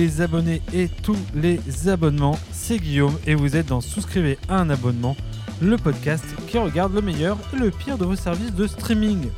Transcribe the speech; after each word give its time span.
les 0.00 0.22
abonnés 0.22 0.62
et 0.72 0.88
tous 0.88 1.18
les 1.34 1.60
abonnements. 1.88 2.38
C'est 2.52 2.78
Guillaume 2.78 3.18
et 3.26 3.34
vous 3.34 3.54
êtes 3.54 3.66
dans 3.66 3.82
Souscrivez 3.82 4.38
à 4.48 4.56
un 4.56 4.70
abonnement, 4.70 5.14
le 5.60 5.76
podcast 5.76 6.24
qui 6.48 6.56
regarde 6.56 6.94
le 6.94 7.02
meilleur 7.02 7.36
et 7.52 7.56
le 7.56 7.70
pire 7.70 7.98
de 7.98 8.06
vos 8.06 8.16
services 8.16 8.54
de 8.54 8.66
streaming. 8.66 9.28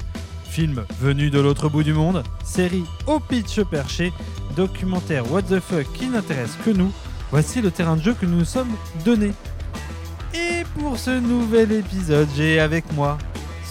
Films 0.45 0.85
venus 1.01 1.33
de 1.33 1.41
l'autre 1.41 1.69
bout 1.69 1.83
du 1.83 1.93
monde, 1.93 2.23
séries 2.45 2.85
au 3.09 3.19
pitch 3.19 3.61
perché, 3.63 4.13
documentaires 4.55 5.29
what 5.33 5.43
the 5.43 5.59
fuck 5.59 5.93
qui 5.95 6.07
n'intéressent 6.07 6.59
que 6.65 6.71
nous, 6.71 6.93
voici 7.33 7.61
le 7.61 7.73
terrain 7.73 7.97
de 7.97 8.03
jeu 8.03 8.15
que 8.15 8.25
nous 8.25 8.39
nous 8.39 8.45
sommes 8.45 8.71
donné. 9.05 9.33
Et 10.33 10.63
pour 10.79 10.97
ce 10.97 11.19
nouvel 11.19 11.73
épisode, 11.73 12.29
j'ai 12.37 12.61
avec 12.61 12.85
moi 12.93 13.19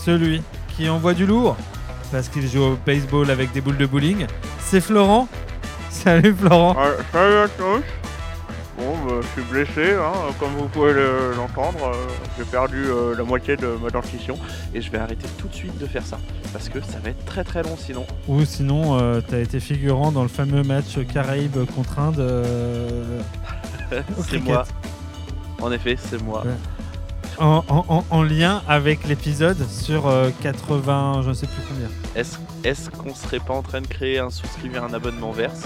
celui 0.04 0.42
qui 0.76 0.90
envoie 0.90 1.14
du 1.14 1.26
lourd, 1.26 1.56
parce 2.12 2.28
qu'il 2.28 2.50
joue 2.50 2.64
au 2.64 2.78
baseball 2.86 3.32
avec 3.32 3.54
des 3.54 3.62
boules 3.62 3.78
de 3.78 3.86
bowling, 3.86 4.26
c'est 4.60 4.82
Florent. 4.82 5.30
Salut 6.04 6.34
Florent. 6.34 6.76
Ouais, 6.76 6.96
salut 7.12 7.36
à 7.36 7.48
tous. 7.50 7.84
Bon, 8.78 8.96
bah, 9.06 9.14
je 9.22 9.28
suis 9.42 9.52
blessé, 9.52 9.94
hein, 9.94 10.12
comme 10.40 10.54
vous 10.58 10.68
pouvez 10.68 10.94
le- 10.94 11.34
l'entendre. 11.36 11.92
euh, 11.94 11.94
J'ai 12.38 12.46
perdu 12.46 12.86
euh, 12.88 13.16
la 13.16 13.24
moitié 13.24 13.56
de 13.56 13.68
ma 13.82 13.90
dentition 13.90 14.36
et 14.74 14.82
je 14.82 14.90
vais 14.90 14.98
arrêter 14.98 15.28
tout 15.38 15.48
de 15.48 15.54
suite 15.54 15.78
de 15.78 15.86
faire 15.86 16.04
ça 16.06 16.18
parce 16.54 16.70
que 16.70 16.82
ça 16.82 16.98
va 17.04 17.10
être 17.10 17.24
très 17.26 17.44
très 17.44 17.62
long 17.62 17.76
sinon. 17.78 18.06
Ou 18.28 18.44
sinon, 18.46 18.98
euh, 19.00 19.22
t'as 19.22 19.40
été 19.40 19.60
figurant 19.60 20.12
dans 20.12 20.24
le 20.24 20.30
fameux 20.30 20.64
match 20.64 20.98
Caraïbes 21.14 21.66
contre 21.76 22.00
Inde. 22.00 22.20
euh, 22.20 23.20
Au 23.92 24.22
c'est 24.24 24.28
cricket. 24.40 24.46
moi. 24.46 24.64
En 25.62 25.72
effet, 25.72 25.96
c'est 25.98 26.22
moi. 26.24 26.44
Ouais. 26.44 26.52
En, 27.42 27.64
en- 27.68 27.86
en- 27.90 28.06
en 28.10 28.24
lien 28.24 28.62
avec 28.68 29.08
l'épisode 29.08 29.68
sur 29.70 30.08
euh, 30.08 30.30
80, 30.42 31.22
je 31.24 31.30
ne 31.30 31.34
sais 31.34 31.48
plus 31.48 31.62
combien. 31.68 31.90
Est-ce 32.16 32.38
est-ce 32.64 32.90
qu'on 32.90 33.14
serait 33.16 33.40
pas 33.40 33.54
en 33.54 33.62
train 33.64 33.82
de 33.82 33.88
créer 33.88 34.20
un 34.20 34.30
souscrivir 34.30 34.84
un 34.84 34.94
abonnement 34.94 35.32
verse? 35.32 35.62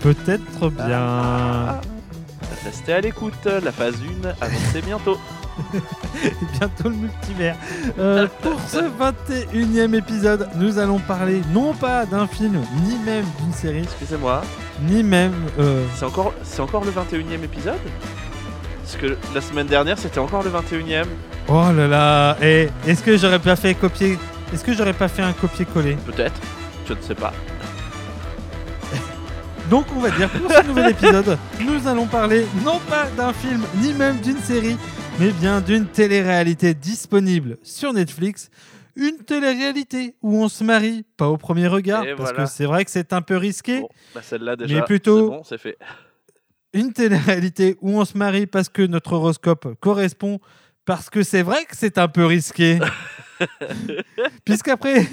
Peut-être 0.00 0.70
bien. 0.70 0.98
Ah. 0.98 1.80
Restez 2.64 2.92
à 2.92 3.00
l'écoute, 3.00 3.44
la 3.46 3.72
phase 3.72 3.94
1 4.24 4.28
avancez 4.40 4.82
bientôt. 4.82 5.18
bientôt 6.58 6.88
le 6.88 6.94
multivers. 6.96 7.56
Euh, 7.98 8.26
pour 8.42 8.58
ce 8.66 8.78
21e 8.78 9.94
épisode, 9.94 10.48
nous 10.56 10.78
allons 10.78 10.98
parler 10.98 11.42
non 11.52 11.74
pas 11.74 12.06
d'un 12.06 12.26
film, 12.26 12.60
ni 12.84 12.96
même 13.04 13.24
d'une 13.42 13.52
série, 13.52 13.82
Excusez-moi, 13.82 14.42
ni 14.82 15.02
même. 15.02 15.34
euh, 15.58 15.84
c'est 15.96 16.04
encore, 16.06 16.32
c'est 16.44 16.60
encore 16.60 16.84
le 16.84 16.90
21 16.90 17.18
e 17.20 17.44
épisode? 17.44 17.78
Parce 18.90 19.02
que 19.02 19.16
la 19.32 19.40
semaine 19.40 19.68
dernière 19.68 19.96
c'était 19.96 20.18
encore 20.18 20.42
le 20.42 20.50
21 20.50 21.04
e 21.04 21.06
Oh 21.46 21.70
là 21.72 21.86
là 21.86 22.36
Et 22.42 22.68
est-ce 22.88 23.04
que 23.04 23.16
j'aurais 23.16 23.38
pas 23.38 23.54
fait 23.54 23.72
copier 23.74 24.18
Est-ce 24.52 24.64
que 24.64 24.72
j'aurais 24.72 24.94
pas 24.94 25.06
fait 25.06 25.22
un 25.22 25.32
copier-coller? 25.32 25.96
Peut-être, 26.06 26.40
je 26.88 26.94
ne 26.94 27.00
sais 27.00 27.14
pas. 27.14 27.32
Donc 29.70 29.86
on 29.94 30.00
va 30.00 30.10
dire 30.10 30.28
pour 30.28 30.50
ce 30.50 30.66
nouvel 30.66 30.90
épisode, 30.90 31.38
nous 31.60 31.86
allons 31.86 32.06
parler 32.06 32.46
non 32.64 32.80
pas 32.88 33.06
d'un 33.16 33.32
film 33.32 33.62
ni 33.76 33.92
même 33.92 34.18
d'une 34.18 34.38
série, 34.38 34.76
mais 35.20 35.30
bien 35.30 35.60
d'une 35.60 35.86
télé-réalité 35.86 36.74
disponible 36.74 37.58
sur 37.62 37.92
Netflix. 37.92 38.50
Une 38.96 39.18
télé-réalité 39.18 40.16
où 40.20 40.42
on 40.42 40.48
se 40.48 40.64
marie, 40.64 41.04
pas 41.16 41.28
au 41.28 41.36
premier 41.36 41.68
regard, 41.68 42.02
Et 42.02 42.16
parce 42.16 42.30
voilà. 42.30 42.44
que 42.44 42.50
c'est 42.50 42.66
vrai 42.66 42.84
que 42.84 42.90
c'est 42.90 43.12
un 43.12 43.22
peu 43.22 43.36
risqué. 43.36 43.82
Bon, 43.82 43.88
bah 44.16 44.20
celle-là 44.20 44.56
déjà, 44.56 44.82
plutôt- 44.82 45.20
c'est 45.30 45.36
bon, 45.36 45.42
c'est 45.44 45.58
fait. 45.58 45.78
Une 46.72 46.92
télé-réalité 46.92 47.76
où 47.80 47.98
on 47.98 48.04
se 48.04 48.16
marie 48.16 48.46
parce 48.46 48.68
que 48.68 48.82
notre 48.82 49.12
horoscope 49.14 49.74
correspond, 49.80 50.38
parce 50.84 51.10
que 51.10 51.22
c'est 51.22 51.42
vrai 51.42 51.64
que 51.64 51.76
c'est 51.76 51.98
un 51.98 52.08
peu 52.08 52.24
risqué. 52.24 52.78
Puisqu'après, 54.44 55.06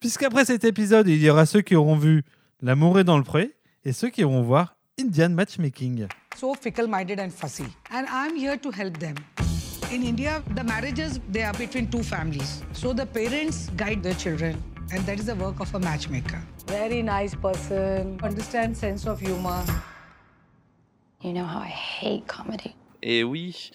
puisqu'après 0.00 0.44
cet 0.44 0.64
épisode, 0.64 1.06
il 1.08 1.22
y 1.22 1.30
aura 1.30 1.46
ceux 1.46 1.60
qui 1.60 1.76
auront 1.76 1.96
vu 1.96 2.24
L'amour 2.60 2.98
est 2.98 3.04
dans 3.04 3.18
le 3.18 3.24
pré 3.24 3.52
et 3.84 3.92
ceux 3.92 4.08
qui 4.08 4.20
iront 4.22 4.42
voir 4.42 4.76
Indian 5.00 5.30
Matchmaking. 5.30 6.06
so 6.36 6.54
fickle 6.54 6.86
minded 6.88 7.20
and 7.20 7.30
fussy. 7.30 7.64
And 7.92 8.04
i'm 8.10 8.36
here 8.36 8.56
to 8.58 8.70
help 8.70 8.98
them. 8.98 9.14
In 9.92 10.02
india 10.02 10.42
the 10.56 10.64
marriages 10.64 11.20
they 11.32 11.42
are 11.42 11.56
between 11.56 11.88
two 11.88 12.02
families. 12.02 12.62
So 12.72 12.92
the 12.92 13.06
parents 13.06 13.68
guide 13.76 14.02
their 14.02 14.14
children. 14.16 14.56
And 14.92 15.04
that 15.06 15.18
is 15.18 15.26
the 15.26 15.34
work 15.36 15.60
of 15.60 15.72
a 15.74 15.78
matchmaker. 15.78 16.40
Very 16.66 17.02
nice 17.02 17.34
person. 17.34 18.18
Understands 18.22 18.78
sense 18.80 19.06
of 19.06 19.20
humor 19.20 19.62
You 21.24 21.32
know 21.32 21.44
how 21.44 21.62
I 21.62 21.72
hate 22.00 22.26
comedy. 22.26 22.74
Et 23.02 23.22
oui. 23.24 23.70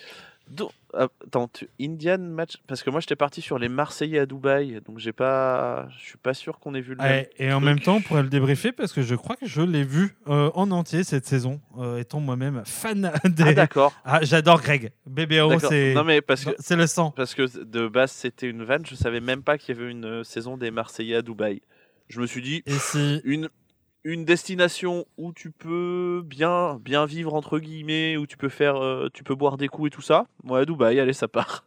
Donc, 0.49 0.71
attends, 0.93 1.49
tu- 1.49 1.67
Indian 1.81 2.17
match. 2.19 2.53
Parce 2.67 2.81
que 2.81 2.89
moi 2.89 3.01
j'étais 3.01 3.17
parti 3.17 3.41
sur 3.41 3.59
les 3.59 3.67
Marseillais 3.67 4.19
à 4.19 4.25
Dubaï, 4.25 4.79
donc 4.85 4.97
j'ai 4.99 5.11
pas. 5.11 5.87
Je 5.99 6.05
suis 6.05 6.17
pas 6.17 6.33
sûr 6.33 6.59
qu'on 6.59 6.73
ait 6.73 6.79
vu 6.81 6.95
le 6.95 7.03
même. 7.03 7.25
Et 7.37 7.51
en 7.51 7.59
même 7.59 7.79
temps, 7.81 7.95
on 7.97 8.01
pourrait 8.01 8.23
le 8.23 8.29
débriefer 8.29 8.71
parce 8.71 8.93
que 8.93 9.01
je 9.01 9.15
crois 9.15 9.35
que 9.35 9.45
je 9.45 9.61
l'ai 9.61 9.83
vu 9.83 10.15
euh, 10.29 10.49
en 10.55 10.71
entier 10.71 11.03
cette 11.03 11.25
saison, 11.25 11.59
euh, 11.77 11.97
étant 11.99 12.21
moi-même 12.21 12.63
fan 12.65 13.11
des. 13.25 13.43
Ah 13.43 13.53
d'accord. 13.53 13.93
Ah, 14.05 14.19
j'adore 14.23 14.61
Greg. 14.61 14.91
BBO, 15.05 15.59
c'est 15.59 15.93
Non 15.93 16.05
mais 16.05 16.21
parce 16.21 16.45
que. 16.45 16.51
c'est 16.59 16.77
le 16.77 16.87
sang. 16.87 17.11
Parce 17.11 17.33
que 17.35 17.63
de 17.65 17.87
base 17.89 18.11
c'était 18.11 18.49
une 18.49 18.63
vanne, 18.63 18.85
je 18.85 18.95
savais 18.95 19.19
même 19.19 19.43
pas 19.43 19.57
qu'il 19.57 19.75
y 19.75 19.79
avait 19.81 19.91
une 19.91 20.23
saison 20.23 20.55
des 20.55 20.71
Marseillais 20.71 21.17
à 21.17 21.21
Dubaï. 21.21 21.61
Je 22.07 22.21
me 22.21 22.25
suis 22.25 22.41
dit, 22.41 22.63
Et 22.65 22.71
si 22.71 23.19
une, 23.25 23.49
une 24.07 24.23
destination 24.23 25.05
où 25.17 25.33
tu 25.33 25.51
peux 25.51 26.23
bien, 26.25 26.79
bien 26.81 27.05
vivre 27.05 27.33
entre 27.33 27.59
guillemets, 27.59 28.15
où 28.15 28.25
tu 28.25 28.37
peux 28.37 28.47
faire, 28.47 28.77
euh, 28.77 29.09
tu 29.13 29.25
peux 29.25 29.35
boire 29.35 29.57
des 29.57 29.67
coups 29.67 29.87
et 29.87 29.89
tout 29.89 30.01
ça. 30.01 30.27
Ouais, 30.45 30.65
Dubaï, 30.65 30.97
allez, 31.01 31.11
ça 31.11 31.27
part. 31.27 31.65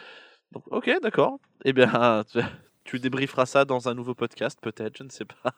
Donc, 0.52 0.64
ok, 0.70 0.90
d'accord. 1.02 1.38
Eh 1.64 1.72
bien, 1.72 2.24
tu, 2.84 2.98
débrieferas 2.98 3.46
ça 3.46 3.64
dans 3.64 3.88
un 3.88 3.94
nouveau 3.94 4.14
podcast, 4.14 4.58
peut-être, 4.60 4.98
je 4.98 5.02
ne 5.04 5.08
sais 5.08 5.24
pas. 5.24 5.54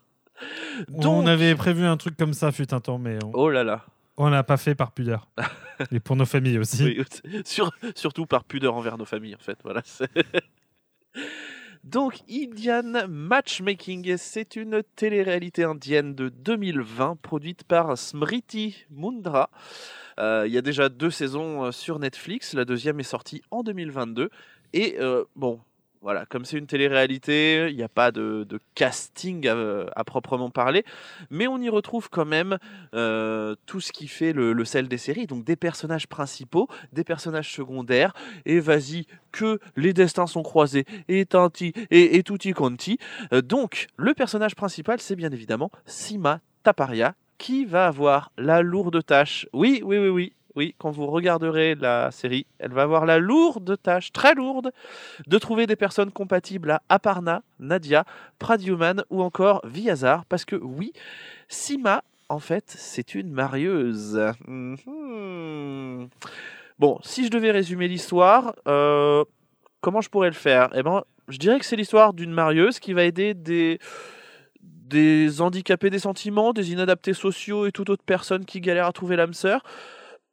on 0.95 1.27
avait 1.27 1.57
prévu 1.57 1.85
un 1.85 1.97
truc 1.97 2.17
comme 2.17 2.33
ça 2.33 2.53
fut 2.53 2.73
un 2.73 2.81
temps, 2.81 2.99
mais 2.99 3.19
on, 3.25 3.33
Oh 3.35 3.51
là 3.51 3.65
là. 3.65 3.85
on 4.17 4.29
l'a 4.29 4.45
pas 4.45 4.57
fait 4.57 4.77
par 4.77 4.93
pudeur. 4.93 5.29
et 5.91 5.99
pour 5.99 6.15
nos 6.15 6.27
familles 6.27 6.59
aussi. 6.59 6.85
Oui, 6.85 7.43
sur- 7.45 7.73
surtout 7.97 8.27
par 8.27 8.45
pudeur 8.45 8.77
envers 8.77 8.99
nos 8.99 9.05
familles, 9.05 9.35
en 9.35 9.43
fait. 9.43 9.59
Voilà. 9.65 9.83
Donc, 11.85 12.21
Indian 12.31 13.09
Matchmaking, 13.09 14.17
c'est 14.19 14.55
une 14.57 14.83
télé-réalité 14.97 15.65
indienne 15.65 16.15
de 16.15 16.29
2020 16.29 17.17
produite 17.23 17.65
par 17.65 17.97
Smriti 17.97 18.85
Mundra. 18.91 19.49
Euh, 20.19 20.45
Il 20.47 20.53
y 20.53 20.59
a 20.59 20.63
déjà 20.63 20.91
deux 20.91 21.11
saisons 21.11 21.65
euh, 21.65 21.73
sur 21.73 21.99
Netflix. 21.99 22.53
La 22.53 22.67
deuxième 22.67 23.01
est 23.01 23.05
sortie 23.05 23.41
en 23.51 23.63
2022. 23.63 24.29
Et 24.75 24.97
euh, 25.01 25.25
bon, 25.37 25.61
voilà, 26.03 26.25
comme 26.27 26.47
c'est 26.47 26.57
une 26.57 26.67
télé-réalité, 26.67 27.69
il 27.69 27.77
n'y 27.77 27.83
a 27.83 27.89
pas 27.89 28.11
de, 28.11 28.47
casting 28.75 29.47
à, 29.47 30.05
proprement 30.05 30.49
parler, 30.49 30.85
mais 31.31 31.47
on 31.47 31.59
y 31.61 31.69
retrouve 31.69 32.09
quand 32.09 32.25
même 32.25 32.59
euh, 32.95 33.55
tout 33.67 33.81
ce 33.81 33.93
qui 33.93 34.09
fait 34.09 34.33
le, 34.33 34.55
le 34.55 34.65
sel 34.65 34.89
des 34.89 34.97
séries, 34.97 35.27
donc 35.27 35.45
des 35.45 35.57
personnages 35.57 36.07
principaux, 36.07 36.69
des 36.93 37.05
personnages 37.05 37.53
secondaires, 37.53 38.15
et 38.47 38.61
vas-y, 38.61 39.07
que 39.31 39.61
les 39.77 39.93
destins 39.93 40.27
sont 40.27 40.43
croisés, 40.43 40.87
et 41.09 41.27
tanti, 41.27 41.73
et, 41.91 42.17
et 42.17 42.23
tutti 42.23 42.53
quanti. 42.53 42.99
Euh, 43.33 43.43
donc, 43.43 43.87
le 43.97 44.15
personnage 44.15 44.55
principal, 44.55 45.01
c'est 45.01 45.17
bien 45.17 45.31
évidemment 45.31 45.71
Sima 45.85 46.41
Taparia, 46.63 47.15
qui 47.37 47.65
va 47.65 47.87
avoir 47.87 48.33
la 48.39 48.63
lourde 48.63 49.05
tâche. 49.05 49.47
Oui, 49.53 49.83
oui, 49.85 49.99
oui, 49.99 50.09
oui. 50.09 50.33
Oui, 50.57 50.75
quand 50.79 50.91
vous 50.91 51.07
regarderez 51.07 51.75
la 51.75 52.11
série, 52.11 52.47
elle 52.59 52.73
va 52.73 52.83
avoir 52.83 53.07
la 53.07 53.19
lourde 53.19 53.77
tâche, 53.83 54.13
très 54.13 54.35
lourde, 54.35 54.73
de 55.27 55.39
trouver 55.39 55.67
des 55.67 55.77
personnes 55.77 56.11
compatibles 56.11 56.71
à 56.73 56.83
Aparna, 56.89 57.43
Nadia, 57.59 58.05
Pradyuman 58.39 59.05
ou 59.11 59.23
encore 59.23 59.61
Viazar, 59.65 60.25
parce 60.27 60.45
que 60.45 60.57
oui, 60.57 60.93
Sima, 61.49 62.03
en 62.29 62.41
fait, 62.41 62.65
c'est 62.69 63.15
une 63.15 63.31
marieuse. 63.31 64.21
Mhm. 64.47 66.09
Bon, 66.79 66.99
si 67.03 67.27
je 67.27 67.31
devais 67.31 67.51
résumer 67.51 67.89
l'histoire, 67.89 68.55
euh, 68.67 69.25
comment 69.81 70.01
je 70.01 70.09
pourrais 70.09 70.29
le 70.29 70.35
faire? 70.35 70.71
Eh 70.75 70.83
ben, 70.83 71.03
je 71.29 71.39
dirais 71.39 71.59
que 71.59 71.67
c'est 71.67 71.77
l'histoire 71.77 72.13
d'une 72.13 72.33
marieuse 72.33 72.79
qui 72.79 72.93
va 72.93 73.05
aider 73.05 73.35
des 73.35 73.79
des 74.91 75.41
handicapés 75.41 75.89
des 75.89 76.01
sentiments, 76.01 76.53
des 76.53 76.73
inadaptés 76.73 77.15
sociaux 77.15 77.65
et 77.67 77.73
toute 77.73 77.91
autre 77.91 78.03
personne 78.05 78.45
qui 78.45 78.61
galère 78.61 78.87
à 78.87 78.93
trouver 78.93 79.17
l'âme 79.17 79.35
sœur. 79.35 79.63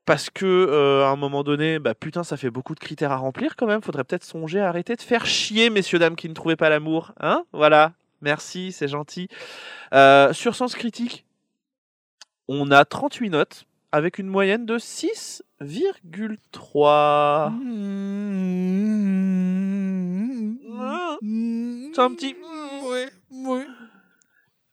Parce 0.08 0.30
que 0.30 0.46
euh, 0.46 1.04
à 1.04 1.10
un 1.10 1.18
moment 1.18 1.44
donné, 1.44 1.80
bah 1.80 1.94
putain, 1.94 2.24
ça 2.24 2.38
fait 2.38 2.50
beaucoup 2.50 2.74
de 2.74 2.80
critères 2.80 3.12
à 3.12 3.18
remplir 3.18 3.58
quand 3.58 3.68
même. 3.68 3.82
Faudrait 3.82 4.06
peut-être 4.06 4.24
songer 4.24 4.62
à 4.62 4.70
arrêter 4.70 4.96
de 4.96 5.02
faire 5.02 5.26
chier, 5.26 5.70
messieurs 5.70 6.00
dames 6.00 6.16
qui 6.16 6.30
ne 6.30 6.34
trouvaient 6.34 6.56
pas 6.56 6.70
l'amour, 6.70 7.12
hein? 7.20 7.44
Voilà. 7.52 7.92
Merci, 8.22 8.72
c'est 8.72 8.88
gentil. 8.88 9.28
Euh, 9.94 10.32
sur 10.32 10.56
Sens 10.56 10.76
Critique, 10.76 11.26
on 12.48 12.72
a 12.72 12.86
38 12.86 13.30
notes 13.30 13.66
avec 13.92 14.18
une 14.18 14.28
moyenne 14.28 14.66
de 14.66 14.78
6,3. 14.78 17.52
C'est 21.94 22.02
un 22.02 22.14
petit. 22.14 22.36
Ouais, 22.90 23.10
ouais. 23.32 23.66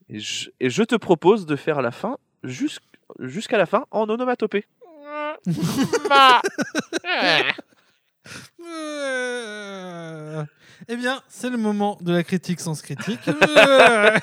Et 0.09 0.21
je, 0.21 0.51
et 0.61 0.71
je 0.71 0.83
te 0.85 0.95
propose 0.95 1.45
de 1.47 1.57
faire 1.57 1.83
la 1.83 1.91
fin 1.91 2.19
jusqu'- 2.45 2.85
jusqu'à 3.19 3.59
la 3.59 3.67
fin 3.67 3.87
en 3.91 4.09
onomatopée. 4.09 4.67
Euh, 8.67 10.45
Eh 10.89 10.97
bien, 10.97 11.23
c'est 11.29 11.49
le 11.49 11.57
moment 11.57 11.97
de 12.03 12.13
la 12.13 12.23
critique 12.23 12.61
sans 12.61 12.79
critique. 12.83 13.27
Euh, 13.29 14.19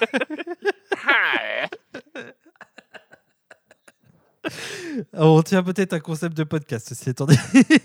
On 5.14 5.42
tient 5.44 5.64
peut-être 5.64 5.94
un 5.94 6.00
concept 6.00 6.36
de 6.36 6.44
podcast, 6.44 6.88
ceci 6.90 7.10
étant 7.12 7.26
dit. 7.26 7.38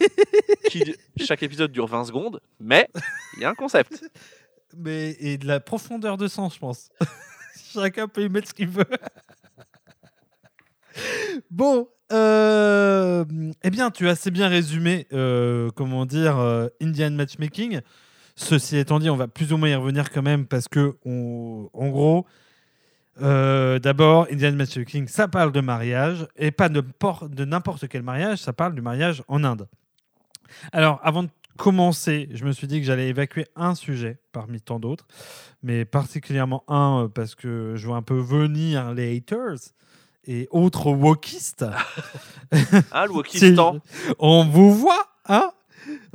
Qui- 0.71 0.95
chaque 1.19 1.43
épisode 1.43 1.71
dure 1.73 1.87
20 1.87 2.05
secondes, 2.07 2.41
mais 2.61 2.89
il 3.37 3.43
y 3.43 3.45
a 3.45 3.51
un 3.51 3.55
concept. 3.55 4.05
Mais, 4.77 5.17
et 5.21 5.39
de 5.39 5.47
la 5.47 5.61
profondeur 5.61 6.17
de 6.17 6.29
sens, 6.29 6.55
je 6.55 6.59
pense. 6.59 6.89
Chacun 7.73 8.09
peut 8.09 8.23
y 8.25 8.29
mettre 8.29 8.49
ce 8.49 8.55
qu'il 8.55 8.69
veut. 8.69 8.85
Bon, 11.51 11.89
euh, 12.13 13.25
eh 13.63 13.71
bien, 13.71 13.91
tu 13.91 14.09
as 14.09 14.13
assez 14.13 14.31
bien 14.31 14.49
résumé, 14.49 15.07
euh, 15.13 15.71
comment 15.75 16.07
dire, 16.07 16.39
euh, 16.39 16.69
Indian 16.81 17.11
Matchmaking. 17.11 17.81
Ceci 18.37 18.77
étant 18.77 18.99
dit, 18.99 19.11
on 19.11 19.17
va 19.17 19.29
plus 19.29 19.53
ou 19.53 19.57
moins 19.57 19.69
y 19.69 19.75
revenir 19.75 20.11
quand 20.11 20.23
même 20.23 20.47
parce 20.47 20.69
que, 20.69 20.97
en 21.05 21.89
gros, 21.89 22.27
d'abord, 23.19 24.27
Indian 24.31 24.53
Matchmaking, 24.53 25.09
ça 25.09 25.27
parle 25.27 25.53
de 25.53 25.61
mariage 25.61 26.27
et 26.37 26.51
pas 26.51 26.69
de, 26.69 26.83
de 27.31 27.45
n'importe 27.45 27.89
quel 27.89 28.03
mariage, 28.03 28.39
ça 28.39 28.53
parle 28.53 28.75
du 28.75 28.83
mariage 28.83 29.23
en 29.27 29.43
Inde. 29.43 29.67
Alors, 30.73 31.01
avant 31.03 31.23
de 31.23 31.31
commencer, 31.57 32.29
je 32.33 32.45
me 32.45 32.53
suis 32.53 32.67
dit 32.67 32.79
que 32.81 32.87
j'allais 32.87 33.09
évacuer 33.09 33.47
un 33.57 33.75
sujet 33.75 34.19
parmi 34.33 34.61
tant 34.61 34.79
d'autres, 34.79 35.07
mais 35.63 35.85
particulièrement 35.87 36.63
un 36.69 37.11
parce 37.13 37.35
que 37.35 37.73
je 37.75 37.87
vois 37.87 37.97
un 37.97 38.03
peu 38.03 38.19
venir 38.19 38.93
les 38.93 39.17
haters 39.17 39.73
et 40.27 40.49
autres 40.51 40.91
wokistes. 40.91 41.65
Ah, 42.93 43.07
le 43.07 43.13
Wokistan. 43.13 43.79
on 44.19 44.45
vous 44.45 44.73
voit, 44.75 45.07
hein 45.29 45.51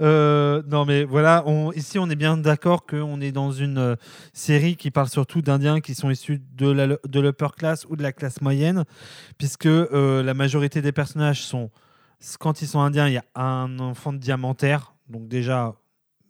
Euh, 0.02 0.62
non 0.68 0.84
mais 0.86 1.06
voilà, 1.06 1.44
on, 1.46 1.72
ici 1.72 1.98
on 1.98 2.10
est 2.10 2.16
bien 2.18 2.36
d'accord 2.36 2.86
qu'on 2.86 3.22
est 3.22 3.32
dans 3.32 3.52
une 3.54 3.78
euh, 3.78 3.96
série 4.34 4.76
qui 4.76 4.92
parle 4.92 5.08
surtout 5.08 5.42
d'Indiens 5.42 5.80
qui 5.80 5.96
sont 5.96 6.10
issus 6.10 6.42
de 6.56 6.70
la- 6.70 6.88
de 7.08 7.20
l'upper 7.22 7.48
class 7.58 7.86
ou 7.90 7.96
de 7.96 8.04
la 8.04 8.12
classe 8.12 8.42
moyenne, 8.42 8.84
puisque 9.38 9.68
euh, 9.68 10.24
la 10.24 10.34
majorité 10.34 10.82
des 10.82 10.92
personnages 10.92 11.42
sont, 11.44 11.70
quand 12.40 12.62
ils 12.62 12.68
sont 12.68 12.82
indiens, 12.82 13.08
il 13.08 13.14
y 13.14 13.18
a 13.18 13.24
un 13.36 13.80
enfant 13.80 14.12
de 14.12 14.18
diamantaire, 14.18 14.94
donc 15.10 15.30
déjà 15.30 15.76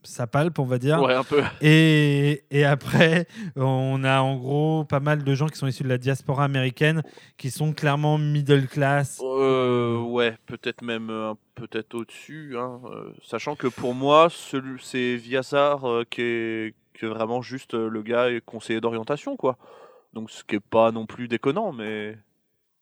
ça 0.04 0.28
palpe 0.28 0.58
on 0.60 0.66
va 0.66 0.78
dire. 0.78 1.02
Ouais, 1.02 1.14
un 1.14 1.24
peu. 1.24 1.42
Et, 1.62 2.44
et 2.52 2.66
après, 2.66 3.28
on 3.56 4.04
a 4.04 4.22
en 4.22 4.36
gros 4.38 4.84
pas 4.86 5.00
mal 5.00 5.24
de 5.24 5.36
gens 5.36 5.48
qui 5.48 5.58
sont 5.58 5.68
issus 5.68 5.84
de 5.84 5.90
la 5.90 5.98
diaspora 5.98 6.44
américaine, 6.44 7.04
qui 7.38 7.52
sont 7.52 7.74
clairement 7.74 8.18
middle 8.18 8.68
class. 8.68 9.20
Euh, 9.24 10.00
ouais, 10.00 10.38
peut-être 10.46 10.82
même 10.82 11.10
euh, 11.10 11.34
peut-être 11.56 11.94
au-dessus. 11.96 12.56
hein, 12.58 12.80
euh, 12.86 13.12
sachant 13.24 13.56
que 13.56 13.68
pour 13.68 13.94
moi, 13.94 14.28
c'est 14.80 15.16
Viasar 15.16 15.86
euh, 15.88 16.04
qui, 16.10 16.22
est, 16.22 16.76
qui 16.94 17.06
est 17.06 17.10
vraiment 17.10 17.42
juste 17.42 17.74
le 17.74 18.02
gars 18.02 18.30
et 18.30 18.42
conseiller 18.42 18.82
d'orientation, 18.82 19.38
quoi. 19.38 19.58
Donc 20.14 20.30
ce 20.30 20.44
qui 20.44 20.56
est 20.56 20.60
pas 20.60 20.92
non 20.92 21.06
plus 21.06 21.28
déconnant, 21.28 21.72
mais. 21.72 22.18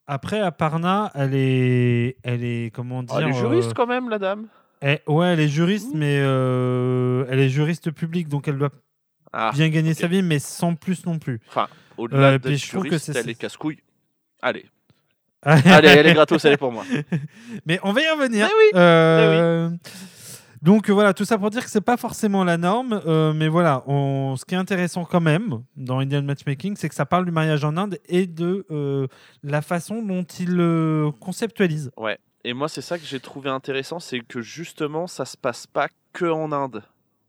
Après, 0.07 0.39
Aparna, 0.39 1.11
elle 1.13 1.35
est, 1.35 2.17
elle 2.23 2.43
est 2.43 2.73
comment 2.73 3.03
dire 3.03 3.15
Ah, 3.15 3.21
elle 3.21 3.29
est 3.29 3.33
juriste 3.33 3.69
euh, 3.69 3.73
quand 3.75 3.85
même, 3.85 4.09
la 4.09 4.17
dame. 4.17 4.47
Elle- 4.81 5.01
Ouais, 5.07 5.27
elle 5.33 5.39
est 5.39 5.47
juriste, 5.47 5.89
mais 5.93 6.19
euh, 6.21 7.25
elle 7.29 7.39
est 7.39 7.49
juriste 7.49 7.91
publique, 7.91 8.27
donc 8.27 8.47
elle 8.47 8.57
doit 8.57 8.71
Ah, 9.33 9.51
bien 9.53 9.69
gagner 9.69 9.93
sa 9.93 10.07
vie, 10.07 10.21
mais 10.23 10.39
sans 10.39 10.75
plus 10.75 11.05
non 11.05 11.19
plus. 11.19 11.39
au-delà 11.97 12.31
euh, 12.33 12.39
que 12.39 12.53
juriste, 12.55 12.97
c'est- 13.11 13.19
elle 13.19 13.29
est 13.29 13.35
casse-couille. 13.35 13.79
Allez, 14.41 14.65
allez, 15.43 15.89
elle 15.89 16.07
est 16.07 16.13
gratos, 16.13 16.43
elle 16.45 16.53
est 16.53 16.57
pour 16.57 16.71
moi. 16.71 16.83
Mais 17.65 17.79
on 17.83 17.91
va 17.93 18.01
y 18.01 18.09
revenir. 18.09 18.45
Mais 18.47 18.51
oui, 18.57 18.71
Euh, 18.75 19.69
Donc 20.61 20.89
euh, 20.89 20.93
voilà, 20.93 21.13
tout 21.13 21.23
ça 21.23 21.37
pour 21.37 21.49
dire 21.49 21.63
que 21.63 21.69
c'est 21.71 21.79
pas 21.79 21.95
forcément 21.95 22.43
la 22.43 22.57
norme, 22.57 23.01
mais 23.35 23.47
voilà, 23.47 23.83
on- 23.87 24.35
ce 24.35 24.43
qui 24.43 24.55
est 24.55 24.57
intéressant 24.57 25.05
quand 25.05 25.21
même 25.21 25.63
dans 25.77 25.99
Indian 25.99 26.21
Matchmaking, 26.21 26.75
c'est 26.75 26.89
que 26.89 26.95
ça 26.95 27.05
parle 27.05 27.23
du 27.25 27.31
mariage 27.31 27.63
en 27.63 27.77
Inde 27.77 27.97
et 28.09 28.27
de 28.27 28.65
la 29.43 29.61
façon 29.61 30.01
dont 30.01 30.23
il 30.23 30.55
le 30.55 31.11
conceptualise. 31.21 31.91
Et 32.49 32.53
moi, 32.53 32.67
c'est 32.67 32.81
ça 32.81 32.97
que 32.97 33.05
j'ai 33.05 33.19
trouvé 33.19 33.51
intéressant, 33.51 33.99
c'est 33.99 34.21
que 34.21 34.41
justement, 34.41 35.05
ça 35.05 35.25
se 35.25 35.37
passe 35.37 35.67
pas 35.67 35.87
que 36.13 36.25
en 36.25 36.51
Inde. 36.51 36.81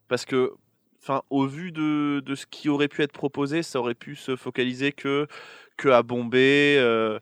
Parce 0.08 0.25
que, 0.25 0.55
enfin, 1.02 1.20
au 1.28 1.44
vu 1.44 1.72
de, 1.72 2.22
de 2.25 2.34
ce 2.34 2.46
qui 2.46 2.70
aurait 2.70 2.88
pu 2.88 3.02
être 3.02 3.12
proposé, 3.12 3.62
ça 3.62 3.81
aurait 3.81 3.93
pu 3.93 4.17
se 4.17 4.34
focaliser 4.34 4.93
que, 4.93 5.26
que 5.76 5.90
à 5.90 6.02
Bombay, 6.02 6.78
euh, 6.78 7.19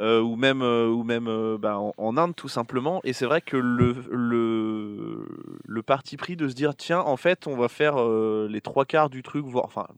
euh, 0.00 0.22
ou 0.22 0.34
même, 0.36 0.62
euh, 0.62 0.86
ou 0.88 1.02
même 1.02 1.58
bah, 1.58 1.76
en, 1.78 2.16
Inde, 2.16 2.34
tout 2.34 2.48
simplement. 2.48 3.02
Et 3.04 3.12
c'est 3.12 3.26
vrai 3.26 3.42
que 3.42 3.58
le, 3.58 3.96
le, 4.10 5.28
le 5.62 5.82
parti 5.82 6.16
pris 6.16 6.36
de 6.36 6.48
se 6.48 6.54
dire, 6.54 6.74
tiens, 6.74 7.00
en 7.00 7.18
fait, 7.18 7.46
on 7.46 7.58
va 7.58 7.68
faire 7.68 8.02
les 8.48 8.62
trois 8.62 8.86
quarts 8.86 9.10
du 9.10 9.22
truc, 9.22 9.44
voire, 9.44 9.66
enfin, 9.66 9.88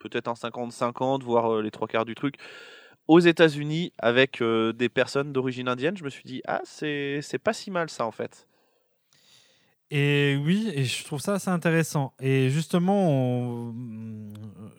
peut-être 0.00 0.26
un 0.26 0.32
50-50, 0.32 1.22
voire 1.22 1.62
les 1.62 1.70
trois 1.70 1.86
quarts 1.86 2.04
du 2.04 2.16
truc, 2.16 2.34
aux 3.08 3.20
États-Unis 3.20 3.92
avec 3.98 4.40
euh, 4.42 4.72
des 4.72 4.88
personnes 4.88 5.32
d'origine 5.32 5.68
indienne, 5.68 5.96
je 5.96 6.04
me 6.04 6.10
suis 6.10 6.24
dit 6.24 6.42
ah 6.46 6.60
c'est 6.64 7.40
pas 7.42 7.52
si 7.52 7.70
mal 7.70 7.90
ça 7.90 8.06
en 8.06 8.12
fait. 8.12 8.46
Et 9.90 10.36
oui, 10.44 10.72
et 10.74 10.84
je 10.84 11.04
trouve 11.04 11.20
ça 11.20 11.34
assez 11.34 11.48
intéressant. 11.48 12.12
Et 12.20 12.50
justement, 12.50 13.72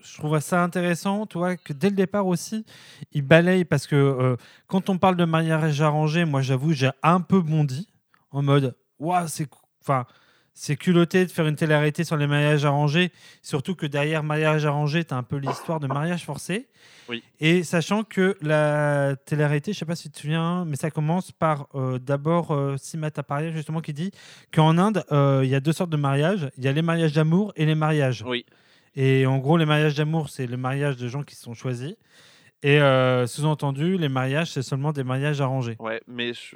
je 0.01 0.17
trouve 0.17 0.37
ça 0.41 0.61
intéressant, 0.61 1.25
tu 1.25 1.37
vois, 1.37 1.55
que 1.55 1.71
dès 1.71 1.89
le 1.89 1.95
départ 1.95 2.27
aussi, 2.27 2.65
il 3.13 3.21
balaye 3.21 3.63
parce 3.63 3.87
que 3.87 3.95
euh, 3.95 4.35
quand 4.67 4.89
on 4.89 4.97
parle 4.97 5.15
de 5.15 5.23
mariage 5.23 5.81
arrangé, 5.81 6.25
moi 6.25 6.41
j'avoue, 6.41 6.73
j'ai 6.73 6.89
un 7.03 7.21
peu 7.21 7.39
bondi 7.39 7.87
en 8.31 8.41
mode, 8.43 8.75
waouh, 8.99 9.27
c'est, 9.29 9.47
enfin, 9.81 10.05
c'est 10.59 10.75
culotté 10.75 11.23
de 11.23 11.29
faire 11.29 11.45
une 11.45 11.55
télé-réalité 11.55 12.03
sur 12.03 12.17
les 12.17 12.25
mariages 12.25 12.65
arrangés, 12.65 13.11
surtout 13.43 13.75
que 13.75 13.85
derrière 13.85 14.23
mariage 14.23 14.65
arrangé, 14.65 15.05
tu 15.05 15.13
as 15.13 15.17
un 15.17 15.21
peu 15.21 15.37
l'histoire 15.37 15.79
de 15.79 15.85
mariage 15.85 16.25
forcé. 16.25 16.67
Oui. 17.09 17.23
Et 17.39 17.61
sachant 17.61 18.03
que 18.03 18.35
la 18.41 19.15
télé-réalité, 19.27 19.71
je 19.71 19.77
sais 19.77 19.85
pas 19.85 19.95
si 19.95 20.09
tu 20.09 20.15
te 20.15 20.19
souviens, 20.21 20.65
mais 20.65 20.75
ça 20.75 20.89
commence 20.89 21.31
par 21.31 21.67
euh, 21.75 21.99
d'abord 21.99 22.51
euh, 22.51 22.75
Simat 22.77 23.11
Aparia, 23.17 23.51
justement, 23.51 23.81
qui 23.81 23.93
dit 23.93 24.09
qu'en 24.51 24.79
Inde, 24.79 25.05
euh, 25.11 25.41
il 25.43 25.49
y 25.49 25.55
a 25.55 25.59
deux 25.59 25.73
sortes 25.73 25.91
de 25.91 25.97
mariages. 25.97 26.49
Il 26.57 26.63
y 26.63 26.67
a 26.67 26.71
les 26.71 26.81
mariages 26.81 27.13
d'amour 27.13 27.53
et 27.55 27.67
les 27.67 27.75
mariages. 27.75 28.23
Oui. 28.25 28.43
Et 28.95 29.27
en 29.27 29.37
gros, 29.37 29.57
les 29.57 29.65
mariages 29.65 29.93
d'amour, 29.93 30.29
c'est 30.29 30.47
le 30.47 30.57
mariage 30.57 30.97
de 30.97 31.07
gens 31.07 31.21
qui 31.21 31.35
se 31.35 31.43
sont 31.43 31.53
choisis. 31.53 31.93
Et 32.63 32.81
euh, 32.81 33.27
sous-entendu, 33.27 33.97
les 33.97 34.09
mariages, 34.09 34.51
c'est 34.53 34.63
seulement 34.63 34.91
des 34.91 35.03
mariages 35.03 35.39
arrangés. 35.39 35.75
Ouais, 35.79 36.01
mais 36.07 36.33
je, 36.33 36.55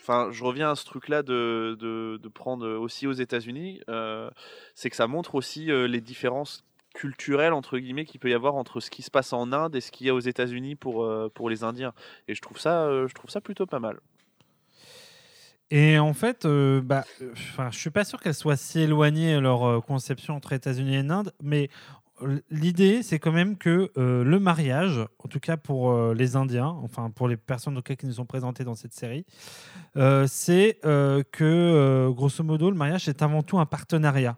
enfin 0.00 0.28
je 0.30 0.42
reviens 0.44 0.70
à 0.70 0.76
ce 0.76 0.84
truc 0.84 1.08
là 1.08 1.22
de, 1.22 1.76
de, 1.78 2.28
prendre 2.28 2.66
aussi 2.78 3.06
aux 3.06 3.12
États-Unis, 3.12 3.80
euh, 3.88 4.30
c'est 4.74 4.90
que 4.90 4.96
ça 4.96 5.06
montre 5.06 5.34
aussi 5.34 5.70
euh, 5.70 5.86
les 5.86 6.00
différences 6.00 6.64
culturelles 6.94 7.52
entre 7.52 7.78
guillemets 7.78 8.04
qu'il 8.04 8.20
peut 8.20 8.30
y 8.30 8.34
avoir 8.34 8.54
entre 8.54 8.80
ce 8.80 8.90
qui 8.90 9.02
se 9.02 9.10
passe 9.10 9.32
en 9.32 9.52
Inde 9.52 9.76
et 9.76 9.80
ce 9.80 9.90
qu'il 9.92 10.06
y 10.06 10.10
a 10.10 10.14
aux 10.14 10.20
États-Unis 10.20 10.74
pour 10.74 11.04
euh, 11.04 11.28
pour 11.32 11.50
les 11.50 11.64
Indiens. 11.64 11.92
Et 12.28 12.34
je 12.34 12.42
trouve 12.42 12.58
ça 12.58 12.84
euh, 12.84 13.08
je 13.08 13.14
trouve 13.14 13.30
ça 13.30 13.40
plutôt 13.40 13.66
pas 13.66 13.80
mal. 13.80 14.00
Et 15.72 16.00
en 16.00 16.12
fait, 16.14 16.46
euh, 16.46 16.80
bah, 16.82 17.04
euh, 17.22 17.32
je 17.70 17.78
suis 17.78 17.90
pas 17.90 18.04
sûr 18.04 18.20
qu'elles 18.20 18.34
soient 18.34 18.56
si 18.56 18.80
éloignées 18.80 19.40
leur 19.40 19.62
euh, 19.64 19.80
conception 19.80 20.34
entre 20.34 20.52
États-Unis 20.52 20.96
et 20.96 20.98
Inde, 20.98 21.32
mais 21.40 21.64
euh, 21.64 21.99
l'idée, 22.50 23.02
c'est 23.02 23.18
quand 23.18 23.32
même 23.32 23.56
que 23.56 23.90
euh, 23.96 24.24
le 24.24 24.38
mariage, 24.38 25.00
en 25.18 25.28
tout 25.28 25.40
cas 25.40 25.56
pour 25.56 25.90
euh, 25.90 26.14
les 26.14 26.36
Indiens, 26.36 26.76
enfin 26.82 27.10
pour 27.10 27.28
les 27.28 27.36
personnes 27.36 27.76
auxquelles 27.78 27.96
qui 27.96 28.06
nous 28.06 28.14
sont 28.14 28.26
présentées 28.26 28.64
dans 28.64 28.74
cette 28.74 28.92
série, 28.92 29.24
euh, 29.96 30.26
c'est 30.26 30.78
que 30.82 32.10
grosso 32.10 32.42
modo, 32.44 32.70
le 32.70 32.76
mariage 32.76 33.04
c'est 33.04 33.22
avant 33.22 33.42
tout 33.42 33.58
un 33.58 33.66
partenariat. 33.66 34.36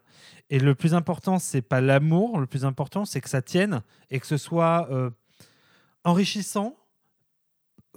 Et 0.51 0.59
le 0.59 0.75
plus 0.75 0.95
important, 0.95 1.39
c'est 1.39 1.63
pas 1.63 1.81
l'amour, 1.81 2.39
le 2.39 2.47
plus 2.47 2.65
important, 2.65 3.05
c'est 3.05 3.21
que 3.21 3.31
ça 3.31 3.41
tienne 3.41 3.83
et 4.11 4.21
que 4.21 4.27
ce 4.27 4.37
soit 4.37 4.89
enrichissant 6.05 6.77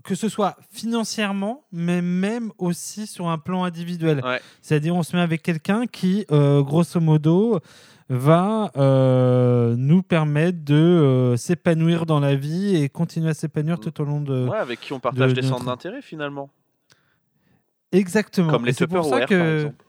que 0.03 0.13
ce 0.13 0.29
soit 0.29 0.55
financièrement, 0.69 1.65
mais 1.71 1.99
même 1.99 2.51
aussi 2.59 3.07
sur 3.07 3.27
un 3.27 3.39
plan 3.39 3.63
individuel. 3.63 4.21
Ouais. 4.23 4.39
C'est-à-dire, 4.61 4.95
on 4.95 5.01
se 5.01 5.15
met 5.15 5.21
avec 5.21 5.41
quelqu'un 5.41 5.87
qui, 5.87 6.27
grosso 6.29 6.99
modo, 6.99 7.59
va 8.09 8.71
euh, 8.77 9.75
nous 9.77 10.03
permettre 10.03 10.63
de 10.63 10.75
euh, 10.75 11.37
s'épanouir 11.37 12.05
dans 12.05 12.19
la 12.19 12.35
vie 12.35 12.75
et 12.75 12.89
continuer 12.89 13.29
à 13.29 13.33
s'épanouir 13.33 13.79
tout 13.79 13.99
au 14.01 14.05
long 14.05 14.21
de. 14.21 14.47
Ouais, 14.47 14.57
avec 14.57 14.79
qui 14.79 14.93
on 14.93 14.99
partage 14.99 15.33
de 15.33 15.41
des 15.41 15.47
centres 15.47 15.65
d'intérêt 15.65 16.01
finalement. 16.01 16.49
Exactement. 17.91 18.51
Comme 18.51 18.63
Et 18.65 18.67
les 18.67 18.73
c'est 18.73 18.87
pour 18.87 19.05
ça 19.05 19.21
Tupperware 19.21 19.27
par 19.27 19.29
que 19.29 19.55
exemple. 19.55 19.85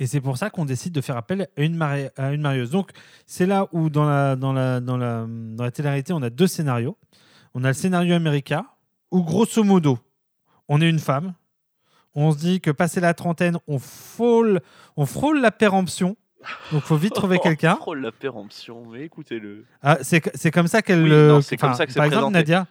Et 0.00 0.06
c'est 0.08 0.20
pour 0.20 0.36
ça 0.36 0.50
qu'on 0.50 0.64
décide 0.64 0.92
de 0.92 1.00
faire 1.00 1.16
appel 1.16 1.42
à 1.56 1.62
une, 1.62 1.76
mari- 1.76 2.08
à 2.16 2.32
une 2.32 2.40
marieuse. 2.40 2.70
Donc, 2.70 2.90
c'est 3.26 3.46
là 3.46 3.68
où, 3.70 3.90
dans 3.90 4.04
la, 4.04 4.34
dans 4.34 4.52
la, 4.52 4.80
dans 4.80 4.96
la, 4.96 5.24
dans 5.28 5.62
la 5.62 5.70
télé-réalité, 5.70 6.12
on 6.12 6.22
a 6.22 6.30
deux 6.30 6.48
scénarios. 6.48 6.98
On 7.54 7.62
a 7.62 7.68
le 7.68 7.74
scénario 7.74 8.14
américain, 8.16 8.66
où, 9.12 9.22
grosso 9.22 9.62
modo, 9.62 10.00
on 10.66 10.80
est 10.80 10.90
une 10.90 10.98
femme. 10.98 11.34
On 12.16 12.32
se 12.32 12.38
dit 12.38 12.60
que, 12.60 12.72
passé 12.72 12.98
la 12.98 13.14
trentaine, 13.14 13.58
on 13.68 13.78
frôle, 13.78 14.62
on 14.96 15.06
frôle 15.06 15.40
la 15.40 15.52
péremption. 15.52 16.16
Donc, 16.72 16.82
faut 16.82 16.96
vite 16.96 17.14
trouver 17.14 17.38
quelqu'un. 17.42 17.78
Oh 17.86 17.94
la 17.94 18.12
péremption, 18.12 18.84
mais 18.90 19.02
écoutez-le. 19.02 19.64
Ah, 19.82 19.98
c'est 20.02 20.50
comme 20.50 20.66
ça 20.68 20.82
qu'elle. 20.82 21.02
Oui, 21.02 21.10
non, 21.10 21.40
c'est 21.40 21.56
comme 21.56 21.74
ça 21.74 21.86
que 21.86 21.92
c'est 21.92 21.96
Par 21.98 22.04
exemple, 22.06 22.32
présenté. 22.32 22.38
Nadia. 22.38 22.66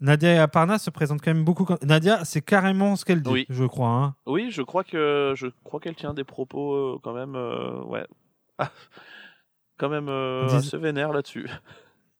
Nadia 0.00 0.42
Aparna 0.42 0.78
se 0.78 0.90
présente 0.90 1.22
quand 1.22 1.32
même 1.32 1.44
beaucoup. 1.44 1.66
Nadia, 1.82 2.24
c'est 2.24 2.42
carrément 2.42 2.96
ce 2.96 3.04
qu'elle 3.06 3.22
dit, 3.22 3.30
Oui. 3.30 3.46
je 3.48 3.64
crois. 3.64 3.88
hein. 3.88 4.14
Oui, 4.26 4.50
je 4.50 4.60
crois 4.62 4.84
que 4.84 5.32
je 5.36 5.46
crois 5.64 5.80
qu'elle 5.80 5.94
tient 5.94 6.12
des 6.12 6.24
propos 6.24 6.74
euh, 6.74 6.98
quand 7.02 7.14
même 7.14 7.34
euh, 7.34 7.80
ouais. 7.84 8.06
Ah, 8.58 8.70
quand 9.78 9.88
même 9.88 10.08
euh, 10.10 10.46
Dis- 10.48 10.56
assez 10.56 10.76
vénère 10.76 11.12
là-dessus. 11.12 11.48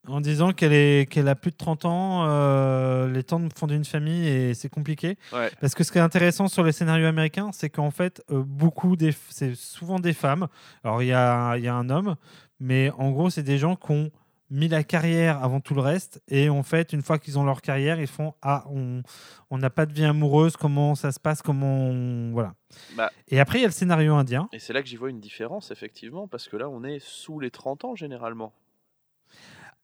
En 0.08 0.20
disant 0.20 0.52
qu'elle 0.52 1.28
a 1.28 1.34
plus 1.34 1.50
de 1.50 1.56
30 1.56 1.84
ans, 1.84 2.24
euh, 2.26 3.10
les 3.10 3.22
temps 3.22 3.40
de 3.40 3.48
fonder 3.56 3.74
une 3.74 3.84
famille 3.84 4.26
et 4.26 4.54
c'est 4.54 4.68
compliqué. 4.68 5.16
Ouais. 5.32 5.50
Parce 5.60 5.74
que 5.74 5.84
ce 5.84 5.92
qui 5.92 5.98
est 5.98 6.02
intéressant 6.02 6.48
sur 6.48 6.62
les 6.62 6.72
scénarios 6.72 7.06
américains, 7.06 7.50
c'est 7.52 7.70
qu'en 7.70 7.90
fait, 7.90 8.22
euh, 8.30 8.42
beaucoup 8.44 8.96
des, 8.96 9.14
c'est 9.30 9.54
souvent 9.54 9.98
des 9.98 10.12
femmes. 10.12 10.48
Alors 10.84 11.02
il 11.02 11.06
y 11.08 11.12
a, 11.12 11.56
y 11.58 11.68
a 11.68 11.74
un 11.74 11.90
homme, 11.90 12.16
mais 12.60 12.90
en 12.98 13.10
gros, 13.10 13.30
c'est 13.30 13.42
des 13.42 13.58
gens 13.58 13.76
qui 13.76 13.92
ont 13.92 14.10
mis 14.48 14.68
la 14.68 14.84
carrière 14.84 15.42
avant 15.42 15.58
tout 15.60 15.74
le 15.74 15.80
reste 15.80 16.22
et 16.28 16.48
en 16.48 16.62
fait, 16.62 16.92
une 16.92 17.02
fois 17.02 17.18
qu'ils 17.18 17.36
ont 17.36 17.42
leur 17.44 17.60
carrière, 17.62 17.98
ils 18.00 18.06
font 18.06 18.32
ah 18.42 18.64
on 18.70 19.02
on 19.50 19.58
n'a 19.58 19.70
pas 19.70 19.86
de 19.86 19.92
vie 19.92 20.04
amoureuse, 20.04 20.56
comment 20.56 20.94
ça 20.94 21.10
se 21.10 21.18
passe, 21.18 21.42
comment 21.42 21.88
on- 21.88 22.30
voilà. 22.32 22.54
Bah. 22.96 23.10
Et 23.26 23.40
après, 23.40 23.58
il 23.58 23.62
y 23.62 23.64
a 23.64 23.68
le 23.68 23.72
scénario 23.72 24.14
indien. 24.14 24.48
Et 24.52 24.60
c'est 24.60 24.72
là 24.72 24.82
que 24.82 24.88
j'y 24.88 24.94
vois 24.94 25.10
une 25.10 25.18
différence, 25.18 25.72
effectivement, 25.72 26.28
parce 26.28 26.46
que 26.46 26.56
là, 26.56 26.68
on 26.68 26.84
est 26.84 27.00
sous 27.00 27.40
les 27.40 27.50
30 27.50 27.84
ans 27.84 27.96
généralement. 27.96 28.52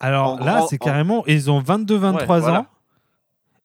Alors 0.03 0.33
En 0.33 0.39
là, 0.45 0.57
grand- 0.59 0.67
c'est 0.67 0.83
en- 0.83 0.85
carrément, 0.85 1.25
ils 1.27 1.51
ont 1.51 1.61
22-23 1.61 2.37
Ouais, 2.37 2.41
voilà. 2.41 2.61
ans. 2.61 2.67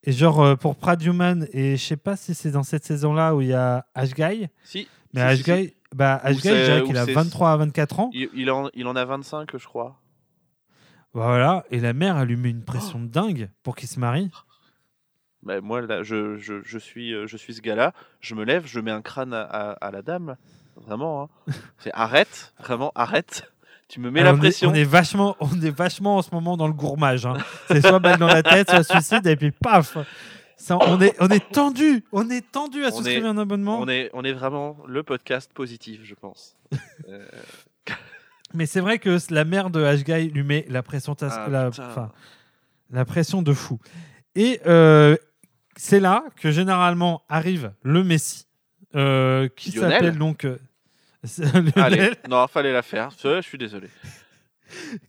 Et 0.04 0.12
genre, 0.12 0.40
euh, 0.40 0.54
pour 0.56 0.74
Brad 0.76 1.02
Human, 1.02 1.46
et 1.52 1.76
je 1.76 1.84
sais 1.84 1.96
pas 1.96 2.16
si 2.16 2.34
c'est 2.34 2.50
dans 2.52 2.62
cette 2.62 2.84
saison-là 2.84 3.34
où 3.34 3.40
il 3.42 3.48
y 3.48 3.52
a 3.54 3.84
Ashguy, 3.94 4.48
Si. 4.64 4.88
mais 5.12 5.36
si, 5.36 5.42
si. 5.42 5.50
Ashguy, 5.50 5.74
bah, 5.94 6.20
Ashguy, 6.22 6.40
c'est- 6.42 6.58
je 6.60 6.64
dirais 6.72 6.82
qu'il 6.84 6.96
a 6.96 7.04
c'est- 7.04 7.12
23 7.12 7.50
à 7.52 7.56
24 7.56 8.00
ans. 8.00 8.10
Il, 8.14 8.28
il 8.34 8.50
en, 8.50 8.70
il 8.74 8.86
en 8.86 8.94
a 8.96 9.04
25, 9.04 9.56
je 9.56 9.66
crois. 9.66 10.00
Voilà, 11.12 11.64
et 11.70 11.80
la 11.80 11.92
mère, 11.92 12.16
elle 12.18 12.28
lui 12.28 12.36
met 12.36 12.50
une 12.50 12.64
pression 12.64 13.00
de 13.00 13.06
dingue 13.06 13.50
pour 13.62 13.74
qu'il 13.74 13.88
se 13.88 13.98
marie. 13.98 14.30
Bah, 15.42 15.60
moi, 15.60 15.80
là, 15.80 16.02
je, 16.02 16.36
je, 16.36 16.62
je 16.62 16.78
suis, 16.78 17.12
euh, 17.14 17.26
je 17.26 17.36
suis 17.36 17.54
ce 17.54 17.60
gars-là. 17.60 17.92
Je 18.20 18.34
me 18.34 18.44
lève, 18.44 18.66
je 18.66 18.80
mets 18.80 18.90
un 18.90 19.02
crâne 19.02 19.32
à, 19.34 19.42
à- 19.42 19.72
à 19.72 19.90
la 19.90 20.02
dame. 20.02 20.36
Vraiment. 20.76 21.22
hein. 21.24 21.28
C'est 21.78 21.92
arrête, 21.92 22.54
vraiment 22.60 22.92
arrête. 22.94 23.50
Tu 23.88 24.00
me 24.00 24.10
mets 24.10 24.20
Alors, 24.20 24.32
la 24.34 24.38
on 24.38 24.42
est- 24.42 24.48
pression. 24.48 24.70
On 24.70 24.74
est, 24.74 24.84
vachement, 24.84 25.36
on 25.40 25.60
est 25.62 25.70
vachement 25.76 26.16
en 26.18 26.22
ce 26.22 26.30
moment 26.32 26.56
dans 26.56 26.66
le 26.66 26.74
gourmage. 26.74 27.24
hein. 27.26 27.36
C'est 27.68 27.80
soit 27.80 27.98
balle 27.98 28.18
dans 28.18 28.26
la 28.26 28.42
tête, 28.42 28.68
soit 28.70 28.82
suicide, 28.84 29.26
et 29.26 29.36
puis 29.36 29.50
paf 29.50 29.96
Ça, 30.56 30.76
on, 30.80 31.00
est, 31.00 31.14
on 31.20 31.28
est 31.28 31.50
tendu, 31.52 32.04
on 32.12 32.28
est 32.30 32.50
tendu 32.50 32.84
à 32.84 32.90
souscrire 32.90 33.26
un 33.26 33.38
abonnement. 33.38 33.80
On 33.80 33.88
est, 33.88 34.10
on 34.12 34.24
est 34.24 34.32
vraiment 34.32 34.76
le 34.86 35.02
podcast 35.02 35.50
positif, 35.54 36.00
je 36.04 36.14
pense. 36.14 36.56
Euh, 37.08 37.24
Mais 38.54 38.66
c'est 38.66 38.80
vrai 38.80 38.98
que 38.98 39.16
la 39.30 39.44
mère 39.44 39.70
de 39.70 39.82
Ashguy 39.82 40.28
lui 40.30 40.42
met 40.42 40.66
la 40.68 40.82
pression, 40.82 41.14
tas- 41.14 41.46
Ah, 41.46 42.10
la, 42.90 43.04
pression 43.06 43.40
de 43.40 43.52
fou. 43.54 43.78
Et 44.34 44.60
euh, 44.66 45.16
c'est 45.76 46.00
là 46.00 46.24
que 46.36 46.50
généralement 46.50 47.22
arrive 47.30 47.72
le 47.82 48.04
Messie, 48.04 48.44
euh, 48.94 49.48
qui 49.56 49.70
s'appelle 49.72 50.18
donc 50.18 50.46
Allez, 51.76 52.10
non, 52.28 52.46
fallait 52.46 52.72
la 52.72 52.82
faire. 52.82 53.10
Je 53.22 53.40
suis 53.42 53.58
désolé. 53.58 53.88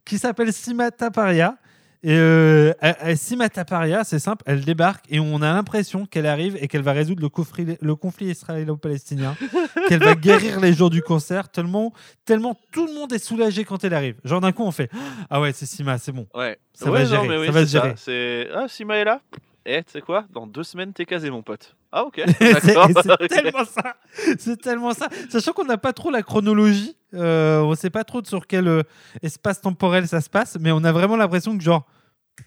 qui 0.06 0.18
s'appelle 0.18 0.52
Sima 0.54 0.92
Taparia. 0.92 1.56
Et 2.02 2.16
euh, 2.16 2.72
Sima 3.18 3.50
Taparia, 3.50 4.06
c'est 4.06 4.20
simple, 4.20 4.42
elle 4.46 4.64
débarque 4.64 5.04
et 5.10 5.20
on 5.20 5.42
a 5.42 5.52
l'impression 5.52 6.06
qu'elle 6.06 6.28
arrive 6.28 6.56
et 6.62 6.70
qu'elle 6.70 6.82
va 6.82 6.94
résoudre 6.94 7.22
le 7.22 7.28
conflit, 7.28 7.76
le 7.82 7.96
conflit 7.98 8.28
israélo-palestinien, 8.28 9.36
qu'elle 9.90 10.02
va 10.02 10.16
guérir 10.16 10.62
les 10.62 10.72
jours 10.72 10.90
du 10.90 11.02
concert, 11.02 11.50
tellement, 11.50 11.92
tellement 12.24 12.58
tout 12.72 12.88
le 12.88 12.94
monde 12.94 13.12
est 13.12 13.20
soulagé 13.20 13.66
quand 13.66 13.84
elle 13.84 13.94
arrive. 13.94 14.16
Genre 14.24 14.40
d'un 14.40 14.54
coup, 14.54 14.64
on 14.64 14.72
fait 14.72 14.90
Ah 15.30 15.42
ouais, 15.42 15.52
c'est 15.52 15.66
Sima, 15.66 15.98
c'est 15.98 16.14
bon. 16.14 16.26
Ouais. 16.34 16.58
Ça 16.74 16.90
Ouais, 16.90 17.04
va 17.04 17.18
non, 17.18 17.24
gérer, 17.24 17.38
oui, 17.38 17.46
ça 17.48 17.52
va 17.52 17.66
se 17.66 17.72
gérer. 17.72 17.94
C'est 17.98 18.48
ah, 18.56 18.68
Sima 18.70 18.96
est 18.96 19.04
là? 19.04 19.22
Eh, 19.66 19.84
tu 19.84 19.92
sais 19.92 20.02
quoi? 20.02 20.26
Dans 20.32 20.48
deux 20.48 20.64
semaines, 20.64 20.94
t'es 20.94 21.06
casé, 21.06 21.30
mon 21.30 21.44
pote. 21.44 21.76
Ah 21.92 22.04
ok. 22.04 22.22
c'est 22.40 23.28
tellement 23.28 23.66
ça. 23.66 23.96
C'est 24.38 24.62
tellement 24.62 24.94
ça. 24.94 25.10
Sachant 25.30 25.54
qu'on 25.54 25.66
n'a 25.66 25.78
pas 25.78 25.94
trop 25.94 26.12
la 26.12 26.24
chronologie, 26.24 26.96
euh, 27.14 27.60
on 27.62 27.72
ne 27.72 27.76
sait 27.76 27.90
pas 27.90 28.04
trop 28.04 28.24
sur 28.24 28.48
quel 28.48 28.68
euh, 28.68 28.84
espace 29.22 29.62
temporel 29.62 30.08
ça 30.08 30.22
se 30.22 30.30
passe, 30.30 30.58
mais 30.60 30.72
on 30.72 30.84
a 30.84 30.92
vraiment 30.92 31.18
l'impression 31.18 31.58
que 31.58 31.64
genre, 31.64 31.86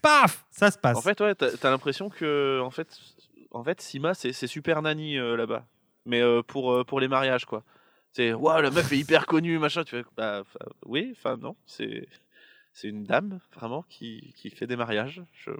paf, 0.00 0.44
ça 0.50 0.70
se 0.70 0.78
passe. 0.78 0.96
En 0.96 1.02
fait, 1.02 1.20
ouais, 1.20 1.34
t'as 1.34 1.50
t'as 1.56 1.70
l'impression 1.70 2.08
que 2.08 2.60
en 2.62 2.70
fait, 2.70 2.88
en 3.50 3.62
fait, 3.64 3.80
Sima, 3.80 4.14
c'est 4.14 4.32
super 4.46 4.82
nanny 4.82 5.18
euh, 5.18 5.36
là-bas, 5.36 5.66
mais 6.06 6.20
euh, 6.22 6.42
pour 6.42 6.84
pour 6.86 7.00
les 7.00 7.08
mariages, 7.08 7.44
quoi. 7.44 7.62
C'est 8.12 8.32
waouh, 8.32 8.60
la 8.60 8.70
meuf 8.70 8.92
est 8.92 8.98
hyper 8.98 9.26
connue, 9.26 9.58
machin. 9.58 9.84
Tu 9.84 9.96
fais, 9.96 10.04
bah, 10.16 10.42
'fin, 10.44 10.58
oui, 10.86 11.14
enfin 11.16 11.36
non, 11.36 11.56
c'est 11.66 12.08
c'est 12.72 12.88
une 12.88 13.04
dame 13.04 13.38
vraiment 13.54 13.84
qui, 13.88 14.32
qui 14.36 14.50
fait 14.50 14.66
des 14.66 14.76
mariages. 14.76 15.22
Je... 15.32 15.50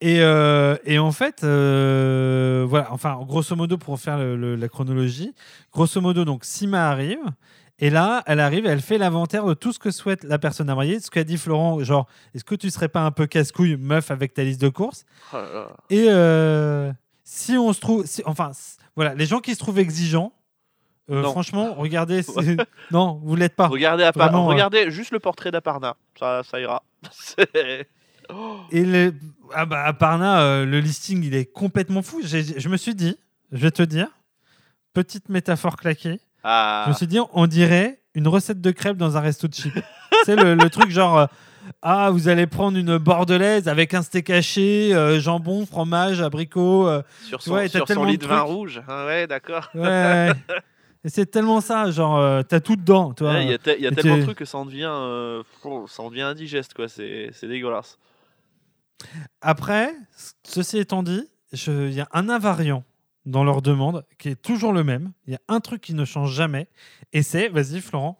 Et, 0.00 0.20
euh, 0.20 0.76
et 0.84 0.98
en 0.98 1.10
fait, 1.12 1.42
euh, 1.42 2.64
voilà, 2.68 2.92
enfin, 2.92 3.18
grosso 3.26 3.56
modo, 3.56 3.78
pour 3.78 3.98
faire 3.98 4.16
le- 4.18 4.36
le- 4.36 4.54
la 4.56 4.68
chronologie, 4.68 5.34
grosso 5.72 6.00
modo, 6.00 6.24
donc 6.24 6.44
Sima 6.44 6.88
arrive. 6.88 7.18
Et 7.80 7.90
là, 7.90 8.22
elle 8.26 8.40
arrive, 8.40 8.66
elle 8.66 8.80
fait 8.80 8.98
l'inventaire 8.98 9.44
de 9.44 9.54
tout 9.54 9.72
ce 9.72 9.78
que 9.78 9.90
souhaite 9.92 10.24
la 10.24 10.38
personne 10.38 10.68
à 10.70 10.74
marier. 10.74 10.98
Ce 11.00 11.10
qu'a 11.10 11.22
dit 11.24 11.36
Florent, 11.36 11.82
genre, 11.84 12.06
est-ce 12.34 12.42
que 12.44 12.54
tu 12.56 12.70
serais 12.70 12.88
pas 12.88 13.02
un 13.02 13.10
peu 13.12 13.26
casse-couille, 13.26 13.76
meuf, 13.76 14.10
avec 14.10 14.34
ta 14.34 14.42
liste 14.42 14.60
de 14.60 14.68
courses? 14.68 15.04
Oh. 15.32 15.36
Et 15.90 16.06
euh, 16.08 16.92
si 17.22 17.56
on 17.56 17.72
se 17.72 17.80
trouve, 17.80 18.04
si- 18.06 18.22
enfin, 18.26 18.50
voilà, 18.96 19.14
les 19.14 19.26
gens 19.26 19.38
qui 19.40 19.54
se 19.54 19.58
trouvent 19.60 19.78
exigeants, 19.78 20.32
euh, 21.10 21.22
franchement, 21.30 21.74
regardez, 21.74 22.22
non, 22.90 23.20
vous 23.22 23.36
l'êtes 23.36 23.54
pas. 23.54 23.68
Regardez, 23.68 24.02
euh. 24.04 24.46
regardez 24.48 24.90
juste 24.90 25.12
le 25.12 25.20
portrait 25.20 25.50
d'Aparna, 25.52 25.96
ça, 26.18 26.42
ça 26.44 26.60
ira. 26.60 26.82
Oh. 28.32 28.58
Et 28.70 28.84
le, 28.84 29.14
ah 29.54 29.66
bah, 29.66 29.84
à 29.84 29.92
Parna, 29.92 30.40
euh, 30.42 30.64
le 30.64 30.80
listing, 30.80 31.24
il 31.24 31.34
est 31.34 31.46
complètement 31.46 32.02
fou. 32.02 32.20
Je 32.24 32.68
me 32.68 32.76
suis 32.76 32.94
dit, 32.94 33.16
je 33.52 33.58
vais 33.58 33.70
te 33.70 33.82
dire, 33.82 34.08
petite 34.92 35.28
métaphore 35.28 35.76
claquée. 35.76 36.20
Ah. 36.44 36.82
Je 36.86 36.90
me 36.90 36.94
suis 36.94 37.06
dit, 37.06 37.18
on 37.32 37.46
dirait 37.46 38.00
une 38.14 38.28
recette 38.28 38.60
de 38.60 38.70
crêpes 38.70 38.96
dans 38.96 39.16
un 39.16 39.20
resto 39.20 39.48
de 39.48 39.54
chips. 39.54 39.78
c'est 40.24 40.36
le, 40.36 40.54
le 40.54 40.70
truc 40.70 40.90
genre, 40.90 41.18
euh, 41.18 41.26
ah, 41.82 42.10
vous 42.10 42.28
allez 42.28 42.46
prendre 42.46 42.76
une 42.78 42.98
bordelaise 42.98 43.68
avec 43.68 43.94
un 43.94 44.02
steak 44.02 44.30
haché, 44.30 44.94
euh, 44.94 45.20
jambon, 45.20 45.66
fromage, 45.66 46.20
abricot. 46.20 46.88
euh, 46.88 47.02
sur 47.26 47.42
son, 47.42 47.54
t'as 47.56 47.68
sur 47.68 47.88
son 47.88 48.04
de 48.04 48.10
lit 48.10 48.18
de 48.18 48.26
vin 48.26 48.40
rouge. 48.40 48.82
Ah 48.88 49.06
ouais, 49.06 49.26
d'accord. 49.26 49.68
ouais. 49.74 50.30
Et 51.04 51.10
c'est 51.10 51.26
tellement 51.26 51.60
ça, 51.60 51.90
genre, 51.92 52.18
euh, 52.18 52.42
t'as 52.42 52.58
tout 52.58 52.74
dedans, 52.74 53.12
toi. 53.14 53.30
Ouais, 53.30 53.44
Il 53.44 53.50
y 53.50 53.86
a, 53.86 53.90
y 53.90 53.94
tellement 53.94 54.16
de 54.18 54.22
trucs 54.24 54.38
que 54.38 54.44
ça 54.44 54.58
en 54.58 54.66
devient, 54.66 54.90
euh, 54.90 55.42
ça 55.86 56.02
en 56.02 56.10
devient 56.10 56.22
indigeste, 56.22 56.74
quoi. 56.74 56.88
C'est 56.88 57.30
c'est 57.32 57.46
dégueulasse. 57.46 57.98
Après, 59.40 59.94
ceci 60.44 60.78
étant 60.78 61.02
dit, 61.02 61.28
il 61.52 61.92
y 61.92 62.00
a 62.00 62.08
un 62.12 62.28
invariant 62.28 62.84
dans 63.26 63.44
leur 63.44 63.62
demande 63.62 64.04
qui 64.18 64.28
est 64.30 64.40
toujours 64.40 64.72
le 64.72 64.84
même. 64.84 65.12
Il 65.26 65.32
y 65.32 65.36
a 65.36 65.40
un 65.48 65.60
truc 65.60 65.80
qui 65.82 65.94
ne 65.94 66.04
change 66.04 66.32
jamais. 66.32 66.68
Et 67.12 67.22
c'est, 67.22 67.48
vas-y 67.48 67.80
Florent, 67.80 68.18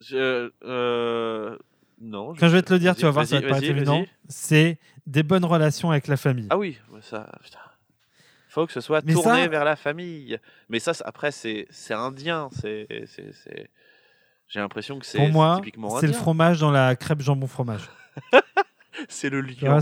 Je, 0.00 0.50
euh, 0.64 1.56
non. 2.00 2.34
quand 2.34 2.48
je 2.48 2.52
vais 2.56 2.62
te 2.62 2.72
le 2.72 2.78
dire, 2.78 2.94
tu 2.96 3.02
vas 3.02 3.10
voir, 3.10 3.26
ça 3.26 3.36
va 3.36 3.42
te 3.42 3.48
paraître 3.48 3.66
évident. 3.68 4.04
C'est 4.28 4.78
des 5.06 5.22
bonnes 5.22 5.44
relations 5.44 5.90
avec 5.90 6.06
la 6.08 6.16
famille. 6.16 6.46
Ah 6.50 6.56
oui, 6.58 6.78
ça. 7.02 7.30
Putain. 7.42 7.58
Faut 8.48 8.66
que 8.66 8.72
ce 8.72 8.80
soit 8.80 9.02
Mais 9.04 9.12
tourné 9.12 9.42
ça- 9.42 9.48
vers 9.48 9.64
la 9.64 9.76
famille. 9.76 10.38
Mais 10.70 10.78
ça, 10.78 10.92
après, 11.04 11.30
c'est 11.30 11.66
indien. 11.90 12.48
C'est 12.52 12.86
c'est- 13.06 13.32
c'est- 13.32 13.70
J'ai 14.48 14.60
l'impression 14.60 14.98
que 14.98 15.04
c'est 15.04 15.18
Pour 15.18 15.28
moi, 15.28 15.60
c'est 16.00 16.06
le 16.06 16.12
fromage 16.12 16.60
dans 16.60 16.70
la 16.70 16.94
crêpe 16.96 17.20
jambon 17.20 17.46
fromage. 17.48 17.82
C'est 19.08 19.30
le 19.30 19.40
vois, 19.40 19.80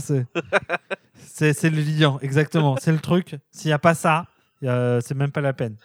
c'est 1.17 1.71
le 1.71 1.81
liant, 1.83 2.19
exactement. 2.21 2.77
c'est 2.81 2.93
le 2.93 2.99
truc. 2.99 3.37
S'il 3.51 3.69
n'y 3.69 3.73
a 3.73 3.79
pas 3.79 3.95
ça, 3.95 4.27
a- 4.67 5.01
c'est 5.01 5.15
même 5.15 5.33
pas 5.33 5.41
la 5.41 5.53
peine. 5.53 5.77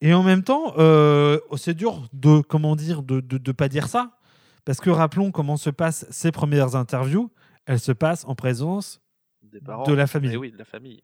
Et 0.00 0.14
en 0.14 0.22
même 0.22 0.42
temps, 0.42 0.74
euh, 0.78 1.38
c'est 1.56 1.74
dur 1.74 2.08
de 2.12 2.40
comment 2.40 2.74
dire 2.76 3.02
de, 3.02 3.20
de 3.20 3.38
de 3.38 3.52
pas 3.52 3.68
dire 3.68 3.86
ça, 3.88 4.18
parce 4.64 4.80
que 4.80 4.90
rappelons 4.90 5.30
comment 5.30 5.56
se 5.56 5.70
passent 5.70 6.06
ces 6.10 6.32
premières 6.32 6.74
interviews. 6.76 7.30
Elles 7.66 7.78
se 7.80 7.92
passent 7.92 8.24
en 8.26 8.34
présence 8.34 9.00
Des 9.42 9.60
parents. 9.60 9.84
de 9.84 9.92
la 9.92 10.06
famille. 10.08 10.32
Eh 10.34 10.36
oui, 10.36 10.50
de 10.50 10.58
la 10.58 10.64
famille. 10.64 11.02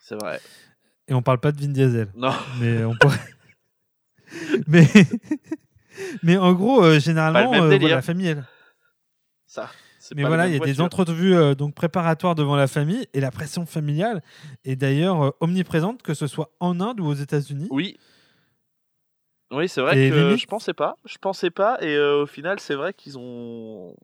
C'est 0.00 0.14
vrai. 0.16 0.40
Et 1.08 1.12
on 1.14 1.20
parle 1.22 1.38
pas 1.38 1.52
de 1.52 1.60
Vin 1.60 1.68
Diesel, 1.68 2.08
Non. 2.16 2.32
mais 2.60 2.82
on 2.84 2.94
pourrait. 2.96 3.18
mais 4.66 4.86
mais 6.22 6.36
en 6.38 6.54
gros, 6.54 6.82
euh, 6.82 6.98
généralement, 6.98 7.52
euh, 7.54 7.76
voilà, 7.78 7.96
la 7.96 8.02
famille. 8.02 8.28
Elle... 8.28 8.44
Ça. 9.54 9.70
Mais 10.16 10.22
pas 10.22 10.28
voilà, 10.28 10.48
il 10.48 10.54
y 10.54 10.56
a 10.56 10.58
des 10.58 10.80
entrevues 10.80 11.34
euh, 11.36 11.54
donc 11.54 11.74
préparatoires 11.74 12.34
devant 12.34 12.56
la 12.56 12.66
famille 12.66 13.06
et 13.14 13.20
la 13.20 13.30
pression 13.30 13.66
familiale 13.66 14.20
est 14.64 14.74
d'ailleurs 14.74 15.22
euh, 15.22 15.30
omniprésente, 15.40 16.02
que 16.02 16.12
ce 16.12 16.26
soit 16.26 16.50
en 16.58 16.80
Inde 16.80 16.98
ou 16.98 17.06
aux 17.06 17.14
États-Unis. 17.14 17.68
Oui. 17.70 17.96
Oui, 19.52 19.68
c'est 19.68 19.80
vrai 19.80 19.96
Et 19.96 20.10
que 20.10 20.14
limite- 20.16 20.40
je 20.40 20.46
pensais 20.46 20.74
pas. 20.74 20.96
Je 21.04 21.18
pensais 21.18 21.50
pas. 21.50 21.78
Et 21.80 21.94
euh, 21.94 22.22
au 22.22 22.26
final, 22.26 22.58
c'est 22.58 22.74
vrai 22.74 22.92
qu'ils 22.92 23.16
ont. 23.16 23.94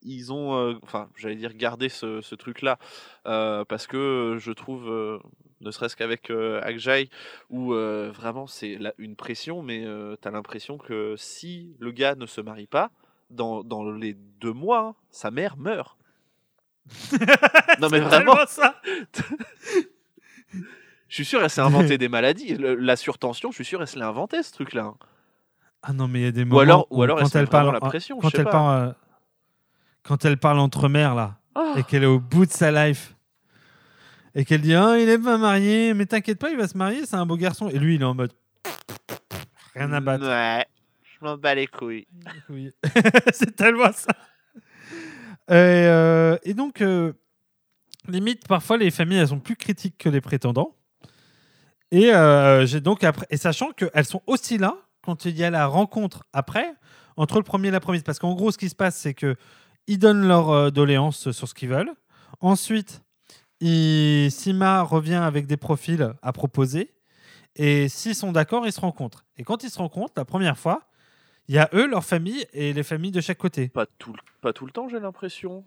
Ils 0.00 0.32
ont. 0.32 0.78
Enfin, 0.82 1.10
j'allais 1.16 1.36
dire 1.36 1.52
garder 1.54 1.90
ce, 1.90 2.22
ce 2.22 2.34
truc-là. 2.34 2.78
parce 3.24 3.86
que 3.86 4.38
je 4.40 4.52
trouve. 4.52 5.20
ne 5.60 5.70
serait-ce 5.70 5.96
qu'avec 5.96 6.30
euh, 6.30 6.60
où 7.50 7.74
euh, 7.74 8.10
vraiment 8.12 8.46
c'est 8.46 8.78
une 8.98 9.16
pression, 9.16 9.62
mais 9.62 9.84
euh, 9.84 10.16
t'as 10.16 10.30
l'impression 10.30 10.78
que 10.78 11.14
si 11.16 11.76
le 11.78 11.90
gars 11.90 12.14
ne 12.14 12.26
se 12.26 12.40
marie 12.40 12.66
pas, 12.66 12.90
dans, 13.30 13.62
dans 13.64 13.90
les 13.90 14.14
deux 14.14 14.52
mois, 14.52 14.80
hein, 14.80 14.94
sa 15.10 15.30
mère 15.30 15.56
meurt. 15.56 15.96
non 17.80 17.88
mais 17.90 18.00
vraiment, 18.00 18.36
ça. 18.46 18.80
je 21.08 21.14
suis 21.14 21.24
sûr, 21.24 21.42
elle 21.42 21.50
s'est 21.50 21.60
inventé 21.60 21.96
des 21.98 22.08
maladies. 22.08 22.54
Le- 22.56 22.74
la 22.74 22.96
surtension, 22.96 23.50
je 23.50 23.56
suis 23.56 23.64
sûr, 23.64 23.80
elle 23.80 23.88
se 23.88 23.98
l'a 23.98 24.08
inventé 24.08 24.42
ce 24.42 24.52
truc-là. 24.52 24.92
Ah 25.82 25.92
non, 25.92 26.08
mais 26.08 26.20
il 26.20 26.24
y 26.24 26.28
a 26.28 26.32
des 26.32 26.44
moments 26.44 26.56
Ou 26.58 26.60
alors, 26.60 26.86
où 26.90 26.98
ou 26.98 27.02
alors 27.02 27.18
elle 27.18 27.24
quand 27.24 27.30
se 27.30 27.38
met 27.38 27.42
elle 27.42 27.46
vraiment 27.48 27.70
parle, 27.72 27.74
la 27.74 27.88
pression. 27.88 28.18
quand 28.18 28.28
je 28.28 28.32
sais 28.36 28.38
elle 28.38 28.44
pas. 28.44 28.50
parle, 28.50 28.88
euh, 28.88 28.92
quand 30.02 30.24
elle 30.24 30.38
parle 30.38 30.58
entre 30.58 30.88
mères 30.88 31.14
là, 31.14 31.36
Ah. 31.54 31.74
et 31.76 31.82
qu'elle 31.84 32.02
est 32.02 32.06
au 32.06 32.20
bout 32.20 32.46
de 32.46 32.50
sa 32.52 32.70
life, 32.86 33.14
et 34.34 34.44
qu'elle 34.44 34.60
dit 34.62 34.74
ah 34.74 34.98
il 34.98 35.08
est 35.08 35.18
pas 35.18 35.38
marié, 35.38 35.94
mais 35.94 36.06
t'inquiète 36.06 36.38
pas, 36.38 36.50
il 36.50 36.56
va 36.56 36.66
se 36.68 36.76
marier, 36.76 37.06
c'est 37.06 37.16
un 37.16 37.26
beau 37.26 37.36
garçon. 37.36 37.68
Et 37.68 37.78
lui, 37.78 37.94
il 37.96 38.02
est 38.02 38.04
en 38.06 38.14
mode 38.14 38.32
rien 39.74 39.92
à 39.92 40.00
battre. 40.00 40.26
Ouais, 40.26 40.66
m'en 41.24 41.36
bats 41.36 41.54
les 41.54 41.66
couilles. 41.66 42.06
Oui. 42.48 42.70
c'est 43.32 43.56
tellement 43.56 43.92
ça. 43.92 44.12
Et, 45.48 45.52
euh, 45.52 46.36
donc, 46.54 46.80
euh, 46.80 47.12
limite, 48.06 48.46
parfois, 48.46 48.76
les 48.76 48.90
familles, 48.90 49.18
elles 49.18 49.28
sont 49.28 49.40
plus 49.40 49.56
critiques 49.56 49.98
que 49.98 50.08
les 50.08 50.20
prétendants. 50.20 50.76
Et, 51.90 52.14
euh, 52.14 52.66
j'ai 52.66 52.80
donc 52.80 53.04
après, 53.04 53.26
et 53.30 53.36
sachant 53.36 53.72
qu'elles 53.72 54.04
sont 54.04 54.22
aussi 54.26 54.58
là 54.58 54.76
quand 55.02 55.26
il 55.26 55.36
y 55.36 55.44
a 55.44 55.50
la 55.50 55.66
rencontre 55.66 56.24
après, 56.32 56.74
entre 57.16 57.36
le 57.36 57.42
premier 57.42 57.68
et 57.68 57.72
la 57.72 57.80
promise. 57.80 58.02
Parce 58.02 58.18
qu'en 58.18 58.34
gros, 58.34 58.50
ce 58.50 58.58
qui 58.58 58.68
se 58.68 58.74
passe, 58.74 58.96
c'est 58.96 59.14
que 59.14 59.36
ils 59.86 59.98
donnent 59.98 60.26
leur 60.26 60.72
doléance 60.72 61.30
sur 61.30 61.46
ce 61.46 61.52
qu'ils 61.52 61.68
veulent. 61.68 61.92
Ensuite, 62.40 63.02
Sima 63.60 64.80
revient 64.82 65.14
avec 65.14 65.46
des 65.46 65.58
profils 65.58 66.14
à 66.22 66.32
proposer. 66.32 66.94
Et 67.56 67.88
s'ils 67.88 68.14
sont 68.14 68.32
d'accord, 68.32 68.66
ils 68.66 68.72
se 68.72 68.80
rencontrent. 68.80 69.24
Et 69.36 69.44
quand 69.44 69.62
ils 69.62 69.70
se 69.70 69.78
rencontrent, 69.78 70.14
la 70.16 70.24
première 70.24 70.58
fois, 70.58 70.80
il 71.48 71.54
y 71.54 71.58
a 71.58 71.68
eux, 71.74 71.86
leur 71.86 72.04
famille 72.04 72.46
et 72.52 72.72
les 72.72 72.82
familles 72.82 73.10
de 73.12 73.20
chaque 73.20 73.38
côté. 73.38 73.68
Pas 73.68 73.86
tout, 73.98 74.12
le- 74.12 74.18
pas 74.40 74.52
tout 74.52 74.66
le 74.66 74.72
temps, 74.72 74.88
j'ai 74.88 75.00
l'impression. 75.00 75.64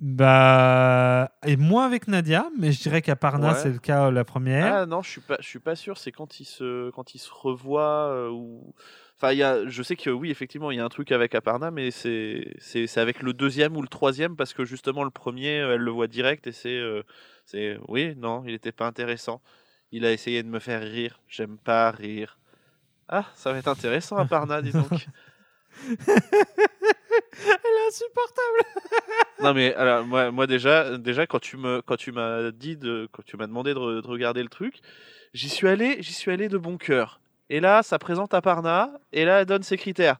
Bah, 0.00 1.30
et 1.46 1.56
moins 1.56 1.86
avec 1.86 2.08
Nadia, 2.08 2.50
mais 2.58 2.72
je 2.72 2.82
dirais 2.82 3.00
qu'à 3.00 3.16
Parna, 3.16 3.52
Ouais. 3.52 3.58
c'est 3.58 3.70
le 3.70 3.78
cas 3.78 4.08
euh, 4.08 4.10
la 4.10 4.24
première. 4.24 4.74
Ah 4.74 4.86
non, 4.86 5.02
je 5.02 5.08
suis 5.10 5.20
pas, 5.20 5.36
je 5.40 5.46
suis 5.46 5.60
pas 5.60 5.76
sûr. 5.76 5.96
C'est 5.98 6.10
quand 6.12 6.40
ils 6.40 6.44
se, 6.44 6.90
quand 6.90 7.14
ils 7.14 7.18
se 7.20 7.30
revoient 7.32 8.08
euh, 8.10 8.28
ou. 8.28 8.74
Enfin, 9.16 9.32
il 9.32 9.38
y 9.38 9.42
a, 9.44 9.66
je 9.68 9.82
sais 9.84 9.94
que 9.94 10.10
oui, 10.10 10.30
effectivement, 10.30 10.72
il 10.72 10.76
y 10.76 10.80
a 10.80 10.84
un 10.84 10.88
truc 10.88 11.12
avec 11.12 11.34
Aparna, 11.36 11.70
mais 11.70 11.92
c'est, 11.92 12.52
c'est, 12.58 12.88
c'est 12.88 13.00
avec 13.00 13.22
le 13.22 13.32
deuxième 13.32 13.76
ou 13.76 13.82
le 13.82 13.88
troisième 13.88 14.34
parce 14.36 14.52
que 14.52 14.64
justement 14.64 15.04
le 15.04 15.10
premier, 15.10 15.60
euh, 15.60 15.74
elle 15.74 15.80
le 15.80 15.90
voit 15.92 16.08
direct 16.08 16.48
et 16.48 16.52
c'est, 16.52 16.76
euh, 16.76 17.02
c'est, 17.46 17.78
oui, 17.88 18.14
non, 18.16 18.42
il 18.44 18.52
était 18.52 18.72
pas 18.72 18.86
intéressant. 18.86 19.40
Il 19.92 20.04
a 20.04 20.12
essayé 20.12 20.42
de 20.42 20.48
me 20.48 20.58
faire 20.58 20.82
rire. 20.82 21.20
J'aime 21.28 21.56
pas 21.56 21.92
rire. 21.92 22.38
Ah, 23.08 23.24
ça 23.34 23.52
va 23.52 23.58
être 23.58 23.68
intéressant 23.68 24.16
Aparna, 24.16 24.62
dis 24.62 24.72
donc. 24.72 24.88
Elle 25.88 25.98
est 27.38 27.88
insupportable. 27.88 28.64
Non 29.42 29.54
mais 29.54 29.74
alors 29.74 30.04
moi, 30.06 30.30
moi 30.30 30.46
déjà 30.46 30.96
déjà 30.96 31.26
quand 31.26 31.40
tu 31.40 31.56
me 31.56 31.82
quand 31.82 31.96
tu 31.96 32.12
m'as 32.12 32.50
dit 32.52 32.76
de 32.76 33.08
quand 33.12 33.22
tu 33.24 33.36
m'as 33.36 33.46
demandé 33.46 33.74
de, 33.74 33.78
re- 33.78 34.02
de 34.02 34.06
regarder 34.06 34.42
le 34.42 34.48
truc, 34.48 34.76
j'y 35.34 35.48
suis 35.48 35.68
allé 35.68 35.96
j'y 36.00 36.12
suis 36.12 36.30
allé 36.30 36.48
de 36.48 36.56
bon 36.58 36.76
cœur. 36.78 37.20
Et 37.50 37.60
là 37.60 37.82
ça 37.82 37.98
présente 37.98 38.32
Aparna 38.34 38.90
et 39.12 39.24
là 39.24 39.40
elle 39.40 39.46
donne 39.46 39.62
ses 39.64 39.76
critères. 39.76 40.16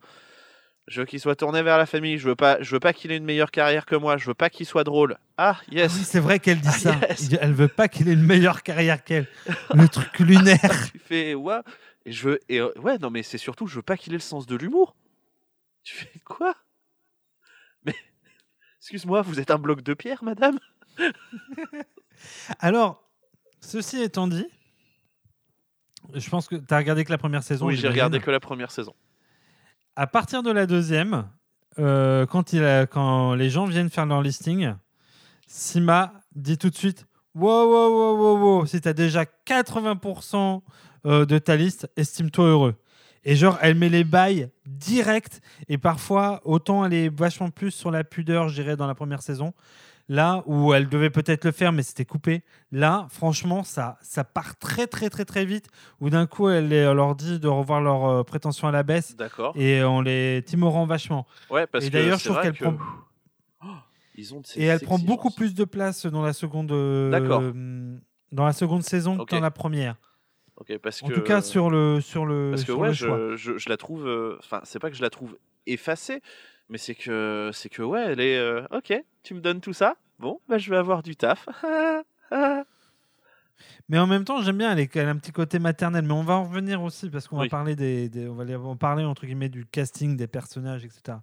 Je 0.86 1.00
veux 1.00 1.06
qu'il 1.06 1.20
soit 1.20 1.36
tourné 1.36 1.62
vers 1.62 1.78
la 1.78 1.86
famille, 1.86 2.18
je 2.18 2.28
veux 2.28 2.34
pas 2.36 2.58
je 2.60 2.70
veux 2.72 2.80
pas 2.80 2.92
qu'il 2.92 3.10
ait 3.12 3.16
une 3.16 3.24
meilleure 3.24 3.50
carrière 3.50 3.86
que 3.86 3.96
moi, 3.96 4.18
je 4.18 4.26
veux 4.26 4.34
pas 4.34 4.50
qu'il 4.50 4.66
soit 4.66 4.84
drôle. 4.84 5.16
Ah 5.38 5.56
Ah 5.58 5.62
yes. 5.72 5.94
oui, 5.94 6.02
c'est 6.04 6.20
vrai 6.20 6.38
qu'elle 6.40 6.60
dit 6.60 6.68
Ah, 6.68 6.72
ça. 6.72 6.94
yes. 7.08 7.30
Elle 7.40 7.54
veut 7.54 7.68
pas 7.68 7.88
qu'il 7.88 8.08
ait 8.08 8.12
une 8.12 8.26
meilleure 8.26 8.62
carrière 8.62 9.02
qu'elle. 9.02 9.26
Le 9.72 9.88
truc 9.88 10.18
lunaire. 10.18 10.58
Tu 10.92 10.98
fais 10.98 11.34
ouais 11.34 11.60
et 12.06 12.12
je 12.12 12.28
veux 12.28 12.40
et 12.48 12.60
euh, 12.60 12.72
ouais 12.80 12.98
non 12.98 13.10
mais 13.10 13.22
c'est 13.22 13.38
surtout 13.38 13.66
je 13.66 13.76
veux 13.76 13.82
pas 13.82 13.96
qu'il 13.96 14.12
ait 14.12 14.16
le 14.16 14.20
sens 14.20 14.46
de 14.46 14.56
l'humour. 14.56 14.94
Tu 15.82 15.94
fais 15.96 16.18
quoi? 16.24 16.54
Mais 17.84 17.94
excuse-moi, 18.80 19.22
vous 19.22 19.40
êtes 19.40 19.50
un 19.50 19.58
bloc 19.58 19.82
de 19.82 19.94
pierre 19.94 20.24
madame? 20.24 20.58
Alors, 22.58 23.02
ceci 23.60 24.00
étant 24.02 24.26
dit, 24.28 24.46
je 26.14 26.28
pense 26.30 26.48
que 26.48 26.56
tu 26.56 26.72
as 26.74 26.76
regardé 26.78 27.04
que 27.04 27.10
la 27.10 27.18
première 27.18 27.42
saison. 27.42 27.66
Oui, 27.66 27.76
j'ai 27.76 27.88
regardé 27.88 28.20
que 28.20 28.30
la 28.30 28.40
première 28.40 28.70
saison. 28.70 28.94
À 29.96 30.06
partir 30.06 30.42
de 30.42 30.50
la 30.50 30.66
deuxième, 30.66 31.28
euh, 31.78 32.26
quand, 32.26 32.52
il 32.52 32.64
a- 32.64 32.86
quand 32.86 33.34
les 33.34 33.50
gens 33.50 33.64
viennent 33.66 33.90
faire 33.90 34.06
leur 34.06 34.22
listing, 34.22 34.74
Sima 35.46 36.12
dit 36.34 36.58
tout 36.58 36.70
de 36.70 36.74
suite 36.76 37.06
Wow, 37.34 37.66
wow, 37.68 37.90
wow, 37.90 38.16
wow, 38.16 38.38
wow, 38.58 38.66
si 38.66 38.80
tu 38.80 38.86
as 38.88 38.92
déjà 38.92 39.24
80% 39.24 40.62
euh, 41.06 41.24
de 41.26 41.38
ta 41.38 41.56
liste, 41.56 41.90
estime-toi 41.96 42.46
heureux. 42.46 42.74
Et 43.24 43.36
genre, 43.36 43.58
elle 43.62 43.74
met 43.74 43.88
les 43.88 44.04
bails 44.04 44.50
direct. 44.66 45.40
Et 45.68 45.78
parfois, 45.78 46.40
autant 46.44 46.84
elle 46.84 46.92
est 46.92 47.08
vachement 47.08 47.50
plus 47.50 47.70
sur 47.70 47.90
la 47.90 48.04
pudeur, 48.04 48.48
je 48.48 48.54
dirais, 48.60 48.76
dans 48.76 48.86
la 48.86 48.94
première 48.94 49.22
saison. 49.22 49.54
Là 50.10 50.42
où 50.44 50.74
elle 50.74 50.90
devait 50.90 51.08
peut-être 51.08 51.46
le 51.46 51.50
faire, 51.52 51.72
mais 51.72 51.82
c'était 51.82 52.04
coupé. 52.04 52.42
Là, 52.70 53.06
franchement, 53.08 53.62
ça, 53.64 53.96
ça 54.02 54.22
part 54.22 54.58
très, 54.58 54.86
très, 54.86 55.08
très, 55.08 55.24
très 55.24 55.46
vite. 55.46 55.68
Où 56.00 56.10
d'un 56.10 56.26
coup, 56.26 56.50
elle, 56.50 56.68
les- 56.68 56.76
elle 56.76 56.96
leur 56.96 57.14
dit 57.16 57.38
de 57.40 57.48
revoir 57.48 57.80
leurs 57.80 58.04
euh, 58.04 58.22
prétentions 58.22 58.68
à 58.68 58.70
la 58.72 58.82
baisse. 58.82 59.16
D'accord. 59.16 59.54
Et 59.56 59.82
on 59.82 60.02
les 60.02 60.42
timorant 60.44 60.84
vachement. 60.84 61.26
Ouais, 61.48 61.66
parce 61.66 61.86
Et 61.86 61.88
que 61.88 61.94
d'ailleurs, 61.94 62.18
je 62.18 62.24
c'est 62.24 62.28
trouve 62.28 62.36
vrai 62.42 62.52
qu'elle 62.52 62.58
que- 62.58 62.64
prend- 62.76 62.84
Oh, 63.64 63.68
ils 64.16 64.34
ont 64.34 64.40
de 64.42 64.46
ces 64.46 64.60
Et 64.60 64.64
elle 64.64 64.80
prend 64.80 64.98
beaucoup 64.98 65.30
plus 65.30 65.54
de 65.54 65.64
place 65.64 66.04
dans 66.04 66.22
la 66.22 66.34
seconde, 66.34 66.70
euh, 66.72 67.10
D'accord. 67.10 67.42
dans 68.30 68.44
la 68.44 68.52
seconde 68.52 68.82
saison 68.82 69.18
Ok. 69.20 69.30
que 69.30 69.36
dans 69.36 69.40
la 69.40 69.50
première. 69.50 69.96
Ok, 70.56 70.78
parce 70.78 71.02
En 71.02 71.08
que 71.08 71.14
tout 71.14 71.22
cas, 71.22 71.42
sur 71.42 71.68
le, 71.70 72.00
sur 72.00 72.24
le, 72.26 72.50
parce 72.52 72.62
que 72.62 72.72
sur 72.72 72.78
ouais, 72.78 72.88
le 72.88 72.94
choix. 72.94 73.18
je, 73.30 73.36
je, 73.36 73.58
je 73.58 73.68
la 73.68 73.76
trouve. 73.76 74.06
euh, 74.06 74.36
Enfin, 74.38 74.60
c'est 74.64 74.78
pas 74.78 74.88
que 74.90 74.96
je 74.96 75.02
la 75.02 75.10
trouve 75.10 75.36
effacée, 75.66 76.20
mais 76.68 76.78
c'est 76.78 76.94
que 76.94 77.50
c'est 77.52 77.68
que 77.68 77.82
ouais, 77.82 78.04
elle 78.12 78.20
est. 78.20 78.38
euh, 78.38 78.62
ok, 78.70 78.92
tu 79.24 79.34
me 79.34 79.40
donnes 79.40 79.60
tout 79.60 79.72
ça. 79.72 79.96
Bon, 80.20 80.40
bah 80.48 80.58
je 80.58 80.70
vais 80.70 80.76
avoir 80.76 81.02
du 81.02 81.16
taf. 81.16 81.48
Mais 83.88 83.98
en 83.98 84.06
même 84.06 84.24
temps, 84.24 84.40
j'aime 84.42 84.58
bien, 84.58 84.72
elle, 84.72 84.80
est- 84.80 84.96
elle 84.96 85.08
a 85.08 85.10
un 85.10 85.16
petit 85.16 85.32
côté 85.32 85.58
maternel. 85.58 86.04
Mais 86.04 86.12
on 86.14 86.22
va 86.22 86.34
en 86.34 86.44
revenir 86.44 86.82
aussi 86.82 87.10
parce 87.10 87.28
qu'on 87.28 87.38
Oui. 87.38 87.46
va 87.46 87.50
parler 87.50 87.76
des, 87.76 88.08
des- 88.08 88.26
on 88.28 88.34
va 88.34 88.44
les- 88.44 88.56
en 88.56 88.76
parler 88.76 89.04
entre 89.04 89.26
guillemets 89.26 89.48
du 89.50 89.66
casting 89.66 90.16
des 90.16 90.26
personnages, 90.26 90.84
etc. 90.84 91.18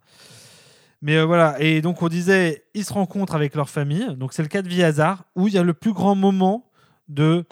Mais 1.02 1.18
euh, 1.18 1.26
voilà. 1.26 1.56
Et 1.60 1.82
donc 1.82 2.02
on 2.04 2.08
disait, 2.08 2.64
ils 2.76 2.86
se 2.86 2.94
rencontrent 2.94 3.34
avec 3.36 3.56
leur 3.56 3.70
famille. 3.70 4.16
Donc 4.16 4.34
c'est 4.34 4.44
le 4.44 4.48
cas 4.48 4.62
de 4.62 4.70
Vie 4.70 4.84
Hasard 4.84 5.24
où 5.36 5.48
il 5.48 5.54
y 5.54 5.58
a 5.58 5.64
le 5.64 5.74
plus 5.74 5.94
grand 5.94 6.14
moment 6.16 6.70
de 7.12 7.46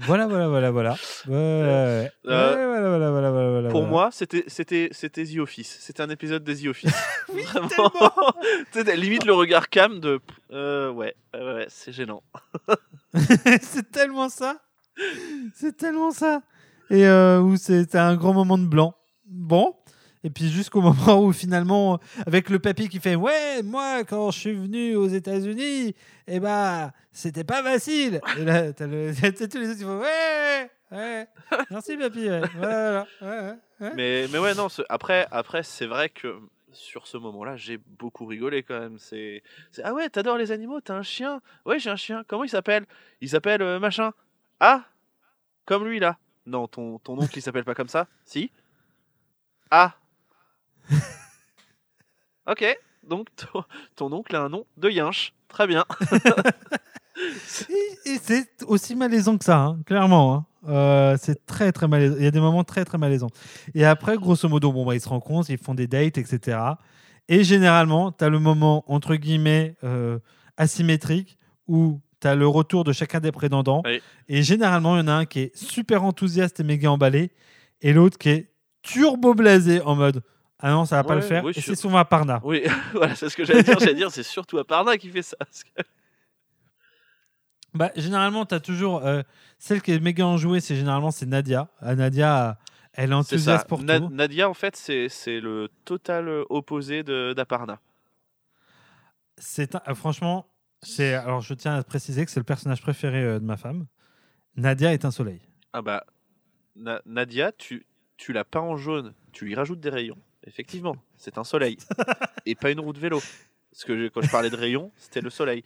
voilà, 0.00 0.26
voilà, 0.26 0.48
voilà, 0.48 0.70
voilà. 0.70 0.92
Ouais. 1.26 1.34
Euh, 1.34 2.08
voilà, 2.24 2.88
voilà, 2.88 3.10
voilà, 3.10 3.30
voilà, 3.30 3.50
voilà, 3.50 3.68
Pour 3.70 3.80
voilà. 3.80 3.90
moi, 3.90 4.08
c'était 4.12 4.44
c'était 4.46 4.88
c'était 4.92 5.24
The 5.24 5.38
Office. 5.38 5.78
C'était 5.80 6.02
un 6.02 6.10
épisode 6.10 6.44
de 6.44 6.54
The 6.54 6.66
Office. 6.66 6.92
Oui, 7.32 7.44
sais, 8.72 8.96
limite 8.96 9.24
le 9.24 9.34
regard 9.34 9.68
cam 9.68 10.00
de. 10.00 10.20
euh, 10.52 10.90
ouais, 10.90 11.14
ouais, 11.34 11.40
ouais, 11.40 11.66
c'est 11.68 11.92
gênant. 11.92 12.22
c'est 13.62 13.90
tellement 13.92 14.28
ça. 14.28 14.56
C'est 15.54 15.76
tellement 15.76 16.10
ça. 16.10 16.42
Et 16.90 17.06
euh, 17.06 17.40
où 17.40 17.56
c'était 17.56 17.98
un 17.98 18.16
grand 18.16 18.32
moment 18.32 18.58
de 18.58 18.66
blanc. 18.66 18.94
Bon. 19.26 19.76
Et 20.22 20.30
puis 20.30 20.48
jusqu'au 20.50 20.80
moment 20.82 21.22
où 21.22 21.32
finalement, 21.32 21.98
avec 22.26 22.50
le 22.50 22.58
papy 22.58 22.88
qui 22.88 23.00
fait 23.00 23.14
Ouais, 23.14 23.62
moi, 23.62 24.04
quand 24.04 24.30
je 24.30 24.38
suis 24.38 24.52
venu 24.54 24.94
aux 24.96 25.08
États-Unis, 25.08 25.94
eh 26.26 26.40
ben, 26.40 26.92
c'était 27.12 27.44
pas 27.44 27.62
facile. 27.62 28.20
Et 28.38 28.44
là, 28.44 28.72
t'as 28.72 28.86
le- 28.86 29.12
tous 29.48 29.58
les 29.58 29.68
autres 29.70 29.78
qui 29.78 29.84
font 29.84 29.98
Ouais, 30.00 30.70
ouais. 30.92 31.26
Merci, 31.70 31.96
papy. 31.96 32.28
ouais. 32.28 32.42
Voilà. 32.56 33.06
Ouais. 33.22 33.92
Mais, 33.96 34.26
mais 34.30 34.38
ouais, 34.38 34.54
non, 34.54 34.66
après, 34.90 35.26
après 35.30 35.62
c'est 35.62 35.86
vrai 35.86 36.10
que 36.10 36.36
sur 36.72 37.06
ce 37.06 37.16
moment-là, 37.16 37.56
j'ai 37.56 37.78
beaucoup 37.78 38.26
rigolé 38.26 38.62
quand 38.62 38.78
même. 38.78 38.98
C'est, 38.98 39.42
ah 39.82 39.92
ouais, 39.94 40.08
t'adores 40.10 40.36
les 40.36 40.52
animaux, 40.52 40.80
t'as 40.80 40.94
un 40.96 41.02
chien 41.02 41.40
Ouais, 41.64 41.78
j'ai 41.78 41.90
un 41.90 41.96
chien. 41.96 42.22
Comment 42.28 42.44
il 42.44 42.48
s'appelle? 42.50 42.84
Il 43.22 43.28
s'appelle 43.30 43.62
euh, 43.62 43.80
machin. 43.80 44.12
Ah 44.60 44.84
Comme 45.64 45.84
lui 45.88 45.98
là. 45.98 46.18
Non, 46.46 46.68
ton, 46.68 46.98
ton 46.98 47.18
oncle 47.18 47.36
il 47.38 47.42
s'appelle 47.42 47.64
pas 47.64 47.74
comme 47.74 47.88
ça 47.88 48.06
Si? 48.24 48.50
Ah 49.70 49.94
Ok, 52.46 52.64
donc 53.06 53.28
ton, 53.36 53.62
ton 53.96 54.12
oncle 54.12 54.34
a 54.34 54.40
un 54.42 54.48
nom 54.48 54.64
de 54.76 54.90
Yinche. 54.90 55.32
Très 55.48 55.66
bien. 55.66 55.84
Et, 57.68 58.12
et 58.12 58.18
c'est 58.22 58.48
aussi 58.66 58.96
malaisant 58.96 59.36
que 59.36 59.44
ça, 59.44 59.58
hein, 59.58 59.80
clairement. 59.84 60.34
hein. 60.34 60.46
Euh, 60.68 61.16
c'est 61.20 61.44
très 61.44 61.70
très 61.70 61.86
malaisant. 61.86 62.16
Il 62.18 62.24
y 62.24 62.26
a 62.26 62.30
des 62.30 62.40
moments 62.40 62.64
très 62.64 62.84
très 62.86 62.96
malaisants. 62.96 63.28
Et 63.74 63.84
après, 63.84 64.16
grosso 64.16 64.48
modo, 64.48 64.72
bon, 64.72 64.86
bah, 64.86 64.94
ils 64.94 65.00
se 65.02 65.08
rencontrent, 65.08 65.50
ils 65.50 65.58
font 65.58 65.74
des 65.74 65.86
dates, 65.86 66.16
etc. 66.16 66.58
Et 67.28 67.44
généralement, 67.44 68.10
tu 68.10 68.24
as 68.24 68.30
le 68.30 68.38
moment, 68.38 68.84
entre 68.90 69.16
guillemets, 69.16 69.74
euh, 69.84 70.18
asymétrique, 70.56 71.36
où 71.68 72.00
tu 72.22 72.28
as 72.28 72.34
le 72.34 72.46
retour 72.48 72.84
de 72.84 72.92
chacun 72.92 73.20
des 73.20 73.32
prétendants. 73.32 73.82
Oui. 73.84 74.00
Et 74.28 74.42
généralement, 74.42 74.96
il 74.96 75.00
y 75.00 75.02
en 75.02 75.08
a 75.08 75.12
un 75.12 75.26
qui 75.26 75.40
est 75.40 75.56
super 75.56 76.04
enthousiaste 76.04 76.60
et 76.60 76.64
méga 76.64 76.90
emballé, 76.90 77.32
et 77.82 77.92
l'autre 77.92 78.16
qui 78.16 78.30
est 78.30 78.50
turbo 78.82 79.34
blasé 79.34 79.82
en 79.82 79.94
mode 79.94 80.22
Ah 80.62 80.70
non, 80.70 80.84
ça 80.84 80.96
va 80.96 81.04
pas 81.04 81.14
le 81.14 81.20
faire. 81.22 81.44
oui, 81.44 81.52
et 81.56 81.60
c'est 81.60 81.74
souvent 81.74 81.98
à 81.98 82.04
Parna. 82.04 82.40
Oui, 82.44 82.62
voilà, 82.92 83.14
c'est 83.14 83.28
ce 83.28 83.36
que 83.36 83.44
j'allais 83.44 83.62
dire. 83.62 83.78
J'allais 83.78 83.94
dire, 83.94 84.10
c'est 84.10 84.22
surtout 84.22 84.58
à 84.58 84.64
Parna 84.64 84.96
qui 84.98 85.08
fait 85.08 85.22
ça. 85.22 85.36
Bah, 87.72 87.92
généralement, 87.94 88.46
tu 88.46 88.54
as 88.54 88.60
toujours. 88.60 89.06
euh, 89.06 89.22
celle 89.58 89.80
qui 89.80 89.92
est 89.92 90.00
méga 90.00 90.26
enjouée, 90.26 90.60
c'est 90.60 90.74
généralement 90.74 91.12
c'est 91.12 91.26
Nadia. 91.26 91.68
Ah, 91.80 91.94
Nadia, 91.94 92.58
elle 92.92 93.12
est 93.12 93.14
enthousiaste 93.14 93.68
pour 93.68 93.80
Na- 93.82 94.00
tout. 94.00 94.08
Nadia, 94.10 94.48
en 94.50 94.54
fait, 94.54 94.74
c'est 94.76 95.40
le 95.40 95.68
total 95.84 96.28
opposé 96.48 97.04
de- 97.04 97.32
d'Aparna. 97.32 97.78
C'est 99.38 99.76
euh, 99.76 99.94
franchement, 99.94 100.46
c'est 100.82 101.14
alors 101.14 101.40
je 101.42 101.54
tiens 101.54 101.76
à 101.76 101.82
préciser 101.84 102.24
que 102.24 102.30
c'est 102.32 102.40
le 102.40 102.44
personnage 102.44 102.82
préféré 102.82 103.22
euh, 103.22 103.38
de 103.38 103.44
ma 103.44 103.56
femme. 103.56 103.86
Nadia 104.56 104.92
est 104.92 105.04
un 105.04 105.10
soleil. 105.12 105.40
Ah 105.72 105.80
bah, 105.80 106.04
Na- 106.74 107.00
Nadia, 107.06 107.52
tu, 107.52 107.86
tu 108.16 108.32
l'as 108.32 108.44
peint 108.44 108.60
en 108.60 108.76
jaune, 108.76 109.14
tu 109.32 109.44
lui 109.44 109.54
rajoutes 109.54 109.80
des 109.80 109.90
rayons. 109.90 110.18
Effectivement, 110.46 110.96
c'est 111.16 111.36
un 111.38 111.44
soleil 111.44 111.76
et 112.46 112.54
pas 112.54 112.70
une 112.70 112.80
roue 112.80 112.92
de 112.92 112.98
vélo. 112.98 113.20
Parce 113.72 113.84
que 113.84 113.96
je- 113.96 114.08
quand 114.08 114.22
je 114.22 114.30
parlais 114.30 114.50
de 114.50 114.56
rayons, 114.56 114.90
c'était 114.96 115.20
le 115.20 115.30
soleil. 115.30 115.62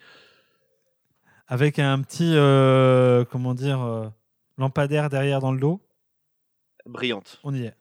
Avec 1.46 1.78
un 1.78 2.00
petit, 2.02 2.32
euh, 2.34 3.24
comment 3.24 3.54
dire, 3.54 3.80
euh, 3.82 4.08
lampadaire 4.58 5.08
derrière 5.10 5.40
dans 5.40 5.52
le 5.52 5.60
dos. 5.60 5.80
Brillante. 6.86 7.38
On 7.44 7.54
y 7.54 7.64
est. 7.64 7.76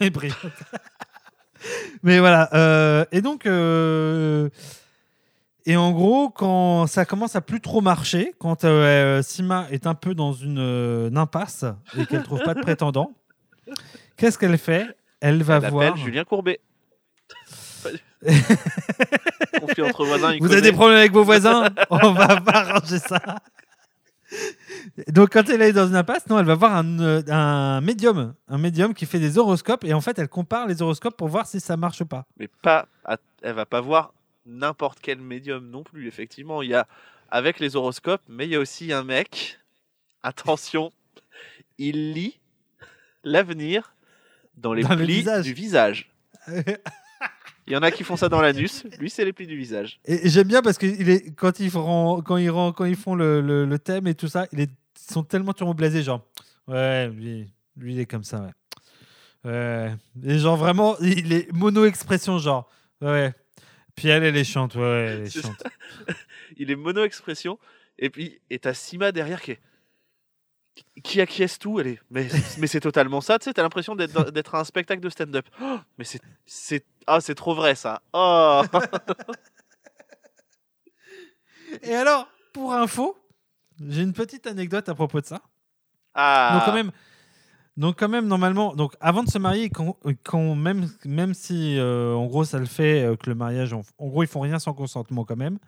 Brillante. 0.10 0.36
Mais 2.02 2.18
voilà. 2.18 2.48
euh, 2.54 3.04
et 3.12 3.20
donc, 3.22 3.46
et 5.64 5.76
en 5.76 5.92
gros, 5.92 6.28
quand 6.30 6.86
ça 6.88 7.04
commence 7.04 7.36
à 7.36 7.40
plus 7.40 7.60
trop 7.60 7.80
marcher, 7.80 8.34
quand 8.38 8.66
Sima 9.22 9.68
est 9.70 9.86
un 9.86 9.94
peu 9.94 10.14
dans 10.14 10.32
une, 10.32 10.58
une 10.58 11.16
impasse 11.16 11.64
et 11.96 12.04
qu'elle 12.06 12.24
trouve 12.24 12.42
pas 12.42 12.54
de 12.54 12.60
prétendant, 12.60 13.12
qu'est-ce 14.16 14.38
qu'elle 14.38 14.58
fait? 14.58 14.96
Elle 15.22 15.42
va 15.44 15.60
Elle 15.62 15.70
voir. 15.70 15.96
Julien 15.96 16.24
Courbet. 16.24 16.60
Conflit 19.60 19.82
entre 19.82 20.04
voisins. 20.04 20.36
Vous 20.40 20.52
avez 20.52 20.60
des 20.60 20.72
problèmes 20.72 20.98
avec 20.98 21.12
vos 21.12 21.22
voisins? 21.24 21.68
On 21.90 22.12
va 22.12 22.40
pas 22.40 22.52
arranger 22.70 22.98
ça. 22.98 23.20
Donc 25.08 25.30
quand 25.32 25.48
elle 25.48 25.62
est 25.62 25.72
dans 25.72 25.86
une 25.86 25.94
impasse, 25.94 26.28
non, 26.28 26.38
elle 26.40 26.46
va 26.46 26.54
voir 26.56 26.74
un, 26.74 26.98
euh, 27.00 27.22
un 27.28 27.80
médium, 27.80 28.34
un 28.48 28.58
médium 28.58 28.94
qui 28.94 29.06
fait 29.06 29.20
des 29.20 29.38
horoscopes 29.38 29.84
et 29.84 29.94
en 29.94 30.00
fait 30.00 30.18
elle 30.18 30.28
compare 30.28 30.66
les 30.66 30.82
horoscopes 30.82 31.16
pour 31.16 31.28
voir 31.28 31.46
si 31.46 31.60
ça 31.60 31.76
marche 31.76 32.02
pas. 32.04 32.26
mais 32.36 32.48
pas 32.62 32.88
elle 33.42 33.54
va 33.54 33.66
pas 33.66 33.80
voir 33.80 34.14
n'importe 34.46 34.98
quel 35.02 35.20
médium 35.20 35.68
non 35.68 35.82
plus 35.84 36.08
effectivement 36.08 36.62
il 36.62 36.70
y 36.70 36.74
a 36.74 36.86
avec 37.30 37.60
les 37.60 37.76
horoscopes 37.76 38.22
mais 38.28 38.46
il 38.46 38.50
y 38.50 38.56
a 38.56 38.60
aussi 38.60 38.92
un 38.92 39.04
mec 39.04 39.58
attention 40.22 40.90
il 41.78 42.12
lit 42.12 42.40
l'avenir 43.24 43.94
dans 44.56 44.72
les 44.74 44.82
Dans 44.82 44.90
le 44.94 45.04
plis 45.04 45.16
visage. 45.16 45.44
du 45.44 45.52
visage 45.54 46.10
il 47.66 47.72
y 47.72 47.76
en 47.76 47.82
a 47.82 47.90
qui 47.90 48.02
font 48.04 48.16
ça 48.16 48.28
dans 48.28 48.40
l'anus 48.40 48.84
lui 48.98 49.08
c'est 49.10 49.24
les 49.24 49.32
plis 49.32 49.46
du 49.46 49.56
visage 49.56 50.00
Et 50.04 50.28
j'aime 50.28 50.48
bien 50.48 50.62
parce 50.62 50.78
que 50.78 50.86
il 50.86 51.08
est, 51.08 51.34
quand, 51.34 51.60
ils 51.60 51.70
font, 51.70 52.20
quand, 52.22 52.36
ils, 52.36 52.50
rend- 52.50 52.72
quand 52.72 52.84
ils 52.84 52.96
font 52.96 53.14
le, 53.14 53.40
le- 53.40 53.64
le 53.64 53.78
thème 53.78 54.06
et 54.08 54.14
tout 54.14 54.28
ça, 54.28 54.46
ils 54.52 54.66
sont 54.98 55.22
tellement 55.24 55.52
turboblasés, 55.52 56.02
genre, 56.02 56.26
ouais, 56.68 57.08
lui, 57.08 57.52
lui 57.76 57.94
il 57.94 58.00
est 58.00 58.06
comme 58.06 58.24
ça, 58.24 58.40
ouais. 58.40 58.50
Ouais. 59.44 59.94
Et 60.24 60.38
genre 60.38 60.56
vraiment, 60.56 60.96
il 61.00 61.32
est 61.32 61.52
mono-expression, 61.52 62.38
genre, 62.38 62.68
ouais. 63.00 63.32
Puis 63.96 64.08
elle, 64.08 64.22
elle 64.24 64.36
est 64.36 64.44
chante, 64.44 64.74
ouais, 64.76 64.82
elle 64.82 65.20
est 65.22 65.30
C'est 65.30 65.42
chante. 65.42 65.62
il 66.56 66.70
est 66.70 66.76
mono 66.76 67.04
expression 67.04 67.58
et 67.98 68.08
puis 68.10 68.40
et 68.50 68.58
t'as 68.58 68.74
Sima 68.74 69.12
derrière 69.12 69.40
qui 69.42 69.52
est 69.52 69.60
qui 71.02 71.20
acquiesce 71.20 71.58
tout 71.58 71.80
est 71.80 71.98
mais 72.10 72.28
mais 72.58 72.66
c'est 72.66 72.80
totalement 72.80 73.20
ça 73.20 73.38
tu 73.38 73.44
sais 73.44 73.52
t'as 73.52 73.62
l'impression 73.62 73.94
d'être 73.94 74.54
à 74.54 74.60
un 74.60 74.64
spectacle 74.64 75.00
de 75.02 75.10
stand-up. 75.10 75.46
Oh, 75.62 75.78
mais 75.98 76.04
c'est 76.04 76.20
c'est 76.46 76.84
ah 77.06 77.20
c'est 77.20 77.34
trop 77.34 77.54
vrai 77.54 77.74
ça. 77.74 78.02
Oh. 78.12 78.62
Et 81.82 81.94
alors, 81.94 82.28
pour 82.52 82.74
info, 82.74 83.16
j'ai 83.88 84.02
une 84.02 84.12
petite 84.12 84.46
anecdote 84.46 84.88
à 84.88 84.94
propos 84.94 85.20
de 85.20 85.26
ça. 85.26 85.40
ah. 86.14 86.50
Donc 86.54 86.64
quand 86.66 86.74
même, 86.74 86.92
donc 87.76 87.98
quand 87.98 88.08
même 88.08 88.26
normalement, 88.26 88.74
donc 88.74 88.94
avant 89.00 89.22
de 89.22 89.30
se 89.30 89.38
marier, 89.38 89.70
quand, 89.70 89.96
quand 90.24 90.54
même, 90.54 90.88
même 91.06 91.32
si 91.34 91.78
euh, 91.78 92.12
en 92.14 92.26
gros 92.26 92.44
ça 92.44 92.58
le 92.58 92.66
fait 92.66 93.02
euh, 93.02 93.16
que 93.16 93.30
le 93.30 93.34
mariage, 93.34 93.72
en, 93.72 93.82
en 93.98 94.08
gros 94.08 94.22
ils 94.22 94.28
font 94.28 94.40
rien 94.40 94.58
sans 94.58 94.74
consentement 94.74 95.24
quand 95.24 95.36
même, 95.36 95.58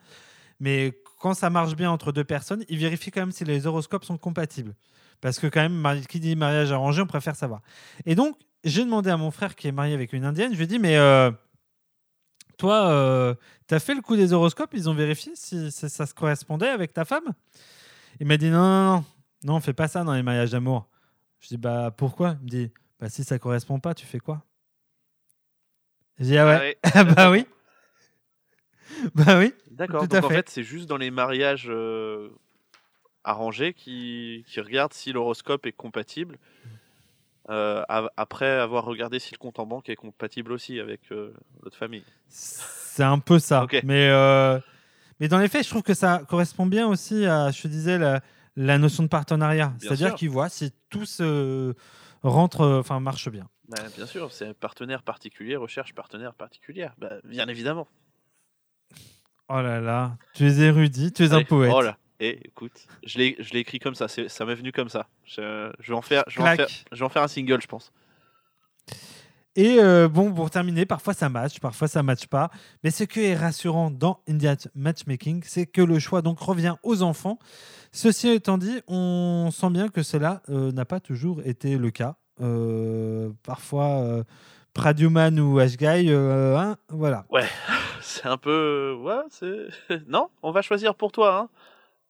mais 0.61 0.93
quand 1.25 1.33
ça 1.33 1.49
marche 1.49 1.75
bien 1.75 1.91
entre 1.91 2.13
deux 2.13 2.23
personnes, 2.23 2.67
ils 2.69 2.77
vérifient 2.77 3.11
quand 3.11 3.23
même 3.23 3.33
si 3.33 3.47
les 3.47 3.67
horoscopes 3.67 4.05
sont 4.05 4.19
compatibles, 4.19 4.75
parce 5.23 5.39
que 5.39 5.47
quand 5.47 5.67
même 5.67 6.03
qui 6.07 6.21
dit 6.21 6.37
mariage 6.37 6.71
arrangé, 6.71 7.01
on 7.01 7.07
préfère 7.07 7.35
savoir. 7.35 7.63
Et 8.05 8.15
donc 8.15 8.37
j'ai 8.63 8.85
demandé 8.85 9.09
à 9.09 9.17
mon 9.17 9.31
frère 9.31 9.57
qui 9.57 9.67
est 9.67 9.73
marié 9.73 9.95
avec 9.95 10.13
une 10.13 10.27
indienne, 10.27 10.53
je 10.53 10.59
lui 10.59 10.65
ai 10.65 10.67
dit 10.67 10.79
mais 10.79 10.99
euh, 10.99 11.31
toi, 12.59 12.89
euh, 12.91 13.35
t'as 13.67 13.79
fait 13.79 13.95
le 13.95 14.03
coup 14.03 14.17
des 14.17 14.35
horoscopes, 14.35 14.75
ils 14.75 14.91
ont 14.91 14.93
vérifié 14.93 15.33
si 15.35 15.73
ça, 15.73 15.89
ça 15.89 16.05
se 16.05 16.13
correspondait 16.13 16.69
avec 16.69 16.93
ta 16.93 17.07
femme? 17.07 17.33
Il 18.21 18.27
m'a 18.27 18.37
dit 18.37 18.51
non 18.51 18.59
non 18.59 18.97
non, 18.97 19.05
non 19.45 19.55
on 19.55 19.61
fait 19.61 19.73
pas 19.73 19.89
ça 19.89 20.05
dans 20.05 20.13
les 20.13 20.23
mariages 20.23 20.51
d'amour. 20.51 20.91
Je 21.41 21.49
dis 21.49 21.57
bah 21.57 21.91
pourquoi? 21.91 22.37
Il 22.41 22.45
me 22.45 22.51
dit 22.51 22.71
bah 23.01 23.09
si 23.09 23.25
ça 23.25 23.39
correspond 23.39 23.81
pas, 23.81 23.95
tu 23.95 24.05
fais 24.05 24.21
quoi? 24.21 24.45
Je 26.19 26.25
dis 26.25 26.37
ah 26.37 26.45
ouais. 26.45 26.77
Ah 26.83 27.05
bah 27.17 27.31
oui. 27.31 27.47
bah 29.15 29.39
oui. 29.39 29.55
D'accord 29.75 30.07
donc 30.07 30.25
en 30.25 30.29
fait. 30.29 30.35
fait 30.35 30.49
c'est 30.49 30.63
juste 30.63 30.89
dans 30.89 30.97
les 30.97 31.11
mariages 31.11 31.67
euh, 31.69 32.31
arrangés 33.25 33.75
qui 33.75 34.45
qui 34.49 34.61
regardent 34.61 34.93
si 34.93 35.13
l'horoscope 35.13 35.67
est 35.67 35.73
compatible 35.73 36.39
euh, 37.51 37.83
av- 37.89 38.11
après 38.17 38.49
avoir 38.51 38.85
regardé 38.85 39.19
si 39.19 39.33
le 39.33 39.39
compte 39.39 39.59
en 39.59 39.67
banque 39.67 39.89
est 39.91 39.97
compatible 39.97 40.53
aussi 40.53 40.81
avec 40.81 41.01
euh, 41.13 41.35
notre 41.63 41.77
famille 41.77 42.05
C'est 42.29 43.03
un 43.03 43.19
peu 43.19 43.39
ça. 43.39 43.65
Ok. 43.65 43.81
Mais, 43.85 44.09
euh, 44.09 44.59
mais 45.21 45.29
dans 45.29 45.39
les 45.39 45.49
faits, 45.49 45.65
je 45.65 45.69
trouve 45.69 45.83
que 45.83 45.93
ça 45.95 46.23
correspond 46.29 46.65
bien 46.65 46.87
aussi 46.87 47.27
à, 47.27 47.51
je 47.51 47.61
te 47.63 47.69
disais, 47.69 47.99
la, 47.99 48.21
la 48.57 48.79
notion 48.79 49.03
de 49.03 49.09
partenariat. 49.09 49.75
C'est-à-dire 49.79 50.15
qu'ils 50.15 50.31
voient 50.31 50.49
si 50.49 50.73
tout 50.89 51.05
se 51.05 51.75
rentre, 52.23 52.65
enfin 52.81 52.99
marche 53.01 53.29
bien. 53.29 53.47
Bah, 53.69 53.79
bien 53.95 54.07
sûr, 54.07 54.33
c'est 54.33 54.55
partenaire 54.55 55.03
particulier, 55.03 55.57
recherche 55.57 55.95
partenaire 55.95 56.35
particulière. 56.35 56.95
Bah, 56.99 57.17
bien 57.25 57.47
évidemment. 57.49 57.89
Oh 59.49 59.61
là 59.61 59.81
là, 59.81 60.17
tu 60.35 60.47
es 60.47 60.59
érudit, 60.61 61.13
tu 61.13 61.25
es 61.25 61.33
un 61.33 61.45
poète. 61.45 61.73
Oh 61.75 61.81
là. 61.83 61.97
Et 62.21 62.47
écoute, 62.47 62.87
je 63.05 63.19
l'ai, 63.19 63.37
je 63.41 63.53
l'ai 63.53 63.59
écrit 63.61 63.79
comme 63.79 63.95
ça. 63.95 64.09
c'est- 64.09 64.29
Ça 64.29 64.45
m'est 64.47 64.55
venu 64.55 64.73
comme 64.73 64.89
ça. 64.89 65.07
Je, 65.25 65.71
je 65.81 65.89
vais 65.93 65.97
en 65.99 66.03
faire, 66.03 66.25
je 66.29 66.37
vais 66.37 66.43
en 66.43 66.47
faire, 66.57 66.67
je 66.93 66.99
vais 66.99 67.05
en 67.05 67.09
faire 67.09 67.23
un 67.23 67.29
single, 67.29 67.61
je 67.61 67.67
pense. 67.67 67.93
Et 69.57 69.77
euh, 69.79 70.09
bon, 70.09 70.33
pour 70.33 70.51
terminer, 70.51 70.85
parfois 70.85 71.15
ça 71.15 71.29
match, 71.29 71.61
parfois 71.61 71.87
ça 71.87 72.03
match 72.03 72.27
pas. 72.27 72.51
Mais 72.83 72.91
ce 72.91 73.05
qui 73.05 73.21
est 73.21 73.37
rassurant 73.37 73.91
dans 73.91 74.21
India 74.29 74.57
Matchmaking, 74.75 75.43
c'est 75.45 75.67
que 75.67 75.81
le 75.81 75.99
choix 76.01 76.23
donc 76.23 76.41
revient 76.41 76.75
aux 76.83 77.03
enfants. 77.03 77.39
Ceci 77.93 78.29
étant 78.31 78.59
dit, 78.59 78.81
on 78.89 79.51
sent 79.53 79.71
bien 79.71 79.89
que 79.89 80.03
cela 80.03 80.43
euh, 80.49 80.73
n'a 80.73 80.85
pas 80.85 80.99
toujours 80.99 81.41
été 81.45 81.77
le 81.79 81.91
cas. 81.93 82.17
Euh, 82.41 83.31
parfois, 83.45 84.25
Pradyuman 84.75 85.39
ou 85.39 85.59
Ashgai, 85.61 86.07
euh, 86.09 86.57
hein, 86.57 86.77
voilà. 86.89 87.25
C'est 88.03 88.27
un 88.27 88.37
peu, 88.37 88.97
ouais, 89.01 89.23
c'est. 89.31 89.69
non, 90.09 90.29
on 90.43 90.51
va 90.51 90.61
choisir 90.63 90.95
pour 90.95 91.11
toi. 91.11 91.39
Hein. 91.39 91.49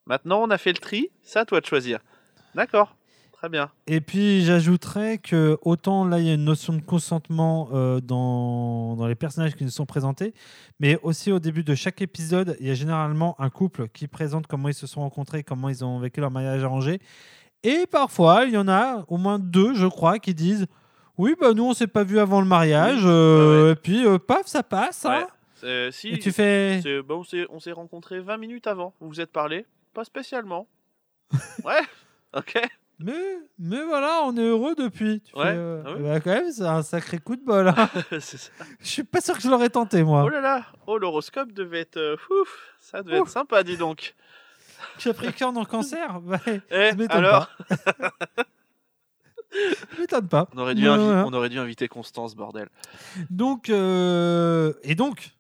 Maintenant, 0.07 0.43
on 0.43 0.51
a 0.51 0.59
fait 0.59 0.73
le 0.73 0.79
tri. 0.79 1.11
C'est 1.23 1.39
à 1.39 1.45
toi 1.45 1.61
de 1.61 1.67
choisir. 1.67 2.01
D'accord. 2.55 2.97
Très 3.33 3.49
bien. 3.49 3.71
Et 3.87 4.01
puis 4.01 4.43
j'ajouterais 4.43 5.19
que 5.19 5.59
autant 5.63 6.07
là 6.07 6.19
il 6.19 6.27
y 6.27 6.31
a 6.31 6.35
une 6.35 6.45
notion 6.45 6.73
de 6.73 6.81
consentement 6.81 7.69
euh, 7.75 8.01
dans, 8.01 8.97
dans 8.97 9.07
les 9.07 9.15
personnages 9.15 9.55
qui 9.55 9.65
nous 9.65 9.71
sont 9.71 9.85
présentés, 9.85 10.33
mais 10.81 10.99
aussi 11.03 11.31
au 11.31 11.39
début 11.39 11.63
de 11.63 11.75
chaque 11.75 12.01
épisode, 12.01 12.57
il 12.59 12.67
y 12.67 12.71
a 12.71 12.75
généralement 12.75 13.39
un 13.39 13.51
couple 13.51 13.89
qui 13.89 14.09
présente 14.09 14.47
comment 14.47 14.69
ils 14.69 14.75
se 14.75 14.87
sont 14.87 15.01
rencontrés, 15.01 15.43
comment 15.43 15.69
ils 15.69 15.85
ont 15.85 15.99
vécu 15.99 16.21
leur 16.21 16.31
mariage 16.31 16.65
arrangé. 16.65 17.01
Et 17.65 17.87
parfois, 17.91 18.45
il 18.45 18.55
y 18.55 18.57
en 18.57 18.69
a 18.69 19.05
au 19.09 19.19
moins 19.19 19.39
deux, 19.39 19.75
je 19.75 19.87
crois, 19.87 20.19
qui 20.19 20.35
disent 20.35 20.67
Oui, 21.17 21.35
bah 21.41 21.53
nous 21.55 21.65
on 21.65 21.75
s'est 21.75 21.87
pas 21.87 22.03
vu 22.05 22.19
avant 22.19 22.41
le 22.41 22.47
mariage, 22.47 23.03
euh, 23.05 23.61
ouais, 23.61 23.65
ouais. 23.67 23.73
et 23.73 23.77
puis 23.77 24.05
euh, 24.07 24.19
paf, 24.19 24.47
ça 24.47 24.63
passe. 24.63 25.05
hein. 25.05 25.21
Ouais. 25.21 25.27
C'est- 25.61 25.91
si. 25.93 26.09
Et 26.09 26.19
tu 26.19 26.33
fais 26.33 26.81
c'est- 26.83 27.03
bah, 27.03 27.15
on 27.15 27.23
s'est, 27.25 27.47
on 27.51 27.61
s'est 27.61 27.73
rencontrés 27.73 28.21
20 28.21 28.37
minutes 28.37 28.67
avant. 28.67 28.93
Vous 29.01 29.09
vous 29.09 29.21
êtes 29.21 29.31
parlé 29.33 29.65
Pas 29.95 30.05
spécialement. 30.05 30.67
ouais. 31.65 31.81
Ok. 32.37 32.61
mais, 32.99 33.13
mais 33.61 33.83
voilà, 33.85 34.23
on 34.25 34.37
est 34.37 34.43
heureux 34.45 34.75
depuis. 34.75 35.21
Tu 35.21 35.37
Ouais, 35.39 35.45
fais, 35.45 35.51
euh, 35.57 35.83
ah 35.87 35.93
ouais. 35.93 36.01
bah, 36.03 36.21
quand 36.21 36.31
même, 36.33 36.51
c'est 36.53 36.67
un 36.67 36.83
sacré 36.83 37.19
coup 37.19 37.37
de 37.37 37.45
bol. 37.45 37.69
hein. 37.69 37.89
c'est 38.11 38.37
ça. 38.37 38.51
Je 38.81 38.87
suis 38.89 39.05
pas 39.05 39.21
sûr 39.21 39.35
que 39.37 39.41
je 39.43 39.49
l'aurais 39.49 39.71
tenté, 39.71 40.03
moi. 40.03 40.25
Oh 40.25 40.29
là 40.29 40.41
là. 40.41 40.67
Oh 40.89 40.99
l'horoscope 40.99 41.53
devait 41.53 41.81
être. 41.83 41.97
euh, 41.97 42.17
ouf, 42.31 42.75
ça 42.81 43.03
devait 43.05 43.21
Ouf. 43.21 43.29
être 43.29 43.33
sympa, 43.33 43.63
dis 43.63 43.77
donc. 43.77 44.15
Capricorne 44.99 45.57
en 45.57 45.65
cancer 45.65 46.21
bah, 46.21 46.39
Eh, 46.47 46.91
Je 46.91 46.97
m'étonne 46.97 47.25
alors. 47.25 47.49
Je 49.95 50.01
m'étonne 50.01 50.29
pas. 50.29 50.49
on 50.55 50.59
aurait, 50.59 50.75
dû 50.75 50.83
Ouais, 50.89 50.95
invi- 50.97 51.09
ouais. 51.09 51.23
on 51.27 51.33
aurait 51.33 51.49
dû 51.49 51.59
inviter 51.59 51.89
Constance, 51.89 52.35
bordel. 52.35 52.69
Donc, 53.31 53.71
euh, 53.71 54.73
et 54.83 54.95
donc, 54.95 55.31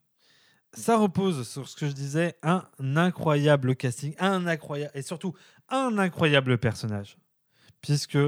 ça 0.72 0.96
repose 0.96 1.48
sur 1.48 1.68
ce 1.68 1.76
que 1.76 1.86
je 1.86 1.92
disais, 1.92 2.36
un 2.42 2.64
incroyable 2.96 3.76
casting, 3.76 4.14
un 4.18 4.46
incroyable, 4.46 4.92
et 4.94 5.02
surtout 5.02 5.34
un 5.68 5.98
incroyable 5.98 6.58
personnage, 6.58 7.16
puisque 7.80 8.18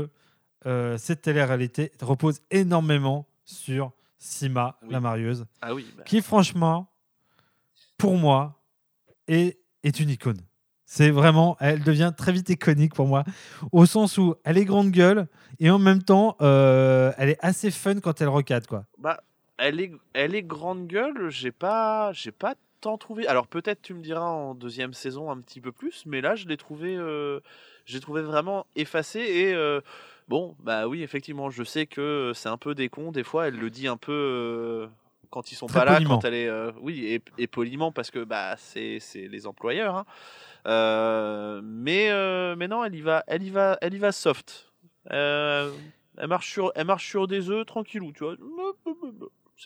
euh, 0.66 0.98
cette 0.98 1.22
télé-réalité 1.22 1.92
repose 2.00 2.40
énormément 2.50 3.28
sur 3.44 3.92
Sima, 4.18 4.78
Oui. 4.82 4.88
la 4.90 5.00
marieuse, 5.00 5.44
Ah 5.60 5.74
oui. 5.74 5.86
bah, 5.96 6.02
qui 6.04 6.22
franchement, 6.22 6.90
pour 7.98 8.16
moi, 8.16 8.62
est, 9.28 9.58
est 9.82 10.00
une 10.00 10.10
icône. 10.10 10.40
C'est 10.88 11.10
vraiment, 11.10 11.56
elle 11.58 11.82
devient 11.82 12.12
très 12.16 12.30
vite 12.30 12.48
iconique 12.48 12.94
pour 12.94 13.08
moi, 13.08 13.24
au 13.72 13.86
sens 13.86 14.18
où 14.18 14.36
elle 14.44 14.56
est 14.56 14.64
grande 14.64 14.90
gueule 14.92 15.26
et 15.58 15.68
en 15.68 15.80
même 15.80 16.02
temps, 16.02 16.36
euh, 16.40 17.12
elle 17.18 17.30
est 17.30 17.38
assez 17.40 17.72
fun 17.72 17.98
quand 18.00 18.20
elle 18.20 18.28
recade, 18.28 18.66
quoi. 18.68 18.84
Bah, 18.98 19.20
elle 19.58 19.80
est, 19.80 19.90
elle 20.14 20.34
est 20.36 20.44
grande 20.44 20.86
gueule. 20.86 21.28
J'ai 21.28 21.50
pas, 21.50 22.12
j'ai 22.12 22.30
pas 22.30 22.54
tant 22.80 22.98
trouvé. 22.98 23.26
Alors 23.26 23.48
peut-être 23.48 23.82
tu 23.82 23.94
me 23.94 24.02
diras 24.02 24.26
en 24.28 24.54
deuxième 24.54 24.92
saison 24.92 25.30
un 25.30 25.40
petit 25.40 25.60
peu 25.60 25.72
plus, 25.72 26.04
mais 26.06 26.20
là 26.20 26.36
je 26.36 26.46
l'ai 26.46 26.56
trouvé, 26.56 26.94
euh, 26.94 27.40
j'ai 27.84 27.98
trouvé 28.00 28.22
vraiment 28.22 28.66
effacée 28.76 29.20
et 29.20 29.54
euh, 29.54 29.80
bon, 30.28 30.54
bah 30.62 30.86
oui, 30.86 31.02
effectivement, 31.02 31.50
je 31.50 31.64
sais 31.64 31.86
que 31.86 32.30
c'est 32.34 32.48
un 32.48 32.58
peu 32.58 32.74
des 32.76 32.88
cons 32.88 33.10
des 33.10 33.24
fois. 33.24 33.48
Elle 33.48 33.56
le 33.58 33.70
dit 33.70 33.88
un 33.88 33.96
peu 33.96 34.88
quand 35.30 35.50
ils 35.50 35.56
sont 35.56 35.66
Très 35.66 35.80
pas 35.80 35.84
là, 35.84 36.00
quand 36.06 36.24
elle 36.24 36.34
est, 36.34 36.48
euh, 36.48 36.70
oui, 36.80 37.06
et, 37.06 37.22
et 37.38 37.46
poliment 37.46 37.90
parce 37.92 38.10
que 38.10 38.22
bah 38.22 38.54
c'est 38.58 38.98
c'est 39.00 39.26
les 39.26 39.46
employeurs. 39.46 39.96
hein. 39.96 40.04
Euh, 40.66 41.60
mais 41.62 42.10
euh, 42.10 42.56
mais 42.56 42.68
non, 42.68 42.84
elle 42.84 42.94
y 42.94 43.00
va, 43.00 43.22
elle 43.26 43.42
y 43.42 43.50
va, 43.50 43.78
elle 43.80 43.94
y 43.94 43.98
va 43.98 44.12
soft. 44.12 44.72
Euh, 45.12 45.72
elle 46.18 46.28
marche 46.28 46.50
sur, 46.50 46.72
elle 46.74 46.86
marche 46.86 47.08
sur 47.08 47.28
des 47.28 47.50
œufs 47.50 47.64
tranquillou, 47.66 48.12
tu 48.12 48.24
vois. 48.24 48.34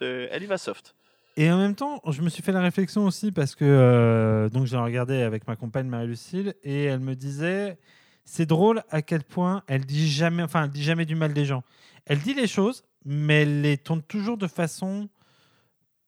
Elle 0.00 0.42
y 0.42 0.46
va 0.46 0.58
soft. 0.58 0.94
Et 1.36 1.50
en 1.50 1.58
même 1.58 1.74
temps, 1.74 2.02
je 2.06 2.22
me 2.22 2.28
suis 2.28 2.42
fait 2.42 2.52
la 2.52 2.60
réflexion 2.60 3.06
aussi 3.06 3.32
parce 3.32 3.54
que 3.54 3.64
euh, 3.64 4.48
donc 4.48 4.66
j'ai 4.66 4.76
regardé 4.76 5.22
avec 5.22 5.46
ma 5.46 5.56
compagne 5.56 5.86
Marie-Lucille 5.86 6.54
et 6.62 6.84
elle 6.84 7.00
me 7.00 7.14
disait 7.14 7.78
c'est 8.24 8.46
drôle 8.46 8.82
à 8.90 9.00
quel 9.00 9.22
point 9.22 9.62
elle 9.66 9.86
dit 9.86 10.08
jamais, 10.08 10.42
enfin 10.42 10.64
elle 10.64 10.70
dit 10.70 10.82
jamais 10.82 11.06
du 11.06 11.14
mal 11.14 11.32
des 11.32 11.44
gens. 11.44 11.62
Elle 12.04 12.18
dit 12.18 12.34
les 12.34 12.46
choses, 12.46 12.84
mais 13.04 13.42
elle 13.42 13.62
les 13.62 13.78
tourne 13.78 14.02
toujours 14.02 14.36
de 14.36 14.48
façon 14.48 15.08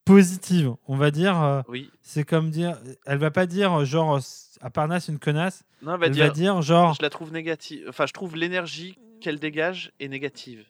positive. 0.05 0.75
On 0.89 0.97
va 0.97 1.11
dire, 1.11 1.41
euh, 1.43 1.63
Oui. 1.69 1.91
c'est 2.03 2.25
comme 2.25 2.51
dire, 2.51 2.79
elle 3.07 3.19
va 3.19 3.31
pas 3.31 3.47
dire 3.47 3.85
genre 3.85 4.21
Aparna 4.61 5.01
c'est 5.01 5.13
une 5.13 5.19
connasse. 5.19 5.65
Non, 5.83 5.95
elle 5.95 6.01
va 6.01 6.07
Elle 6.07 6.13
dire, 6.13 6.27
va 6.27 6.33
dire 6.33 6.63
genre 6.63 6.95
je 6.95 7.03
la 7.03 7.11
trouve 7.11 7.33
négative. 7.33 7.85
Enfin, 7.89 8.07
je 8.07 8.13
trouve 8.13 8.37
l'énergie 8.37 8.99
qu'elle 9.21 9.39
dégage 9.39 9.93
est 10.01 10.09
négative. 10.09 10.65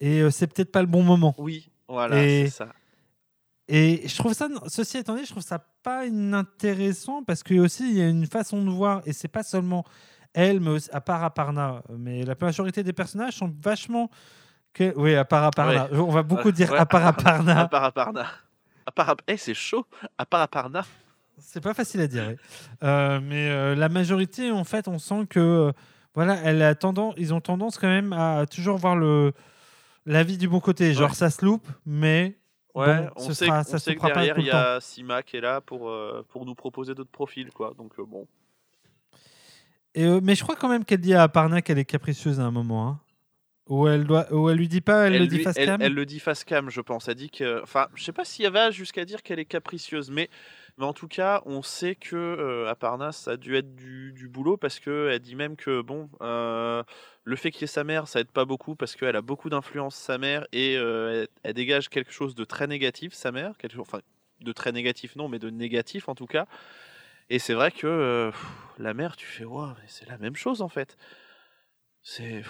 et 0.00 0.20
euh, 0.20 0.30
c'est 0.30 0.46
peut-être 0.48 0.72
pas 0.72 0.80
le 0.82 0.88
bon 0.88 1.02
moment. 1.02 1.34
Oui, 1.38 1.70
voilà, 1.88 2.22
Et- 2.24 2.44
c'est 2.46 2.50
ça. 2.64 2.72
Et 3.68 4.06
je 4.08 4.16
trouve 4.18 4.32
ça, 4.34 4.48
ceci 4.66 4.98
étant 4.98 5.14
dit, 5.14 5.24
je 5.24 5.30
trouve 5.30 5.42
ça 5.42 5.64
pas 5.84 6.04
inintéressant 6.04 7.22
parce 7.22 7.42
que 7.44 7.54
aussi 7.54 7.88
il 7.90 7.96
y 7.96 8.02
a 8.02 8.08
une 8.08 8.26
façon 8.26 8.62
de 8.64 8.68
voir 8.70 9.02
et 9.06 9.12
c'est 9.12 9.28
pas 9.28 9.44
seulement 9.44 9.84
elle, 10.34 10.60
mais 10.60 10.70
aussi, 10.70 10.90
à 10.92 11.00
part 11.00 11.22
Aparna, 11.22 11.82
mais 11.96 12.24
la 12.24 12.34
majorité 12.40 12.82
des 12.82 12.92
personnages 12.92 13.34
sont 13.34 13.54
vachement. 13.62 14.10
Que... 14.74 14.92
Oui, 14.96 15.14
à 15.14 15.24
part 15.24 15.44
Aparna. 15.44 15.88
On 15.92 16.10
va 16.10 16.22
beaucoup 16.22 16.46
Ouais, 16.48 16.52
dire 16.52 16.72
ouais, 16.72 16.78
à 16.78 16.86
part 16.86 17.06
Aparna. 17.06 17.60
À 17.60 17.68
part 17.68 17.84
Aparna. 17.84 18.26
À 18.86 18.90
part 18.92 19.10
Ap- 19.10 19.22
Eh, 19.28 19.36
c'est 19.36 19.54
chaud. 19.54 19.84
À 20.18 20.24
part 20.26 20.40
Aparna. 20.40 20.84
C'est 21.38 21.60
pas 21.62 21.74
facile 21.74 22.00
à 22.00 22.06
dire. 22.06 22.34
Euh, 22.82 23.20
mais 23.22 23.50
euh, 23.50 23.74
la 23.74 23.88
majorité, 23.88 24.50
en 24.50 24.64
fait, 24.64 24.88
on 24.88 24.98
sent 24.98 25.26
que 25.28 25.40
euh, 25.40 25.72
voilà, 26.14 26.36
elle 26.44 26.62
a 26.62 26.74
tendance, 26.74 27.14
ils 27.16 27.32
ont 27.34 27.40
tendance 27.40 27.78
quand 27.78 27.88
même 27.88 28.12
à 28.12 28.46
toujours 28.46 28.76
voir 28.78 28.96
le 28.96 29.32
la 30.06 30.22
vie 30.24 30.36
du 30.38 30.48
bon 30.48 30.60
côté. 30.60 30.92
Genre 30.94 31.10
Ouais. 31.10 31.16
ça 31.16 31.30
se 31.30 31.44
loupe, 31.44 31.66
mais 31.86 32.38
Ouais, 32.74 33.02
bon, 33.02 33.10
on 33.16 33.20
ce 33.20 33.34
sait, 33.34 33.46
sera, 33.46 33.60
on 33.60 33.64
ça 33.64 33.78
se 33.78 33.84
sait 33.84 33.90
que 33.90 33.96
loupera 33.96 34.08
pas 34.14 34.24
derrière, 34.24 34.38
il 34.38 34.46
y 34.46 34.50
a 34.50 34.80
Sima 34.80 35.22
qui 35.22 35.36
est 35.36 35.40
là 35.42 35.60
pour, 35.60 35.92
pour 36.28 36.46
nous 36.46 36.54
proposer 36.54 36.94
d'autres 36.94 37.10
profils, 37.10 37.50
quoi. 37.50 37.72
Donc, 37.76 37.92
bon. 38.00 38.26
Et, 39.94 40.20
mais 40.22 40.34
je 40.34 40.42
crois 40.42 40.56
quand 40.56 40.68
même 40.68 40.84
qu'elle 40.84 41.00
dit 41.00 41.12
à 41.14 41.22
Aparna 41.24 41.60
qu'elle 41.60 41.78
est 41.78 41.84
capricieuse 41.84 42.40
à 42.40 42.44
un 42.44 42.50
moment. 42.50 42.88
Hein. 42.88 43.00
Où 43.68 43.86
elle 43.86 44.04
doit, 44.04 44.26
elle 44.30 44.56
lui 44.56 44.66
dit 44.68 44.80
pas, 44.80 45.06
elle, 45.06 45.18
le 45.20 45.26
dit 45.28 45.36
lui- 45.36 45.44
face 45.44 45.56
elle- 45.56 45.66
cam. 45.66 45.80
elle 45.82 45.94
le 45.94 46.04
dit 46.04 46.18
face 46.18 46.42
cam, 46.42 46.68
je 46.68 46.80
pense. 46.80 47.06
Elle 47.08 47.14
dit 47.14 47.30
que. 47.30 47.62
Enfin, 47.62 47.86
je 47.94 48.02
sais 48.02 48.12
pas 48.12 48.24
si 48.24 48.42
elle 48.42 48.52
va 48.52 48.70
jusqu'à 48.72 49.04
dire 49.04 49.22
qu'elle 49.22 49.38
est 49.38 49.44
capricieuse, 49.44 50.10
mais, 50.10 50.28
mais 50.78 50.84
en 50.84 50.92
tout 50.92 51.06
cas, 51.06 51.42
on 51.46 51.62
sait 51.62 51.94
que 51.94 52.16
euh, 52.16 52.68
Aparna, 52.68 53.12
ça 53.12 53.32
a 53.32 53.36
dû 53.36 53.54
être 53.56 53.74
du, 53.76 54.12
du 54.14 54.28
boulot 54.28 54.56
parce 54.56 54.80
qu'elle 54.80 55.18
dit 55.20 55.36
même 55.36 55.54
que, 55.54 55.80
bon, 55.80 56.10
euh, 56.22 56.82
le 57.22 57.36
fait 57.36 57.52
qu'il 57.52 57.60
y 57.62 57.64
ait 57.64 57.68
sa 57.68 57.84
mère, 57.84 58.08
ça 58.08 58.18
aide 58.18 58.32
pas 58.32 58.44
beaucoup 58.44 58.74
parce 58.74 58.96
qu'elle 58.96 59.14
a 59.14 59.22
beaucoup 59.22 59.48
d'influence, 59.48 59.94
sa 59.94 60.18
mère, 60.18 60.44
et 60.52 60.76
euh, 60.76 61.22
elle, 61.22 61.28
elle 61.44 61.54
dégage 61.54 61.88
quelque 61.88 62.12
chose 62.12 62.34
de 62.34 62.44
très 62.44 62.66
négatif, 62.66 63.12
sa 63.14 63.30
mère. 63.30 63.56
Quelque 63.58 63.78
enfin, 63.78 64.00
de 64.40 64.52
très 64.52 64.72
négatif, 64.72 65.14
non, 65.14 65.28
mais 65.28 65.38
de 65.38 65.50
négatif 65.50 66.08
en 66.08 66.16
tout 66.16 66.26
cas. 66.26 66.46
Et 67.30 67.38
c'est 67.38 67.54
vrai 67.54 67.70
que 67.70 68.30
pff, 68.32 68.44
la 68.78 68.92
mère, 68.92 69.14
tu 69.16 69.24
fais, 69.24 69.44
waouh, 69.44 69.72
c'est 69.86 70.08
la 70.08 70.18
même 70.18 70.34
chose 70.34 70.62
en 70.62 70.68
fait. 70.68 70.96
C'est. 72.02 72.42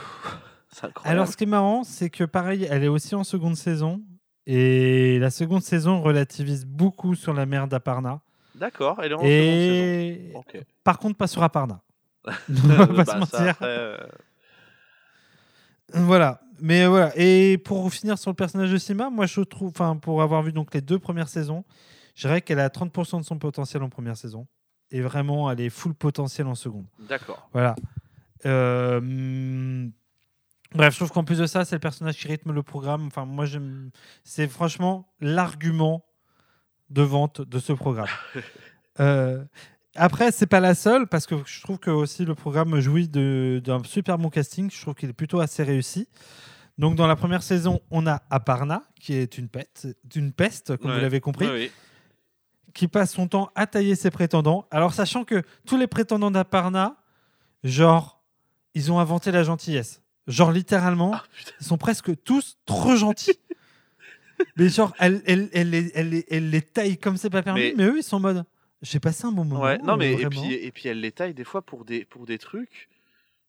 Alors, 1.04 1.28
ce 1.28 1.37
qui 1.37 1.44
est 1.44 1.46
marrant, 1.46 1.85
c'est 1.85 2.11
que 2.11 2.24
pareil, 2.24 2.66
elle 2.70 2.85
est 2.85 2.88
aussi 2.88 3.14
en 3.14 3.24
seconde 3.24 3.56
saison. 3.56 4.02
Et 4.46 5.18
la 5.20 5.30
seconde 5.30 5.62
saison 5.62 6.00
relativise 6.02 6.64
beaucoup 6.66 7.14
sur 7.14 7.32
la 7.32 7.46
mère 7.46 7.68
d'Aparna. 7.68 8.20
D'accord, 8.54 9.00
elle 9.02 9.12
est 9.12 9.14
en 9.14 9.18
seconde 9.18 10.44
saison. 10.54 10.64
Par 10.85 10.98
contre, 10.98 11.16
pas 11.16 11.26
sur 11.28 11.42
Aparna. 11.42 11.80
On 12.48 12.54
va 12.68 12.87
pas 12.87 12.92
Bah, 13.04 13.04
se 13.04 13.18
mentir. 13.18 13.48
après, 13.50 13.66
euh, 13.66 13.96
Voilà. 15.94 16.40
Mais 16.61 16.85
euh, 16.85 16.88
voilà. 16.88 17.12
Et 17.16 17.58
pour 17.58 17.92
finir 17.92 18.18
sur 18.18 18.30
le 18.30 18.37
personnage 18.37 18.70
de 18.70 18.78
Sima, 18.78 19.11
moi 19.11 19.26
je 19.26 19.40
trouve, 19.40 19.70
enfin 19.70 19.96
pour 19.96 20.22
avoir 20.22 20.42
vu 20.42 20.52
donc 20.52 20.72
les 20.74 20.80
deux 20.80 20.98
premières 20.98 21.28
saisons, 21.28 21.64
je 22.14 22.26
dirais 22.28 22.40
qu'elle 22.40 22.61
a 22.61 22.68
30% 22.68 23.18
de 23.18 23.24
son 23.24 23.38
potentiel 23.38 23.82
en 23.82 23.88
première 23.88 24.16
saison 24.16 24.46
et 24.90 25.00
vraiment 25.00 25.50
elle 25.50 25.61
est 25.61 25.70
full 25.70 25.94
potentiel 25.94 26.46
en 26.46 26.54
seconde. 26.54 26.87
D'accord. 27.08 27.48
Voilà. 27.52 27.74
Euh, 28.46 29.88
Bref, 30.74 30.92
je 30.94 30.98
trouve 30.98 31.11
qu'en 31.11 31.24
plus 31.24 31.38
de 31.38 31.46
ça, 31.46 31.64
c'est 31.64 31.76
le 31.76 31.80
personnage 31.80 32.16
qui 32.16 32.28
rythme 32.28 32.52
le 32.52 32.62
programme. 32.62 33.06
Enfin, 33.06 33.24
moi, 33.24 33.44
j'aime. 33.46 33.90
C'est 34.24 34.48
franchement 34.48 35.12
l'argument 35.20 36.04
de 36.90 37.02
vente 37.02 37.40
de 37.40 37.58
ce 37.58 37.72
programme. 37.72 38.08
Euh, 39.00 39.42
Après, 39.94 40.32
c'est 40.32 40.46
pas 40.46 40.61
la 40.61 40.74
seule 40.74 41.06
parce 41.06 41.26
que 41.26 41.35
je 41.46 41.62
trouve 41.62 41.78
que 41.78 41.90
aussi 41.90 42.26
le 42.26 42.35
programme 42.35 42.78
jouit 42.78 43.08
d'un 43.08 43.82
super 43.85 44.18
bon 44.18 44.28
casting. 44.28 44.70
Je 44.70 44.78
trouve 44.78 44.94
qu'il 44.94 45.08
est 45.08 45.14
plutôt 45.14 45.40
assez 45.40 45.62
réussi. 45.62 46.08
Donc, 46.76 46.96
dans 46.96 47.06
la 47.06 47.16
première 47.16 47.42
saison, 47.42 47.80
on 47.90 48.06
a 48.06 48.20
Aparna, 48.28 48.82
qui 49.00 49.14
est 49.14 49.38
une 49.38 49.48
peste, 49.48 49.88
une 50.14 50.32
peste 50.32 50.76
comme 50.76 50.90
Ouais. 50.90 50.96
vous 50.98 51.02
l'avez 51.02 51.20
compris, 51.20 51.48
oui. 51.50 51.70
qui 52.74 52.87
passe 52.87 53.12
son 53.14 53.28
temps 53.28 53.50
à 53.54 53.66
tailler 53.66 53.94
ses 53.94 54.11
prétendants. 54.11 54.66
Alors, 54.70 54.92
sachant 54.92 55.24
que 55.24 55.42
tous 55.66 55.78
les 55.78 55.87
prétendants 55.87 56.30
d'Aparna, 56.30 56.96
genre, 57.64 58.22
ils 58.74 58.92
ont 58.92 58.98
inventé 58.98 59.30
la 59.32 59.42
gentillesse. 59.42 60.01
Genre, 60.28 60.52
littéralement, 60.52 61.12
Ah, 61.14 61.24
ils 61.61 61.66
sont 61.66 61.78
presque 61.78 62.11
tous 62.22 62.56
trop 62.66 62.94
gentils. 62.96 63.38
mais 64.56 64.68
genre, 64.68 64.92
elle, 64.98 65.22
elle, 65.26 65.48
elle, 65.52 65.70
les- 65.70 65.90
elle 65.94 66.08
les- 66.11 66.26
elle 66.30 66.50
les 66.50 66.62
taille 66.62 66.96
comme 66.98 67.16
c'est 67.16 67.30
pas 67.30 67.42
permis, 67.42 67.61
Mais- 67.61 67.74
mais, 67.76 67.85
eux, 67.85 67.98
ils 67.98 68.02
sont 68.02 68.16
en 68.16 68.20
mode. 68.20 68.44
J'ai 68.82 68.98
passé 69.00 69.26
un 69.26 69.32
bon 69.32 69.44
moment. 69.44 69.62
Ouais, 69.62 69.78
non, 69.78 69.96
mais 69.96 70.12
et 70.12 70.26
puis, 70.28 70.52
et 70.54 70.72
puis 70.72 70.88
elle 70.88 71.00
les 71.00 71.12
taille 71.12 71.35
des 71.35 71.44
fois 71.44 71.62
pour 71.62 71.85
des, 71.85 72.04
pour 72.04 72.26
des 72.26 72.38
trucs. 72.38 72.88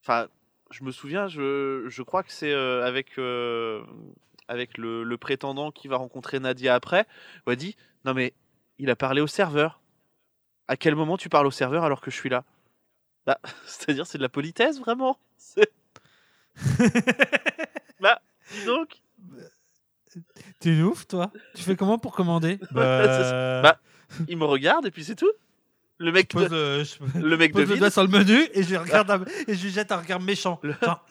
Enfin, 0.01 0.27
je 0.69 0.83
me 0.83 0.91
souviens, 0.91 1.27
je, 1.27 1.85
je 1.87 2.03
crois 2.03 2.23
que 2.23 2.31
c'est 2.31 2.51
euh, 2.51 2.85
avec, 2.85 3.17
euh, 3.17 3.83
avec 4.47 4.77
le, 4.77 5.03
le 5.03 5.17
prétendant 5.17 5.71
qui 5.71 5.87
va 5.87 5.97
rencontrer 5.97 6.39
Nadia 6.39 6.75
après, 6.75 7.07
où 7.47 7.51
elle 7.51 7.57
dit 7.57 7.75
Non, 8.05 8.13
mais 8.13 8.33
il 8.77 8.89
a 8.91 8.95
parlé 8.95 9.21
au 9.21 9.27
serveur. 9.27 9.79
À 10.67 10.77
quel 10.77 10.95
moment 10.95 11.17
tu 11.17 11.29
parles 11.29 11.47
au 11.47 11.51
serveur 11.51 11.83
alors 11.83 12.01
que 12.01 12.11
je 12.11 12.15
suis 12.15 12.29
là? 12.29 12.43
Bah, 13.25 13.39
C'est-à-dire, 13.65 14.05
c'est 14.05 14.17
de 14.19 14.23
la 14.23 14.29
politesse 14.29 14.79
vraiment 14.79 15.17
Bah, 17.99 18.21
dis 18.51 18.65
donc 18.65 18.89
T'es 20.59 20.69
une 20.69 20.83
ouf, 20.83 21.07
toi 21.07 21.31
Tu 21.55 21.63
fais 21.63 21.75
comment 21.75 21.97
pour 21.97 22.13
commander 22.15 22.59
ça. 22.73 23.61
Bah, 23.61 23.79
Il 24.27 24.37
me 24.37 24.45
regarde 24.45 24.85
et 24.85 24.91
puis 24.91 25.03
c'est 25.03 25.15
tout. 25.15 25.31
Le 25.99 26.11
mec, 26.11 26.27
je 26.31 26.37
pose, 26.37 26.49
de, 26.49 26.55
euh, 26.55 26.83
je- 26.83 27.19
le 27.19 27.37
mec 27.37 27.51
je 27.51 27.53
pose 27.59 27.67
de 27.69 27.73
le 27.73 27.79
doigt 27.79 27.89
sur 27.91 28.01
le 28.03 28.09
menu 28.09 28.47
et 28.53 28.63
je, 28.63 28.75
regarde 28.83 29.09
un- 29.11 29.25
et 29.47 29.53
je 29.55 29.63
lui 29.63 29.71
jette 29.71 29.91
un 29.91 29.97
regard 29.97 30.19
méchant. 30.19 30.59
Le- 30.63 30.75
Genre, 30.81 31.05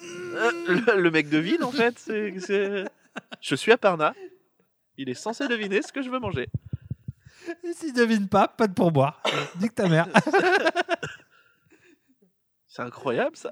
le, 0.68 1.00
le 1.00 1.10
mec 1.10 1.28
de 1.30 1.38
ville, 1.38 1.62
en 1.64 1.70
fait, 1.72 1.98
c'est- 1.98 2.84
Je 3.40 3.54
suis 3.54 3.72
à 3.72 3.78
Parna. 3.78 4.14
Il 4.98 5.08
est 5.08 5.14
censé 5.14 5.48
deviner 5.48 5.80
ce 5.82 5.92
que 5.92 6.02
je 6.02 6.10
veux 6.10 6.18
manger. 6.18 6.48
et 7.64 7.72
s'il 7.72 7.94
devine 7.94 8.28
pas, 8.28 8.48
pas 8.48 8.66
de 8.68 8.74
pourboire. 8.74 9.22
Nique 9.60 9.74
ta 9.74 9.88
mère. 9.88 10.06
C'est 12.66 12.82
incroyable, 12.82 13.36
ça. 13.36 13.50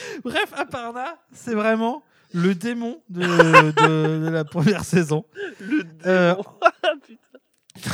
Bref, 0.24 0.52
Aparna, 0.56 1.16
c'est 1.32 1.54
vraiment 1.54 2.02
le 2.32 2.54
démon 2.54 3.00
de, 3.08 3.20
de- 3.72 4.24
de 4.26 4.28
la 4.30 4.44
première 4.44 4.84
saison. 4.84 5.24
Le 5.60 5.84
Euh, 6.06 6.34
démon. 6.34 6.44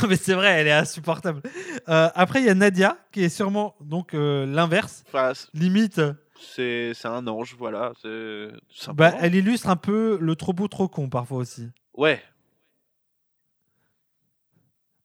Non, 0.01 0.07
mais 0.07 0.15
c'est 0.15 0.33
vrai, 0.33 0.47
elle 0.47 0.67
est 0.67 0.71
insupportable. 0.71 1.41
Euh, 1.89 2.09
après, 2.15 2.39
il 2.39 2.45
y 2.45 2.49
a 2.49 2.53
Nadia, 2.53 2.95
qui 3.11 3.21
est 3.21 3.27
sûrement 3.29 3.75
donc 3.81 4.13
euh, 4.13 4.45
l'inverse. 4.45 5.03
Enfin, 5.09 5.33
Limite, 5.53 5.99
c'est 6.39 6.93
un 7.03 7.27
ange, 7.27 7.53
voilà. 7.59 7.91
c'est 8.01 8.47
bah, 8.93 9.13
elle 9.19 9.35
illustre 9.35 9.67
un 9.67 9.75
peu 9.75 10.17
le 10.21 10.35
trop 10.37 10.53
beau, 10.53 10.69
trop 10.69 10.87
con 10.87 11.09
parfois 11.09 11.37
aussi. 11.39 11.67
Ouais. 11.95 12.21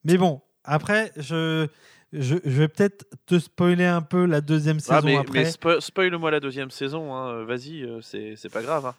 Mais 0.04 0.16
bon, 0.16 0.42
après, 0.64 1.12
je, 1.16 1.66
je, 2.12 2.37
je 2.44 2.51
vais 2.51 2.68
peut-être 2.68 3.07
te 3.27 3.38
spoiler 3.38 3.85
un 3.87 4.03
peu 4.03 4.25
la 4.25 4.40
deuxième 4.40 4.81
saison 4.81 4.97
Ah, 4.97 5.03
mais, 5.05 5.16
après. 5.16 5.42
mais 5.44 5.51
spo- 5.51 5.81
spoil-moi 5.81 6.31
la 6.31 6.40
deuxième 6.40 6.71
saison. 6.71 7.14
hein. 7.14 7.44
Vas-y, 7.44 7.83
euh, 7.83 8.01
c'est 8.03 8.49
pas 8.53 8.62
grave. 8.62 8.87
hein. 8.87 8.94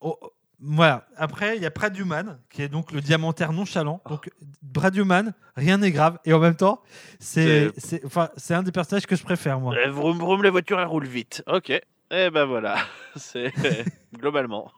Oh, 0.00 0.16
oh, 0.20 0.32
voilà. 0.60 1.06
Après, 1.16 1.56
il 1.56 1.62
y 1.62 1.66
a 1.66 1.70
Braduman, 1.70 2.38
qui 2.50 2.62
est 2.62 2.68
donc 2.68 2.92
le 2.92 3.00
diamantaire 3.00 3.52
nonchalant. 3.52 4.00
Donc, 4.08 4.30
Braduman, 4.62 5.32
rien 5.56 5.78
n'est 5.78 5.90
grave. 5.92 6.18
Et 6.24 6.32
en 6.32 6.38
même 6.38 6.56
temps, 6.56 6.82
c'est 7.18 7.70
enfin, 8.04 8.30
un 8.50 8.62
des 8.62 8.72
personnages 8.72 9.06
que 9.06 9.16
je 9.16 9.24
préfère, 9.24 9.60
moi. 9.60 9.74
Euh, 9.76 9.90
Vroom, 9.90 10.18
vroom, 10.18 10.42
la 10.42 10.50
voiture, 10.50 10.78
elle 10.80 10.86
roule 10.86 11.06
vite. 11.06 11.42
Ok. 11.46 11.70
Et 11.70 12.30
ben 12.30 12.44
voilà. 12.44 12.76
C'est 13.16 13.52
globalement. 14.14 14.70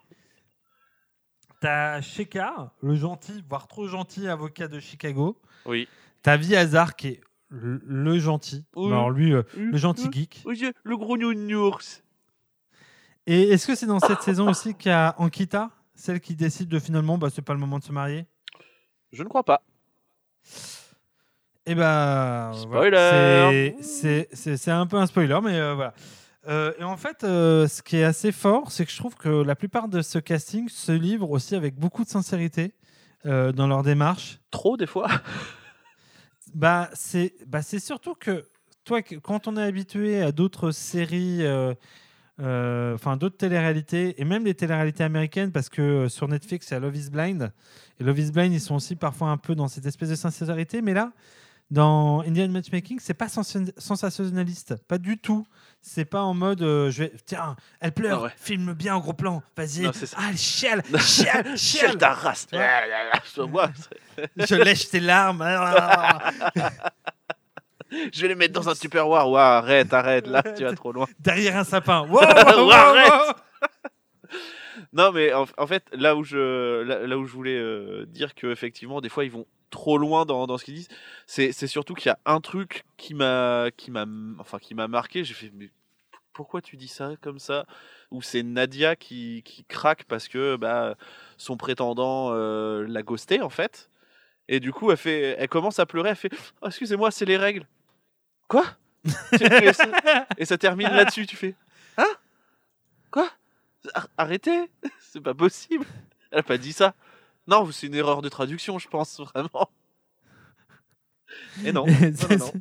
T'as 1.60 2.00
Shekar, 2.02 2.70
le 2.82 2.94
gentil, 2.94 3.42
voire 3.48 3.66
trop 3.66 3.88
gentil 3.88 4.28
avocat 4.28 4.68
de 4.68 4.78
Chicago. 4.78 5.40
Oui. 5.64 5.88
T'as 6.26 6.36
Vi 6.36 6.56
Hazard, 6.56 6.96
qui 6.96 7.06
est 7.06 7.20
le, 7.50 7.80
le 7.86 8.18
gentil. 8.18 8.64
Oui. 8.74 8.88
Alors 8.88 9.10
lui, 9.10 9.32
euh, 9.32 9.44
le 9.56 9.76
gentil 9.76 10.08
geek. 10.10 10.42
J'ai 10.54 10.72
le 10.82 10.96
gros 10.96 11.16
nounours. 11.16 12.02
Et 13.28 13.50
est-ce 13.50 13.64
que 13.64 13.76
c'est 13.76 13.86
dans 13.86 14.00
cette 14.00 14.22
saison 14.22 14.50
aussi 14.50 14.74
qu'il 14.74 14.90
y 14.90 14.92
a 14.92 15.14
Ankita, 15.18 15.70
celle 15.94 16.18
qui 16.18 16.34
décide 16.34 16.68
de 16.68 16.80
finalement, 16.80 17.16
bah, 17.16 17.28
c'est 17.32 17.42
pas 17.42 17.52
le 17.52 17.60
moment 17.60 17.78
de 17.78 17.84
se 17.84 17.92
marier? 17.92 18.26
Je 19.12 19.22
ne 19.22 19.28
crois 19.28 19.44
pas. 19.44 19.62
Eh 21.64 21.76
ben, 21.76 22.50
Spoiler. 22.54 23.76
C'est- 23.80 24.68
un 24.72 24.88
peu 24.88 24.96
un 24.96 25.06
spoiler, 25.06 25.38
mais 25.44 25.60
euh, 25.60 25.74
voilà. 25.74 25.94
Euh, 26.48 26.72
et 26.80 26.82
en 26.82 26.96
fait, 26.96 27.22
euh, 27.22 27.68
ce 27.68 27.82
qui 27.82 27.98
est 27.98 28.04
assez 28.04 28.32
fort, 28.32 28.72
c'est 28.72 28.84
que 28.84 28.90
je 28.90 28.96
trouve 28.96 29.14
que 29.14 29.28
la 29.28 29.54
plupart 29.54 29.86
de 29.86 30.02
ce 30.02 30.18
casting 30.18 30.68
se 30.68 30.90
livre 30.90 31.30
aussi 31.30 31.54
avec 31.54 31.76
beaucoup 31.76 32.02
de 32.02 32.08
sincérité 32.08 32.74
dans 33.24 33.68
leur 33.68 33.84
démarche. 33.84 34.40
Trop, 34.50 34.76
des 34.76 34.86
fois. 34.88 35.06
Bah, 36.56 36.88
c'est 36.94 37.34
bah, 37.46 37.60
surtout 37.60 38.14
que 38.14 38.46
toi, 38.86 39.02
quand 39.02 39.46
on 39.46 39.58
est 39.58 39.62
habitué 39.62 40.22
à 40.22 40.32
d'autres 40.32 40.70
séries, 40.70 41.44
euh, 41.44 41.74
euh, 42.40 42.94
enfin 42.94 43.18
d'autres 43.18 43.36
téléréalités, 43.36 44.18
et 44.18 44.24
même 44.24 44.46
les 44.46 44.54
téléréalités 44.54 45.04
américaines, 45.04 45.52
parce 45.52 45.68
que 45.68 45.82
euh, 45.82 46.08
sur 46.08 46.28
Netflix, 46.28 46.70
il 46.70 46.72
y 46.72 46.76
a 46.78 46.80
Love 46.80 46.96
is 46.96 47.10
Blind. 47.10 47.52
Et 48.00 48.04
Love 48.04 48.18
is 48.18 48.32
Blind, 48.32 48.54
ils 48.54 48.60
sont 48.60 48.76
aussi 48.76 48.96
parfois 48.96 49.28
un 49.28 49.36
peu 49.36 49.54
dans 49.54 49.68
cette 49.68 49.84
espèce 49.84 50.08
de 50.08 50.14
sincérité. 50.14 50.80
Mais 50.80 50.94
là, 50.94 51.12
dans 51.70 52.20
Indian 52.20 52.48
Matchmaking, 52.48 52.98
c'est 53.00 53.14
pas 53.14 53.28
sens- 53.28 53.56
sensationnaliste. 53.76 54.76
Pas 54.86 54.98
du 54.98 55.18
tout. 55.18 55.46
C'est 55.80 56.04
pas 56.04 56.22
en 56.22 56.34
mode, 56.34 56.62
euh, 56.62 56.90
je 56.90 57.04
vais, 57.04 57.12
tiens, 57.26 57.54
elle 57.80 57.92
pleure, 57.92 58.20
Ah 58.20 58.24
ouais. 58.24 58.30
filme 58.36 58.72
bien 58.72 58.96
en 58.96 59.00
gros 59.00 59.12
plan, 59.12 59.42
vas-y. 59.56 59.86
Ah, 59.86 59.90
elle 60.30 60.36
chiale, 60.36 60.82
chiale, 61.00 61.56
Chiale 61.56 61.96
ta 61.98 62.12
race. 62.14 62.46
Je 64.36 64.54
lèche 64.56 64.88
tes 64.90 65.00
larmes. 65.00 65.42
Ah, 65.46 66.32
Je 68.12 68.20
vais 68.22 68.28
les 68.28 68.34
mettre 68.34 68.52
dans 68.54 68.68
un 68.68 68.74
tupperware. 68.74 69.28
Ouah, 69.30 69.58
arrête, 69.58 69.92
arrête. 69.94 70.26
Là, 70.26 70.42
tu 70.42 70.64
vas 70.64 70.72
trop 70.74 70.90
loin. 70.90 71.06
Derrière 71.20 71.56
un 71.56 71.62
sapin. 71.64 72.00
Wow, 72.00 72.20
wow, 72.20 72.64
wow, 72.66 72.72
Arrête. 72.72 73.36
Non, 74.92 75.12
mais 75.12 75.32
en, 75.32 75.66
fait, 75.66 75.84
là 75.92 76.16
où 76.16 76.24
je, 76.24 76.82
là, 76.82 77.18
où 77.18 77.26
je 77.26 77.32
voulais 77.32 77.58
euh, 77.58 78.06
dire 78.06 78.34
que 78.34 78.46
effectivement, 78.48 79.00
des 79.00 79.08
fois, 79.08 79.24
ils 79.24 79.30
vont 79.30 79.46
trop 79.70 79.98
loin 79.98 80.24
dans, 80.24 80.46
dans 80.46 80.58
ce 80.58 80.64
qu'ils 80.64 80.74
disent. 80.74 80.88
C'est, 81.26 81.52
surtout 81.66 81.94
qu'il 81.94 82.08
y 82.08 82.12
a 82.12 82.18
un 82.24 82.40
truc 82.40 82.84
qui 82.96 83.14
m'a, 83.14 83.68
qui 83.76 83.90
m'a, 83.90 84.06
enfin, 84.38 84.58
qui 84.58 84.74
m'a 84.74 84.88
marqué. 84.88 85.24
J'ai 85.24 85.34
fait, 85.34 85.50
mais 85.54 85.70
pourquoi 86.32 86.60
tu 86.60 86.76
dis 86.76 86.88
ça 86.88 87.12
comme 87.20 87.38
ça? 87.38 87.66
Ou 88.10 88.22
c'est 88.22 88.42
Nadia 88.42 88.96
qui, 88.96 89.42
qui 89.44 89.64
craque 89.64 90.04
parce 90.04 90.28
que 90.28 90.56
bah, 90.56 90.96
son 91.36 91.56
prétendant 91.56 92.30
euh, 92.32 92.86
l'a 92.86 93.02
ghosté 93.02 93.40
en 93.40 93.50
fait. 93.50 93.90
Et 94.48 94.60
du 94.60 94.72
coup, 94.72 94.90
elle 94.90 94.96
fait, 94.96 95.36
elle 95.38 95.48
commence 95.48 95.78
à 95.78 95.86
pleurer. 95.86 96.10
Elle 96.10 96.16
fait, 96.16 96.32
Oh, 96.62 96.68
excusez-moi, 96.68 97.10
c'est 97.10 97.24
les 97.24 97.36
règles. 97.36 97.66
Quoi? 98.48 98.64
Et 100.38 100.44
ça 100.44 100.58
termine 100.58 100.88
là-dessus. 100.88 101.26
Tu 101.26 101.36
fais, 101.36 101.54
hein? 101.96 102.06
Quoi? 103.10 103.28
Arrêtez, 104.16 104.70
c'est 105.00 105.20
pas 105.20 105.34
possible. 105.34 105.84
Elle 106.30 106.40
a 106.40 106.42
pas 106.42 106.58
dit 106.58 106.72
ça. 106.72 106.94
Non, 107.46 107.70
c'est 107.70 107.86
une 107.86 107.94
erreur 107.94 108.22
de 108.22 108.28
traduction, 108.28 108.78
je 108.78 108.88
pense 108.88 109.20
vraiment. 109.20 109.70
Et 111.64 111.72
non. 111.72 111.86
Et 111.86 112.10
non, 112.10 112.36
non, 112.38 112.52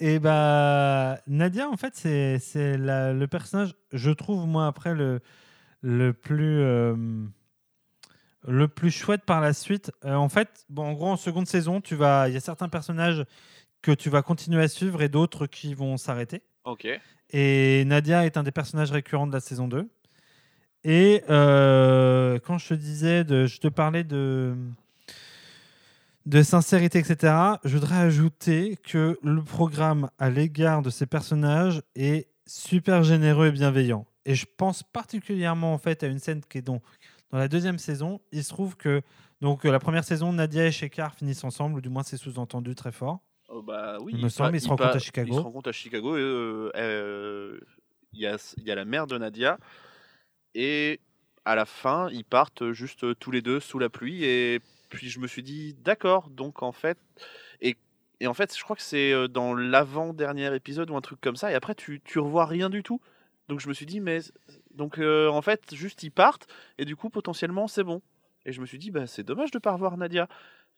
Et 0.00 0.18
bah, 0.18 1.20
Nadia, 1.26 1.68
en 1.68 1.76
fait, 1.76 1.94
c'est 1.94 2.38
le 2.76 3.26
personnage, 3.26 3.74
je 3.92 4.10
trouve, 4.10 4.46
moi, 4.46 4.66
après, 4.66 4.94
le, 4.94 5.20
le, 5.80 6.12
plus, 6.12 6.60
euh, 6.60 6.94
le 8.46 8.68
plus 8.68 8.90
chouette 8.90 9.24
par 9.24 9.40
la 9.40 9.52
suite. 9.52 9.92
Euh, 10.04 10.14
en 10.14 10.28
fait, 10.28 10.64
bon, 10.68 10.84
en 10.86 10.92
gros, 10.92 11.08
en 11.08 11.16
seconde 11.16 11.46
saison, 11.46 11.80
tu 11.80 11.94
vas- 11.94 12.28
il 12.28 12.34
y 12.34 12.36
a 12.36 12.40
certains 12.40 12.68
personnages 12.68 13.24
que 13.80 13.92
tu 13.92 14.10
vas 14.10 14.22
continuer 14.22 14.62
à 14.62 14.68
suivre 14.68 15.02
et 15.02 15.08
d'autres 15.08 15.46
qui 15.46 15.74
vont 15.74 15.96
s'arrêter. 15.96 16.42
Ok. 16.64 16.86
Et 17.32 17.84
Nadia 17.86 18.26
est 18.26 18.36
un 18.36 18.42
des 18.42 18.52
personnages 18.52 18.90
récurrents 18.90 19.26
de 19.26 19.32
la 19.32 19.40
saison 19.40 19.66
2. 19.68 19.88
Et 20.84 21.22
euh, 21.30 22.38
quand 22.44 22.58
je 22.58 22.68
te 22.68 22.74
disais, 22.74 23.24
je 23.28 23.58
te 23.58 23.68
parlais 23.68 24.04
de, 24.04 24.54
sincérité, 26.42 26.98
etc., 26.98 27.34
je 27.64 27.74
voudrais 27.74 27.96
ajouter 27.96 28.76
que 28.82 29.18
le 29.22 29.42
programme 29.42 30.10
à 30.18 30.28
l'égard 30.28 30.82
de 30.82 30.90
ces 30.90 31.06
personnages 31.06 31.82
est 31.94 32.28
super 32.46 33.02
généreux 33.04 33.46
et 33.46 33.52
bienveillant. 33.52 34.06
Et 34.24 34.34
je 34.34 34.46
pense 34.56 34.82
particulièrement 34.82 35.72
en 35.72 35.78
fait 35.78 36.02
à 36.02 36.06
une 36.06 36.18
scène 36.18 36.42
qui 36.48 36.58
est 36.58 36.62
dans, 36.62 36.82
dans 37.30 37.38
la 37.38 37.48
deuxième 37.48 37.78
saison. 37.78 38.20
Il 38.32 38.44
se 38.44 38.50
trouve 38.50 38.76
que 38.76 39.02
donc 39.40 39.64
la 39.64 39.78
première 39.78 40.04
saison, 40.04 40.32
Nadia 40.32 40.66
et 40.66 40.72
Shekar 40.72 41.14
finissent 41.14 41.44
ensemble, 41.44 41.76
ou 41.76 41.80
du 41.80 41.88
moins 41.88 42.02
c'est 42.02 42.16
sous-entendu 42.16 42.74
très 42.74 42.92
fort. 42.92 43.20
Oh, 43.54 43.60
bah 43.62 43.98
oui. 44.00 44.12
Il 44.16 44.24
me 44.24 44.28
semble, 44.30 44.56
ils 44.56 44.60
se 44.60 44.68
rencontrent 44.68 44.90
pa- 44.90 44.96
à 44.96 44.98
Chicago. 44.98 45.28
Ils 45.30 45.34
se 45.34 45.40
rencontrent 45.40 45.68
à 45.68 45.72
Chicago. 45.72 46.16
euh, 46.16 46.70
euh, 46.74 47.58
Il 48.14 48.20
y, 48.20 48.26
a, 48.26 48.36
il 48.56 48.64
y 48.64 48.70
a 48.70 48.74
la 48.74 48.84
mère 48.86 49.06
de 49.06 49.18
Nadia. 49.18 49.58
Et 50.54 51.00
à 51.44 51.54
la 51.54 51.64
fin, 51.64 52.08
ils 52.10 52.24
partent 52.24 52.72
juste 52.72 53.18
tous 53.18 53.30
les 53.30 53.42
deux 53.42 53.60
sous 53.60 53.78
la 53.78 53.88
pluie. 53.88 54.24
Et 54.24 54.60
puis 54.88 55.08
je 55.08 55.18
me 55.20 55.26
suis 55.26 55.42
dit, 55.42 55.74
d'accord, 55.84 56.28
donc 56.30 56.62
en 56.62 56.72
fait. 56.72 56.98
Et, 57.60 57.76
et 58.20 58.26
en 58.26 58.34
fait, 58.34 58.56
je 58.56 58.62
crois 58.62 58.76
que 58.76 58.82
c'est 58.82 59.12
euh, 59.12 59.28
dans 59.28 59.54
l'avant-dernier 59.54 60.54
épisode 60.54 60.90
ou 60.90 60.96
un 60.96 61.00
truc 61.00 61.20
comme 61.20 61.36
ça. 61.36 61.50
Et 61.50 61.54
après, 61.54 61.74
tu, 61.74 62.00
tu 62.04 62.18
revois 62.18 62.46
rien 62.46 62.70
du 62.70 62.82
tout. 62.82 63.00
Donc 63.48 63.60
je 63.60 63.68
me 63.68 63.74
suis 63.74 63.86
dit, 63.86 64.00
mais. 64.00 64.20
Donc 64.74 64.98
euh, 64.98 65.28
en 65.28 65.42
fait, 65.42 65.74
juste 65.74 66.02
ils 66.02 66.10
partent. 66.10 66.46
Et 66.78 66.84
du 66.84 66.96
coup, 66.96 67.10
potentiellement, 67.10 67.66
c'est 67.68 67.84
bon. 67.84 68.00
Et 68.46 68.52
je 68.52 68.60
me 68.60 68.66
suis 68.66 68.78
dit, 68.78 68.90
bah, 68.90 69.06
c'est 69.06 69.22
dommage 69.24 69.50
de 69.50 69.58
pas 69.58 69.72
revoir 69.72 69.96
Nadia. 69.96 70.28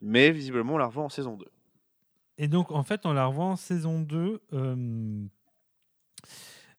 Mais 0.01 0.31
visiblement, 0.31 0.75
on 0.75 0.79
la 0.79 0.87
revoit 0.87 1.05
en 1.05 1.09
saison 1.09 1.37
2. 1.37 1.47
Et 2.39 2.49
donc, 2.49 2.71
en 2.73 2.83
fait, 2.83 3.07
on 3.07 3.13
la 3.13 3.27
revoit 3.27 3.45
en 3.45 3.57
saison 3.57 4.01
2. 4.01 4.43
euh, 4.53 5.27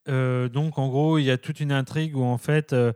euh, 0.07 0.49
donc, 0.49 0.77
en 0.77 0.87
gros, 0.87 1.17
il 1.17 1.23
y 1.23 1.31
a 1.31 1.37
toute 1.37 1.59
une 1.59 1.71
intrigue 1.71 2.15
où, 2.15 2.23
en 2.23 2.37
fait, 2.37 2.73
euh, 2.73 2.93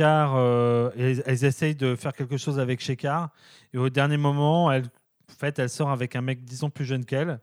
euh, 0.00 0.90
elles, 1.26 1.44
essayent 1.44 1.74
de 1.74 1.96
faire 1.96 2.12
quelque 2.12 2.36
chose 2.36 2.58
avec 2.58 2.80
Shekar. 2.80 3.30
Et 3.72 3.78
au 3.78 3.88
dernier 3.88 4.16
moment, 4.16 4.70
elle, 4.72 4.84
en 5.30 5.34
fait, 5.38 5.58
elle 5.58 5.70
sort 5.70 5.90
avec 5.90 6.16
un 6.16 6.22
mec, 6.22 6.44
disons, 6.44 6.70
plus 6.70 6.84
jeune 6.84 7.04
qu'elle. 7.04 7.40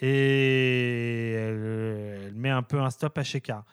Et 0.00 1.32
elle, 1.32 2.24
elle 2.26 2.34
met 2.34 2.50
un 2.50 2.62
peu 2.62 2.80
un 2.80 2.90
stop 2.90 3.16
à 3.18 3.24
Shekar. 3.24 3.64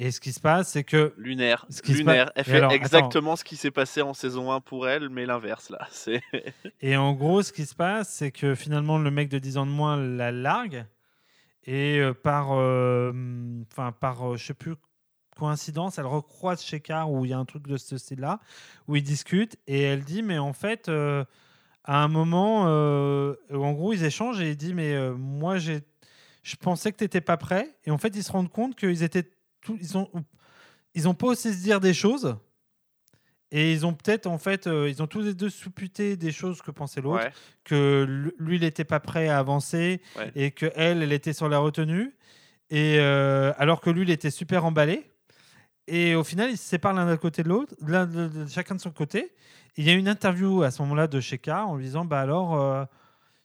Et 0.00 0.12
ce 0.12 0.20
qui 0.20 0.32
se 0.32 0.38
passe, 0.38 0.70
c'est 0.70 0.84
que 0.84 1.12
Lunaire. 1.18 1.66
Ce 1.70 1.82
qui 1.82 1.92
Lunaire. 1.92 2.26
passe- 2.26 2.32
Elle 2.36 2.44
fait 2.44 2.56
alors, 2.58 2.70
attends. 2.70 2.76
exactement 2.76 3.34
ce 3.34 3.42
qui 3.42 3.56
s'est 3.56 3.72
passé 3.72 4.00
en 4.00 4.14
saison 4.14 4.52
1 4.52 4.60
pour 4.60 4.88
elle, 4.88 5.08
mais 5.08 5.26
l'inverse 5.26 5.70
là. 5.70 5.88
Et 6.80 6.96
en 6.96 7.12
gros, 7.14 7.42
ce 7.42 7.52
qui 7.52 7.66
se 7.66 7.74
passe, 7.74 8.08
c'est 8.14 8.30
que 8.30 8.54
finalement, 8.54 8.98
le 8.98 9.10
mec 9.10 9.28
de 9.28 9.40
10 9.40 9.56
ans 9.58 9.66
de 9.66 9.72
moins 9.72 9.96
la 9.96 10.30
largue. 10.30 10.86
Et 11.64 11.98
euh, 11.98 12.14
par, 12.14 12.50
euh, 12.52 13.12
enfin, 13.72 13.90
par 13.90 14.30
euh, 14.32 14.36
je 14.36 14.46
sais 14.46 14.54
plus, 14.54 14.74
coïncidence, 15.36 15.98
elle 15.98 16.06
recroise 16.06 16.62
Shekar 16.62 17.10
où 17.10 17.24
il 17.24 17.30
y 17.32 17.34
a 17.34 17.38
un 17.38 17.44
truc 17.44 17.66
de 17.66 17.76
ce 17.76 17.98
style-là, 17.98 18.38
où 18.86 18.94
ils 18.94 19.02
discutent. 19.02 19.56
Et 19.66 19.82
elle 19.82 20.04
dit, 20.04 20.22
mais 20.22 20.38
en 20.38 20.52
fait, 20.52 20.88
euh, 20.88 21.24
à 21.82 22.02
un 22.04 22.08
moment, 22.08 22.66
euh, 22.68 23.34
en 23.52 23.72
gros, 23.72 23.92
ils 23.92 24.04
échangent 24.04 24.40
et 24.40 24.50
il 24.50 24.56
dit, 24.56 24.74
mais 24.74 25.10
moi, 25.10 25.58
j'ai, 25.58 25.80
je 26.44 26.54
pensais 26.56 26.92
que 26.92 26.98
tu 26.98 27.04
n'étais 27.04 27.20
pas 27.20 27.36
prêt. 27.36 27.76
Et 27.84 27.90
en 27.90 27.98
fait, 27.98 28.14
ils 28.16 28.22
se 28.22 28.30
rendent 28.32 28.50
compte 28.52 28.76
qu'ils 28.76 29.02
étaient 29.02 29.28
ils 29.80 29.96
ont, 29.98 30.08
ils 30.94 31.08
ont 31.08 31.14
pas 31.14 31.28
osé 31.28 31.52
se 31.52 31.62
dire 31.62 31.80
des 31.80 31.94
choses. 31.94 32.36
Et 33.50 33.72
ils 33.72 33.86
ont 33.86 33.94
peut-être, 33.94 34.26
en 34.26 34.36
fait, 34.36 34.66
euh, 34.66 34.90
ils 34.90 35.02
ont 35.02 35.06
tous 35.06 35.22
les 35.22 35.32
deux 35.32 35.48
supputé 35.48 36.16
des 36.18 36.32
choses 36.32 36.60
que 36.60 36.70
pensait 36.70 37.00
l'autre, 37.00 37.24
ouais. 37.24 37.32
que 37.64 38.32
lui, 38.38 38.56
il 38.56 38.60
n'était 38.60 38.84
pas 38.84 39.00
prêt 39.00 39.28
à 39.28 39.38
avancer 39.38 40.02
Ouais. 40.16 40.30
et 40.34 40.50
que 40.50 40.70
elle, 40.74 41.02
elle 41.02 41.12
était 41.12 41.32
sur 41.32 41.48
la 41.48 41.58
retenue. 41.58 42.14
Et 42.68 42.96
euh, 42.98 43.54
alors 43.56 43.80
que 43.80 43.88
lui, 43.88 44.02
il 44.02 44.10
était 44.10 44.30
super 44.30 44.66
emballé. 44.66 45.10
Et 45.86 46.14
au 46.14 46.24
final, 46.24 46.50
ils 46.50 46.58
se 46.58 46.64
séparent 46.68 46.92
l'un 46.92 47.06
d'un 47.06 47.16
côté 47.16 47.42
de 47.42 47.48
l'autre, 47.48 47.74
chacun 48.50 48.74
de 48.74 48.80
son 48.82 48.90
côté. 48.90 49.32
Il 49.78 49.84
y 49.84 49.90
a 49.90 49.94
une 49.94 50.08
interview 50.08 50.62
à 50.62 50.70
ce 50.70 50.82
moment-là 50.82 51.06
de 51.06 51.18
Sheka 51.18 51.64
en 51.64 51.76
lui 51.76 51.84
disant 51.86 52.04
Bah 52.04 52.20
alors, 52.20 52.60
euh, 52.60 52.84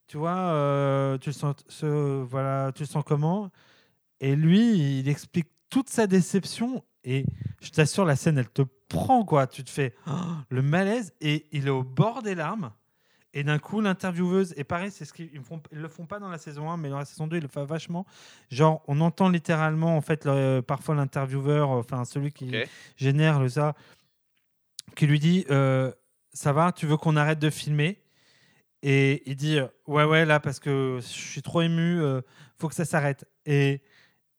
tu 0.08 0.18
vois, 0.18 1.18
tu, 1.22 1.30
le 1.30 1.34
sens, 1.34 1.56
ce- 1.70 2.22
voilà, 2.24 2.74
tu 2.76 2.82
le 2.84 2.88
sens 2.88 3.06
comment? 3.08 3.50
Et 4.20 4.36
lui, 4.36 5.00
il 5.00 5.08
explique 5.08 5.48
toute 5.74 5.90
sa 5.90 6.06
déception. 6.06 6.84
Et 7.04 7.26
je 7.60 7.72
t'assure, 7.72 8.06
la 8.06 8.16
scène, 8.16 8.38
elle 8.38 8.50
te 8.50 8.62
prend, 8.62 9.26
quoi. 9.26 9.48
Tu 9.48 9.64
te 9.64 9.72
fais 9.72 9.96
oh, 10.06 10.12
le 10.50 10.62
malaise. 10.62 11.14
Et 11.20 11.48
il 11.52 11.66
est 11.66 11.72
au 11.72 11.82
bord 11.84 12.22
des 12.22 12.36
larmes. 12.36 12.72
Et 13.34 13.44
d'un 13.44 13.58
coup, 13.58 13.82
l'intervieweuse, 13.82 14.54
et 14.56 14.64
pareil, 14.64 14.92
c'est 14.92 15.04
ce 15.06 15.14
qu'ils 15.14 15.32
ils 15.34 15.42
font, 15.42 15.60
ils 15.72 15.80
le 15.80 15.88
font 15.88 16.06
pas 16.06 16.20
dans 16.20 16.30
la 16.30 16.38
saison 16.38 16.70
1, 16.70 16.78
mais 16.78 16.90
dans 16.90 17.00
la 17.00 17.06
saison 17.06 17.26
2, 17.26 17.38
ils 17.38 17.42
le 17.42 17.48
font 17.48 17.66
vachement. 17.66 18.06
Genre, 18.52 18.84
on 18.88 19.02
entend 19.02 19.30
littéralement, 19.30 19.98
en 19.98 20.02
fait, 20.02 20.26
le- 20.26 20.62
parfois 20.62 20.94
l'intervieweur, 20.94 21.70
enfin, 21.72 22.06
celui 22.06 22.32
qui 22.32 22.52
génère 22.96 23.40
le 23.40 23.50
ça, 23.50 23.74
qui 24.96 25.08
lui 25.08 25.18
dit 25.18 25.46
euh, 25.50 25.92
Ça 26.34 26.54
va, 26.54 26.72
tu 26.72 26.86
veux 26.86 26.98
qu'on 26.98 27.16
arrête 27.16 27.40
de 27.40 27.50
filmer? 27.50 28.00
Et 28.84 29.24
il 29.26 29.36
dit 29.36 29.58
Ouais, 29.88 30.04
ouais, 30.04 30.24
là, 30.26 30.40
parce 30.40 30.60
que 30.60 31.00
je 31.02 31.08
suis 31.08 31.42
trop 31.42 31.64
ému, 31.64 32.00
euh, 32.00 32.22
faut 32.60 32.70
que 32.70 32.76
ça 32.76 32.86
s'arrête. 32.86 33.26
Et, 33.48 33.82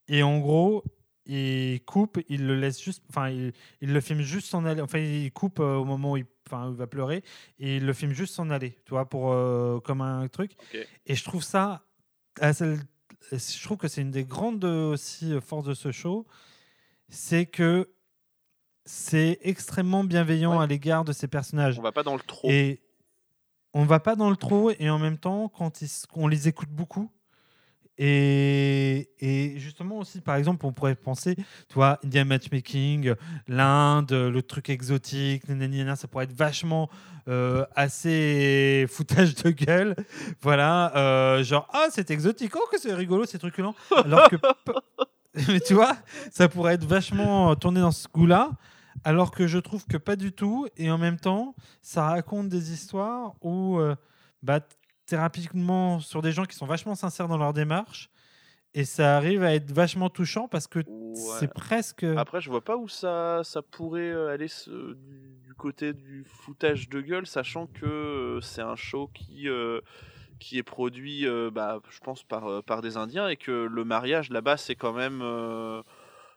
et 0.06 0.22
en 0.22 0.38
gros, 0.38 0.84
il 1.26 1.80
coupe, 1.84 2.20
il 2.28 2.46
le 2.46 2.54
laisse 2.58 2.82
juste, 2.82 3.02
enfin, 3.08 3.30
il, 3.30 3.52
il 3.80 3.92
le 3.92 4.00
filme 4.00 4.20
juste 4.20 4.48
s'en 4.48 4.64
aller. 4.64 4.80
Enfin, 4.80 4.98
il 4.98 5.32
coupe 5.32 5.60
euh, 5.60 5.76
au 5.76 5.84
moment 5.84 6.12
où 6.12 6.16
il, 6.18 6.26
enfin, 6.46 6.68
il 6.70 6.76
va 6.76 6.86
pleurer 6.86 7.24
et 7.58 7.76
il 7.76 7.86
le 7.86 7.92
filme 7.92 8.12
juste 8.12 8.34
s'en 8.34 8.50
aller, 8.50 8.78
tu 8.84 8.90
vois, 8.90 9.08
pour 9.08 9.32
euh, 9.32 9.80
comme 9.80 10.00
un 10.02 10.28
truc. 10.28 10.52
Et 11.06 11.14
je 11.14 11.24
trouve 11.24 11.42
ça, 11.42 11.86
assez- 12.40 12.76
je 13.32 13.62
trouve 13.64 13.78
que 13.78 13.88
c'est 13.88 14.02
une 14.02 14.10
des 14.10 14.24
grandes 14.24 14.64
aussi 14.64 15.32
euh, 15.32 15.40
forces 15.40 15.64
de 15.66 15.74
ce 15.74 15.92
show, 15.92 16.26
c'est 17.08 17.46
que 17.46 17.90
c'est 18.84 19.38
extrêmement 19.42 20.04
bienveillant 20.04 20.58
Ouais. 20.58 20.64
à 20.64 20.66
l'égard 20.66 21.04
de 21.04 21.12
ces 21.12 21.26
personnages. 21.28 21.78
On 21.78 21.82
va 21.82 21.92
pas 21.92 22.02
dans 22.02 22.14
le 22.16 22.20
trop. 22.20 22.50
Et 22.50 22.82
on 23.72 23.84
va 23.86 23.98
pas 23.98 24.14
dans 24.14 24.30
le 24.30 24.36
trop 24.36 24.70
et 24.78 24.90
en 24.90 24.98
même 24.98 25.18
temps, 25.18 25.48
quand 25.48 25.80
ils 25.80 25.88
on 26.14 26.28
les 26.28 26.48
écoute 26.48 26.68
beaucoup. 26.68 27.10
Et, 27.96 29.10
et 29.20 29.58
justement 29.58 29.98
aussi, 29.98 30.20
par 30.20 30.36
exemple, 30.36 30.66
on 30.66 30.72
pourrait 30.72 30.96
penser, 30.96 31.36
tu 31.36 31.74
vois, 31.74 32.00
Indian 32.04 32.24
Matchmaking, 32.24 33.14
l'Inde, 33.46 34.12
le 34.12 34.42
truc 34.42 34.68
exotique, 34.68 35.48
nanana, 35.48 35.94
ça 35.96 36.08
pourrait 36.08 36.24
être 36.24 36.36
vachement 36.36 36.90
euh, 37.28 37.64
assez 37.74 38.86
foutage 38.90 39.34
de 39.36 39.50
gueule. 39.50 39.96
Voilà, 40.42 40.94
euh, 40.96 41.44
genre, 41.44 41.68
ah, 41.72 41.86
c'est 41.90 42.10
exotique, 42.10 42.52
oh, 42.56 42.66
que 42.70 42.78
c'est 42.78 42.94
rigolo, 42.94 43.24
c'est 43.26 43.38
truculent. 43.38 43.74
Alors 43.96 44.28
que, 44.28 44.36
mais 45.48 45.60
tu 45.60 45.74
vois, 45.74 45.96
ça 46.30 46.48
pourrait 46.48 46.74
être 46.74 46.84
vachement 46.84 47.54
tourné 47.56 47.80
dans 47.80 47.92
ce 47.92 48.08
goût-là. 48.08 48.50
Alors 49.02 49.30
que 49.30 49.46
je 49.46 49.58
trouve 49.58 49.84
que 49.86 49.96
pas 49.96 50.16
du 50.16 50.32
tout. 50.32 50.66
Et 50.76 50.90
en 50.90 50.98
même 50.98 51.18
temps, 51.18 51.54
ça 51.82 52.08
raconte 52.08 52.48
des 52.48 52.72
histoires 52.72 53.34
où 53.40 53.78
euh, 53.78 53.94
bah, 54.42 54.60
rapidement 55.12 56.00
sur 56.00 56.22
des 56.22 56.32
gens 56.32 56.44
qui 56.44 56.56
sont 56.56 56.66
vachement 56.66 56.94
sincères 56.94 57.28
dans 57.28 57.36
leur 57.38 57.52
démarche. 57.52 58.08
Et 58.76 58.84
ça 58.84 59.16
arrive 59.16 59.44
à 59.44 59.54
être 59.54 59.70
vachement 59.70 60.10
touchant 60.10 60.48
parce 60.48 60.66
que 60.66 60.80
Ouais. 60.80 61.36
c'est 61.38 61.52
presque. 61.52 62.02
Après, 62.02 62.40
je 62.40 62.50
vois 62.50 62.64
pas 62.64 62.76
où 62.76 62.88
ça, 62.88 63.42
ça 63.44 63.62
pourrait 63.62 64.10
euh, 64.10 64.32
aller 64.32 64.48
ce- 64.48 64.94
du, 64.94 65.38
du 65.46 65.54
côté 65.54 65.92
du 65.92 66.24
foutage 66.24 66.88
de 66.88 67.00
gueule, 67.00 67.26
sachant 67.26 67.68
que 67.68 67.86
euh, 67.86 68.40
c'est 68.40 68.62
un 68.62 68.74
show 68.74 69.08
qui, 69.14 69.48
euh, 69.48 69.80
qui 70.40 70.58
est 70.58 70.64
produit, 70.64 71.24
euh, 71.24 71.50
bah, 71.52 71.80
je 71.88 72.00
pense, 72.00 72.24
par, 72.24 72.48
euh, 72.48 72.62
par 72.62 72.82
des 72.82 72.96
Indiens 72.96 73.28
et 73.28 73.36
que 73.36 73.52
le 73.52 73.84
mariage 73.84 74.30
là-bas, 74.30 74.56
c'est 74.56 74.74
quand 74.74 74.92
même. 74.92 75.20
euh, 75.22 75.82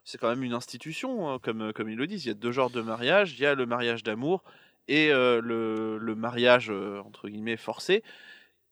c'est 0.04 0.20
quand 0.20 0.30
même 0.30 0.44
une 0.44 0.54
institution, 0.54 1.30
hein, 1.30 1.40
comme, 1.42 1.74
comme 1.74 1.90
ils 1.90 1.98
le 1.98 2.06
disent. 2.08 2.24
Il 2.26 2.28
y 2.30 2.32
a 2.32 2.36
deux 2.36 2.52
genres 2.52 2.70
de 2.70 2.82
mariage. 2.82 3.34
Il 3.34 3.40
y 3.42 3.46
a 3.48 3.56
le 3.56 3.66
mariage 3.66 4.04
d'amour 4.04 4.44
et 4.88 5.10
le, 5.10 5.98
le 5.98 6.16
mariage, 6.16 6.70
entre 6.70 7.28
guillemets, 7.28 7.58
forcé. 7.58 8.04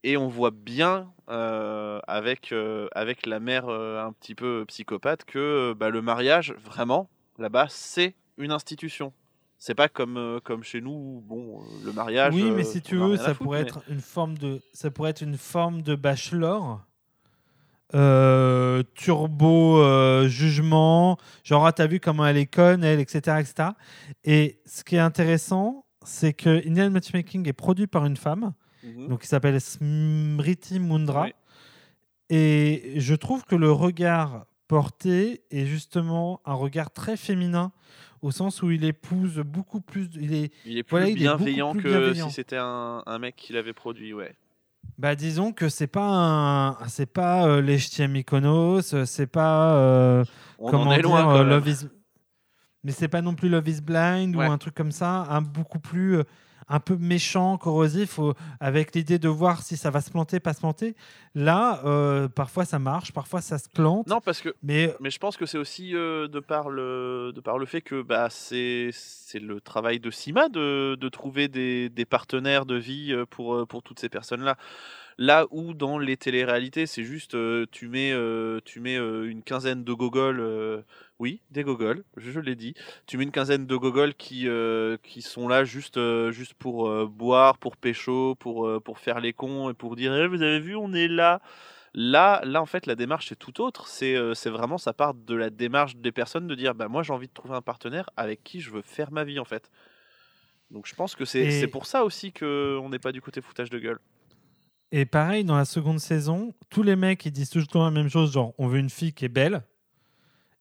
Et 0.08 0.18
on 0.18 0.28
voit 0.28 0.52
bien 0.52 1.12
euh, 1.30 2.00
avec, 2.08 2.52
euh, 2.52 2.88
avec 2.92 3.26
la 3.26 3.40
mère 3.40 3.68
euh, 3.70 4.06
un 4.06 4.14
petit 4.14 4.36
peu 4.36 4.64
psychopathe 4.68 5.26
que 5.26 5.74
bah, 5.74 5.90
le 5.90 6.04
mariage, 6.04 6.54
vraiment, 6.64 7.10
là-bas, 7.40 7.66
c'est 7.70 8.14
une 8.38 8.52
institution. 8.52 9.14
C'est 9.58 9.74
pas 9.74 9.90
comme, 9.90 10.40
comme 10.44 10.64
chez 10.64 10.80
nous, 10.80 11.24
bon, 11.26 11.60
le 11.84 11.92
mariage. 11.92 12.36
oui, 12.36 12.52
mais 12.52 12.64
si 12.64 12.84
tu 12.84 12.98
veux, 12.98 13.18
ça 13.18 13.30
foutre, 13.30 13.40
pourrait 13.40 13.64
mais- 13.64 13.68
être 13.68 13.82
une 13.90 14.00
forme 14.00 14.38
de, 14.38 14.62
ça 14.74 14.92
pourrait 14.92 15.10
être 15.10 15.24
une 15.24 15.38
forme 15.38 15.82
de 15.82 15.96
bachelor. 15.96 16.82
turbo 18.94 20.28
jugement, 20.28 21.18
genre 21.44 21.66
ah, 21.66 21.74
t'as 21.74 21.88
vu 21.88 22.00
comment 22.00 22.28
elle 22.28 22.38
est 22.38 22.46
conne, 22.46 22.84
elle, 22.84 23.00
etc., 23.00 23.38
etc. 23.40 23.70
Et 24.24 24.60
ce 24.68 24.84
qui 24.84 24.98
est 24.98 25.00
intéressant, 25.00 25.84
c'est 26.04 26.34
que 26.34 26.62
Indian 26.68 26.92
Matchmaking 26.92 27.50
est 27.50 27.54
produit 27.54 27.88
par 27.88 28.06
une 28.06 28.18
femme, 28.18 28.54
Mhm. 28.86 29.08
donc 29.10 29.22
qui 29.22 29.28
s'appelle 29.28 29.60
Smriti 29.60 30.80
Mundra. 30.80 31.28
Et 32.30 32.94
je 32.98 33.14
trouve 33.16 33.44
que 33.46 33.56
le 33.56 33.72
regard 33.72 34.46
porté 34.68 35.42
est 35.52 35.66
justement 35.66 36.42
un 36.46 36.54
regard 36.54 36.92
très 36.92 37.18
féminin, 37.18 37.72
au 38.24 38.32
sens 38.32 38.64
où 38.64 38.72
il 38.72 38.84
épouse 38.84 39.38
beaucoup 39.46 39.80
plus. 39.82 40.10
Il 40.16 40.34
est, 40.34 40.52
Il 40.66 40.78
est 40.78 40.84
plus 40.84 40.92
Voilà, 40.92 41.08
il 41.10 41.12
est 41.14 41.16
bienveillant 41.20 41.74
plus 41.74 41.84
que 41.84 41.90
bienveillant. 41.90 42.28
si 42.30 42.34
c'était 42.36 42.58
un, 42.58 43.04
un 43.06 43.20
mec 43.20 43.36
qui 43.36 43.54
l'avait 43.54 43.74
produit, 43.74 44.14
ouais. 44.14 44.34
bah, 44.98 45.14
disons 45.16 45.52
que 45.54 45.70
c'est 45.70 45.86
pas 45.88 46.08
un, 46.08 46.88
c'est 46.88 47.06
pas 47.12 47.46
euh, 47.48 47.62
les 47.62 47.78
ch'tis 47.78 48.02
à 48.02 48.08
Mykonos, 48.08 48.94
euh, 48.96 49.06
c'est 49.06 49.28
pas 49.28 49.76
euh, 49.76 50.26
On 50.58 50.72
comment 50.72 50.86
en 50.86 50.92
est 50.94 50.96
dire, 51.02 51.04
loin, 51.10 51.38
euh. 51.38 51.44
Love 51.44 51.68
is, 51.68 51.88
mais 52.84 52.92
c'est 52.92 53.08
pas 53.08 53.22
non 53.22 53.36
plus 53.36 53.50
Love 53.50 53.68
is 53.68 53.82
Blind 53.82 54.36
Ouais. 54.36 54.48
ou 54.48 54.52
un 54.52 54.58
truc 54.58 54.74
comme 54.74 54.92
ça, 54.92 55.28
un 55.30 55.42
beaucoup 55.42 55.80
plus, 55.80 56.18
euh, 56.18 56.24
un 56.68 56.80
peu 56.80 56.96
méchant, 56.98 57.58
corrosif, 57.58 58.20
euh, 58.20 58.34
avec 58.60 58.96
l'idée 58.96 59.20
de 59.20 59.30
voir 59.30 59.62
si 59.62 59.78
ça 59.78 59.90
va 59.90 60.02
se 60.02 60.10
planter, 60.12 60.40
pas 60.40 60.54
se 60.54 60.60
planter. 60.60 60.96
Là, 61.36 61.82
euh, 61.86 62.28
parfois 62.28 62.66
ça 62.66 62.80
marche, 62.80 63.12
parfois 63.12 63.42
ça 63.42 63.58
se 63.58 63.70
plante, 63.70 64.08
Non, 64.08 64.22
parce 64.22 64.42
que 64.42 64.56
mais 64.64 64.96
Mais 65.00 65.10
je 65.10 65.20
pense 65.20 65.38
que 65.38 65.46
c'est 65.46 65.58
aussi 65.58 65.96
euh, 65.96 66.28
de, 66.28 66.40
par 66.40 66.70
le, 66.70 67.32
de 67.36 67.42
par 67.42 67.58
le 67.58 67.66
fait 67.66 67.82
que 67.82 68.02
bah, 68.02 68.28
c'est 68.30 68.90
c'est 68.94 69.40
le 69.40 69.60
travail 69.62 70.00
de 70.00 70.10
Sima 70.12 70.50
de, 70.50 70.96
de 70.96 71.10
trouver 71.10 71.48
des, 71.48 71.90
des 71.90 72.06
partenaires 72.06 72.66
de 72.66 72.76
vie 72.76 73.12
euh, 73.12 73.26
pour, 73.26 73.56
euh, 73.56 73.66
pour 73.66 73.84
toutes 73.84 74.00
ces 74.00 74.10
personnes-là. 74.10 74.56
Là 75.18 75.46
où 75.52 75.74
dans 75.74 75.98
les 75.98 76.18
téléréalités, 76.18 76.86
c'est 76.88 77.04
juste 77.04 77.36
euh, 77.36 77.66
tu 77.72 77.88
mets, 77.88 78.12
euh, 78.12 78.60
tu 78.66 78.82
mets 78.82 78.98
euh, 78.98 79.30
une 79.30 79.44
quinzaine 79.44 79.84
de 79.86 79.94
gogoles, 79.94 80.42
euh, 80.42 80.82
oui, 81.20 81.42
des 81.52 81.64
gogoles, 81.64 82.04
je, 82.18 82.32
je 82.32 82.40
l'ai 82.40 82.56
dit, 82.56 82.74
tu 83.08 83.18
mets 83.18 83.24
une 83.24 83.32
quinzaine 83.32 83.66
de 83.66 83.76
gogoles 83.76 84.14
qui, 84.16 84.48
euh, 84.48 84.98
qui 85.02 85.22
sont 85.22 85.48
là 85.48 85.64
juste, 85.64 85.98
euh, 85.98 86.32
juste 86.32 86.54
pour 86.56 86.90
euh, 86.90 87.06
boire, 87.08 87.58
pour 87.58 87.78
pécho, 87.78 88.36
pour, 88.36 88.70
pour 88.84 89.00
faire 89.00 89.20
les 89.22 89.32
cons 89.34 89.70
et 89.70 89.74
pour 89.74 89.96
dire 89.96 90.14
Eh, 90.16 90.28
vous 90.28 90.42
avez 90.42 90.60
vu, 90.60 90.76
on 90.76 90.94
est 90.94 91.08
là. 91.08 91.42
Là, 91.94 92.42
là, 92.44 92.62
en 92.62 92.66
fait, 92.66 92.88
la 92.88 92.96
démarche 92.96 93.32
est 93.32 93.38
tout 93.38 93.62
autre. 93.62 93.88
C'est 93.88 94.18
vraiment, 94.50 94.78
ça 94.78 94.92
part 94.92 95.14
de 95.14 95.34
la 95.34 95.50
démarche 95.50 95.96
des 95.96 96.12
personnes 96.12 96.46
de 96.48 96.54
dire, 96.56 96.76
bah 96.76 96.90
moi, 96.90 97.04
j'ai 97.04 97.14
envie 97.14 97.28
de 97.28 97.34
trouver 97.34 97.56
un 97.56 97.62
partenaire 97.62 98.10
avec 98.18 98.44
qui 98.44 98.60
je 98.60 98.70
veux 98.70 98.82
faire 98.82 99.14
ma 99.14 99.24
vie, 99.24 99.40
en 99.40 99.46
fait. 99.46 99.72
Donc, 100.72 100.88
je 100.88 100.96
pense 100.96 101.16
que 101.16 101.24
c'est 101.24 101.62
Et- 101.62 101.68
pour 101.68 101.86
ça 101.86 102.04
aussi 102.04 102.34
que 102.34 102.78
on 102.82 102.90
n'est 102.90 103.00
pas 103.00 103.14
du 103.14 103.22
côté 103.22 103.40
foutage 103.40 103.70
de 103.70 103.80
gueule. 103.80 104.00
Et 104.92 105.06
pareil, 105.06 105.46
dans 105.46 105.56
la 105.56 105.66
seconde 105.66 106.00
saison, 106.00 106.54
tous 106.70 106.84
les 106.84 106.96
mecs 106.96 107.26
ils 107.26 107.32
disent 107.32 107.50
toujours 107.50 107.84
la 107.84 107.92
même 107.92 108.10
chose, 108.10 108.34
genre 108.34 108.54
on 108.58 108.68
veut 108.68 108.80
une 108.80 108.90
fille 108.90 109.14
qui 109.14 109.26
est 109.26 109.30
belle. 109.30 109.64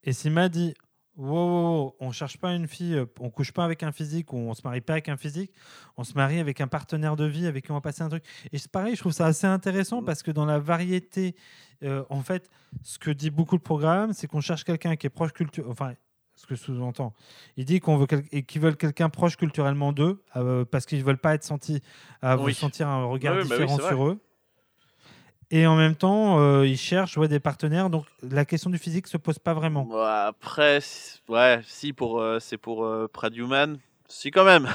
Et 0.04 0.12
Sima 0.12 0.48
dit 0.48 0.74
wow, 1.16 1.26
wow, 1.28 1.76
wow, 1.84 1.96
on 2.00 2.12
cherche 2.12 2.38
pas 2.38 2.52
une 2.52 2.66
fille, 2.66 2.94
euh, 2.94 3.06
on 3.20 3.30
couche 3.30 3.52
pas 3.52 3.64
avec 3.64 3.82
un 3.82 3.92
physique 3.92 4.32
ou 4.32 4.36
on 4.36 4.54
se 4.54 4.62
marie 4.64 4.80
pas 4.80 4.94
avec 4.94 5.08
un 5.08 5.16
physique, 5.16 5.52
on 5.96 6.04
se 6.04 6.14
marie 6.14 6.40
avec 6.40 6.60
un 6.60 6.66
partenaire 6.66 7.16
de 7.16 7.24
vie 7.24 7.46
avec 7.46 7.64
qui 7.64 7.70
on 7.70 7.74
va 7.74 7.80
passer 7.80 8.02
un 8.02 8.08
truc. 8.08 8.24
Et 8.52 8.58
c'est 8.58 8.70
pareil, 8.70 8.94
je 8.96 9.00
trouve 9.00 9.12
ça 9.12 9.26
assez 9.26 9.46
intéressant 9.46 10.02
parce 10.02 10.22
que 10.22 10.30
dans 10.30 10.44
la 10.44 10.58
variété, 10.58 11.34
euh, 11.82 12.04
en 12.10 12.20
fait, 12.22 12.50
ce 12.82 12.98
que 12.98 13.10
dit 13.10 13.30
beaucoup 13.30 13.54
le 13.56 13.62
programme, 13.62 14.12
c'est 14.12 14.26
qu'on 14.26 14.40
cherche 14.40 14.64
quelqu'un 14.64 14.96
qui 14.96 15.06
est 15.06 15.10
proche 15.10 15.32
culture, 15.32 15.66
enfin. 15.70 15.94
Ce 16.36 16.46
que 16.46 16.56
sous-entend, 16.56 17.14
il 17.56 17.64
dit 17.64 17.78
qu'on 17.78 17.96
veut 17.96 18.08
quel- 18.08 18.24
et 18.32 18.42
qu'ils 18.42 18.60
veulent 18.60 18.76
quelqu'un 18.76 19.08
proche 19.08 19.36
culturellement 19.36 19.92
d'eux 19.92 20.20
euh, 20.34 20.64
parce 20.64 20.84
qu'ils 20.84 21.04
veulent 21.04 21.16
pas 21.16 21.34
être 21.36 21.44
sentis, 21.44 21.80
à 22.22 22.36
Oui. 22.36 22.52
sentir 22.54 22.88
un 22.88 23.04
regard 23.04 23.34
Oui, 23.36 23.42
bah 23.48 23.54
oui, 23.56 23.66
différent 23.66 23.88
sur 23.88 24.08
eux. 24.08 24.18
Et 25.50 25.66
en 25.66 25.76
même 25.76 25.94
temps, 25.94 26.38
euh, 26.40 26.66
ils 26.66 26.76
cherchent 26.78 27.16
ouais, 27.18 27.28
des 27.28 27.40
partenaires. 27.40 27.90
Donc 27.90 28.06
la 28.22 28.44
question 28.44 28.70
du 28.70 28.78
physique 28.78 29.06
se 29.06 29.16
pose 29.16 29.38
pas 29.38 29.54
vraiment. 29.54 29.88
Après, 30.26 30.80
si- 30.80 31.20
ouais, 31.28 31.60
si 31.64 31.92
pour 31.92 32.20
euh, 32.20 32.38
c'est 32.40 32.56
pour 32.58 32.84
euh, 32.84 33.08
Pradyuman, 33.12 33.78
si 34.08 34.30
quand 34.30 34.44
même. 34.44 34.68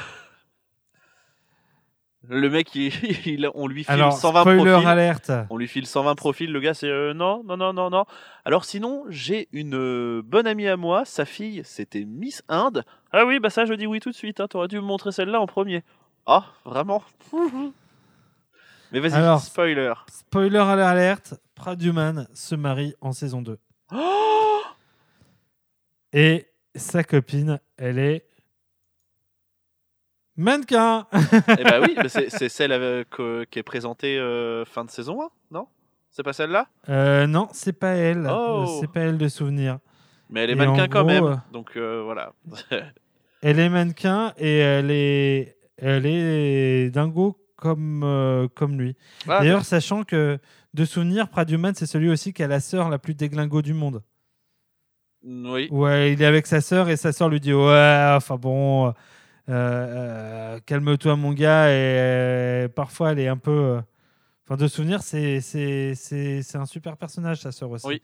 Le 2.28 2.49
mec, 2.49 2.76
il, 2.76 2.91
il- 3.26 3.49
on 3.55 3.67
lui 3.67 3.84
file 3.84 3.93
Alors, 3.93 4.13
120 4.13 4.41
spoiler 4.41 4.57
profils. 4.72 4.88
alerte. 4.88 5.32
On 5.49 5.57
lui 5.57 5.67
file 5.67 5.88
120 5.88 6.15
profils, 6.15 6.51
le 6.51 6.59
gars 6.59 6.74
c'est 6.74 6.89
euh, 6.89 7.13
non, 7.13 7.43
non, 7.43 7.55
non, 7.57 7.74
non, 7.74 7.89
non. 7.89 8.05
Alors 8.45 8.65
sinon, 8.65 9.05
j'ai 9.09 9.47
une 9.53 9.76
euh, 9.76 10.22
bonne 10.24 10.45
amie 10.45 10.67
à 10.67 10.76
moi, 10.78 11.05
sa 11.05 11.26
fille 11.26 11.61
c'était 11.63 12.03
Miss 12.05 12.43
Inde. 12.49 12.84
Ah 13.11 13.26
oui, 13.26 13.39
bah 13.39 13.49
ça 13.49 13.65
je 13.65 13.74
dis 13.74 13.88
oui 13.88 13.99
tout 14.01 14.11
de 14.11 14.15
suite, 14.15 14.39
hein, 14.41 14.47
t'aurais 14.47 14.67
dû 14.67 14.76
me 14.76 14.82
montrer 14.82 15.11
celle-là 15.11 15.39
en 15.41 15.47
premier. 15.47 15.84
Ah, 16.26 16.45
vraiment 16.65 17.01
Mais 18.91 18.99
vas-y, 18.99 19.13
Alors- 19.13 19.41
spoiler. 19.41 19.93
Spoiler 20.11 20.57
alerte. 20.59 21.35
Praduman 21.55 22.27
se 22.33 22.55
marie 22.55 22.95
en 23.01 23.11
saison 23.11 23.41
2. 23.41 23.57
Oh 23.93 24.61
Et 26.13 26.47
sa 26.75 27.03
copine, 27.03 27.59
elle 27.77 27.99
est 27.99 28.25
mannequin. 30.37 31.05
Eh 31.59 31.63
bah 31.63 31.79
oui, 31.81 31.95
mais 31.97 32.09
c'est 32.09 32.29
c'est 32.29 32.49
celle 32.49 32.71
avec, 32.71 33.07
euh, 33.19 33.45
qui 33.51 33.59
est 33.59 33.63
présentée 33.63 34.17
euh, 34.17 34.63
fin 34.65 34.85
de 34.85 34.89
saison 34.89 35.21
1, 35.23 35.29
non? 35.51 35.67
C'est 36.11 36.23
pas 36.23 36.33
celle-là? 36.33 36.67
Euh, 36.87 37.27
non, 37.27 37.49
c'est 37.51 37.73
pas 37.73 37.89
elle. 37.95 38.27
Oh. 38.29 38.63
Euh, 38.67 38.79
C'est 38.79 38.91
pas 38.91 39.01
elle 39.01 39.17
de 39.17 39.27
souvenir. 39.27 39.79
Mais 40.29 40.43
elle 40.43 40.51
est 40.51 40.53
Et 40.53 40.55
mannequin 40.55 40.87
quand 40.87 41.03
gros, 41.03 41.07
même, 41.29 41.41
donc 41.51 41.75
voilà. 41.77 42.33
Elle 43.41 43.59
est 43.59 43.69
mannequin 43.69 44.33
et 44.37 44.57
elle 44.59 44.91
est, 44.91 45.57
elle 45.77 46.05
est 46.05 46.89
dingo 46.91 47.37
comme, 47.60 48.03
euh, 48.03 48.47
comme 48.55 48.80
lui. 48.80 48.95
Ah, 49.28 49.39
D'ailleurs, 49.39 49.66
sachant 49.66 50.03
que 50.03 50.39
de 50.74 50.86
souvenir, 50.86 51.30
Praduman, 51.30 51.74
c'est 51.76 51.86
celui 51.86 52.10
aussi 52.10 52.32
qui 52.32 52.41
a 52.41 52.47
la 52.47 52.62
sœur 52.62 52.89
la 52.89 52.99
plus 52.99 53.14
déglingo 53.16 53.62
du 53.62 53.74
monde. 53.74 54.01
oui. 55.24 55.68
Ouais, 55.70 56.14
il 56.14 56.22
est 56.22 56.26
avec 56.26 56.47
sa 56.47 56.62
sœur 56.62 56.89
et 56.89 56.95
sa 56.95 57.12
sœur 57.12 57.28
lui 57.30 57.41
dit 57.41 57.53
Ouais, 57.53 58.14
enfin 58.16 58.38
bon, 58.38 58.88
euh, 58.88 58.93
euh, 59.49 60.60
calme-toi, 60.66 61.16
mon 61.18 61.34
gars. 61.34 61.70
Et 61.72 62.68
parfois, 62.70 63.12
elle 63.12 63.20
est 63.20 63.28
un 63.28 63.38
peu. 63.38 63.82
Enfin, 64.45 64.55
de 64.55 64.68
souvenir, 64.68 65.01
c'est 65.03 65.41
un 66.53 66.66
super 66.66 66.95
personnage, 66.95 67.41
sa 67.41 67.51
sœur 67.51 67.72
aussi. 67.72 67.88
Oui. 67.88 68.01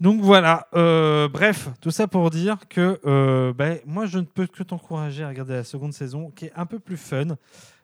Donc 0.00 0.20
voilà, 0.20 0.66
euh, 0.74 1.28
bref, 1.28 1.68
tout 1.80 1.92
ça 1.92 2.08
pour 2.08 2.30
dire 2.30 2.58
que 2.68 3.00
euh, 3.06 3.52
ben, 3.52 3.78
moi 3.86 4.06
je 4.06 4.18
ne 4.18 4.24
peux 4.24 4.46
que 4.46 4.64
t'encourager 4.64 5.22
à 5.22 5.28
regarder 5.28 5.54
la 5.54 5.64
seconde 5.64 5.92
saison 5.92 6.30
qui 6.30 6.46
est 6.46 6.52
un 6.56 6.66
peu 6.66 6.80
plus 6.80 6.96
fun, 6.96 7.36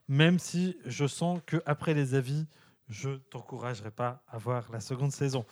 même 0.09 0.41
si 0.41 0.77
je 0.87 1.07
sens 1.07 1.41
que 1.47 1.63
après 1.67 1.95
les 1.95 2.15
avis, 2.15 2.47
je 2.89 3.11
t'encouragerai 3.31 3.93
pas 3.93 4.23
à 4.29 4.39
voir 4.39 4.65
la 4.73 4.81
seconde 4.81 5.13
saison. 5.13 5.45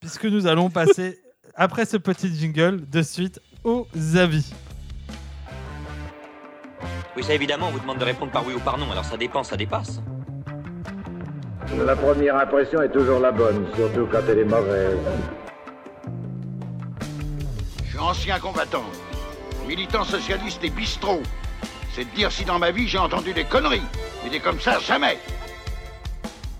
Puisque 0.00 0.24
nous 0.24 0.46
allons 0.46 0.70
passer, 0.80 1.20
après 1.54 1.84
ce 1.84 1.98
petit 1.98 2.34
jingle, 2.34 2.88
de 2.88 3.02
suite 3.02 3.40
aux 3.62 3.86
avis. 4.16 4.50
Oui, 7.14 7.22
ça 7.22 7.34
évidemment, 7.34 7.68
on 7.68 7.72
vous 7.72 7.80
demande 7.80 7.98
de 7.98 8.04
répondre 8.04 8.32
par 8.32 8.46
oui 8.46 8.54
ou 8.54 8.60
par 8.60 8.78
non, 8.78 8.90
alors 8.90 9.04
ça 9.04 9.18
dépend, 9.18 9.44
ça 9.44 9.58
dépasse. 9.58 10.00
La 11.84 11.94
première 11.96 12.36
impression 12.36 12.80
est 12.80 12.90
toujours 12.90 13.20
la 13.20 13.30
bonne, 13.30 13.66
surtout 13.76 14.06
quand 14.10 14.22
elle 14.26 14.38
est 14.38 14.44
mauvaise. 14.44 14.98
Ancien 18.02 18.38
combattant, 18.40 18.84
militant 19.66 20.04
socialiste 20.04 20.62
et 20.64 20.70
bistrot. 20.70 21.22
C'est 21.92 22.04
de 22.04 22.10
dire 22.16 22.32
si 22.32 22.44
dans 22.44 22.58
ma 22.58 22.70
vie 22.72 22.88
j'ai 22.88 22.98
entendu 22.98 23.32
des 23.32 23.44
conneries. 23.44 23.82
Mais 24.24 24.30
des 24.30 24.40
comme 24.40 24.58
ça, 24.60 24.78
jamais. 24.80 25.18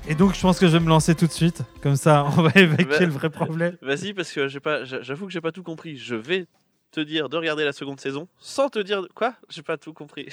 Et 0.06 0.14
donc 0.14 0.34
je 0.34 0.40
pense 0.40 0.58
que 0.60 0.66
je 0.68 0.72
vais 0.76 0.80
me 0.84 0.88
lancer 0.88 1.14
tout 1.16 1.26
de 1.26 1.32
suite, 1.32 1.62
comme 1.82 1.96
ça 1.96 2.24
on 2.24 2.42
va 2.42 2.50
évacuer 2.54 2.84
Va- 2.84 2.98
le 3.00 3.12
vrai 3.12 3.28
problème. 3.30 3.76
Vas-y, 3.82 4.14
parce 4.14 4.30
que 4.32 4.46
j'ai 4.48 4.60
pas, 4.60 4.84
j'a- 4.84 5.02
j'avoue 5.02 5.26
que 5.26 5.32
j'ai 5.32 5.40
pas 5.40 5.52
tout 5.52 5.62
compris. 5.64 5.96
Je 5.96 6.14
vais 6.14 6.46
te 6.92 7.00
dire 7.00 7.28
de 7.28 7.36
regarder 7.36 7.64
la 7.64 7.72
seconde 7.72 7.98
saison 8.00 8.28
sans 8.38 8.68
te 8.68 8.78
dire 8.78 9.02
quoi? 9.14 9.34
J'ai 9.48 9.62
pas 9.62 9.76
tout 9.78 9.92
compris. 9.92 10.28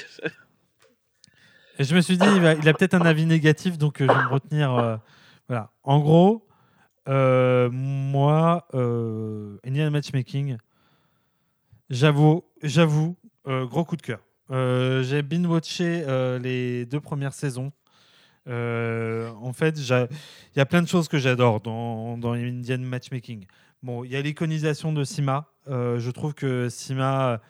Et 1.80 1.86
je 1.86 1.96
me 1.96 2.02
suis 2.02 2.18
dit, 2.18 2.36
il, 2.36 2.46
a 2.46 2.74
peut-être 2.74 2.94
un 2.94 3.06
avis 3.06 3.26
négatif, 3.26 3.78
donc 3.78 4.02
euh, 4.02 4.10
je 4.10 4.16
vais 4.20 4.22
me 4.22 4.28
retenir. 4.30 4.74
euh, 4.74 4.98
voilà. 5.48 5.72
En 5.84 6.00
gros, 6.00 6.46
euh, 7.08 7.70
moi, 7.72 8.68
euh, 8.74 9.58
Indian 9.66 9.90
Matchmaking, 9.90 10.58
j'avoue, 11.90 12.44
j'avoue, 12.64 13.16
euh, 13.48 13.66
gros 13.66 13.86
coup 13.86 13.96
de 13.96 14.02
cœur. 14.02 14.20
Euh, 14.52 15.04
J'ai 15.04 15.22
binge-watché 15.22 16.04
euh, 16.08 16.40
les 16.40 16.86
deux 16.86 17.00
premières 17.00 17.34
saisons. 17.34 17.72
En 18.48 19.54
fait, 19.54 19.78
il 19.78 20.08
y 20.56 20.60
a 20.60 20.66
plein 20.66 20.82
de 20.82 20.88
choses 20.88 21.08
que 21.08 21.20
j'adore 21.20 21.62
dans, 21.62 22.18
dans 22.18 22.34
Indian 22.34 22.80
Matchmaking. 22.80 23.46
Bon, 23.84 24.04
il 24.04 24.12
y 24.12 24.16
a 24.16 24.22
l'iconisation 24.22 24.92
de 24.92 25.04
Sima. 25.04 25.46
Je 25.68 26.10
trouve 26.10 26.34
que 26.34 26.68
Sima, 26.68 27.42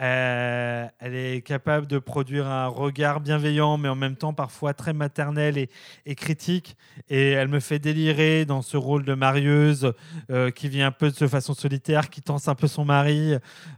euh, 0.00 0.88
elle 1.00 1.14
est 1.14 1.42
capable 1.42 1.86
de 1.86 1.98
produire 1.98 2.46
un 2.46 2.66
regard 2.66 3.20
bienveillant, 3.20 3.76
mais 3.76 3.88
en 3.88 3.94
même 3.94 4.16
temps 4.16 4.32
parfois 4.32 4.72
très 4.72 4.94
maternel 4.94 5.58
et, 5.58 6.14
critique. 6.14 6.76
Et 7.10 7.30
elle 7.32 7.48
me 7.48 7.60
fait 7.60 7.78
délirer 7.78 8.46
dans 8.46 8.62
ce 8.62 8.76
rôle 8.76 9.04
de 9.04 9.14
marieuse 9.14 9.92
euh, 10.30 10.50
qui 10.50 10.68
vit 10.68 10.82
un 10.82 10.92
peu 10.92 11.10
de 11.10 11.26
façon 11.26 11.52
solitaire, 11.52 12.08
qui 12.08 12.22
tense 12.22 12.48
un 12.48 12.54
peu 12.54 12.68
son 12.68 12.84
mari, 12.84 13.34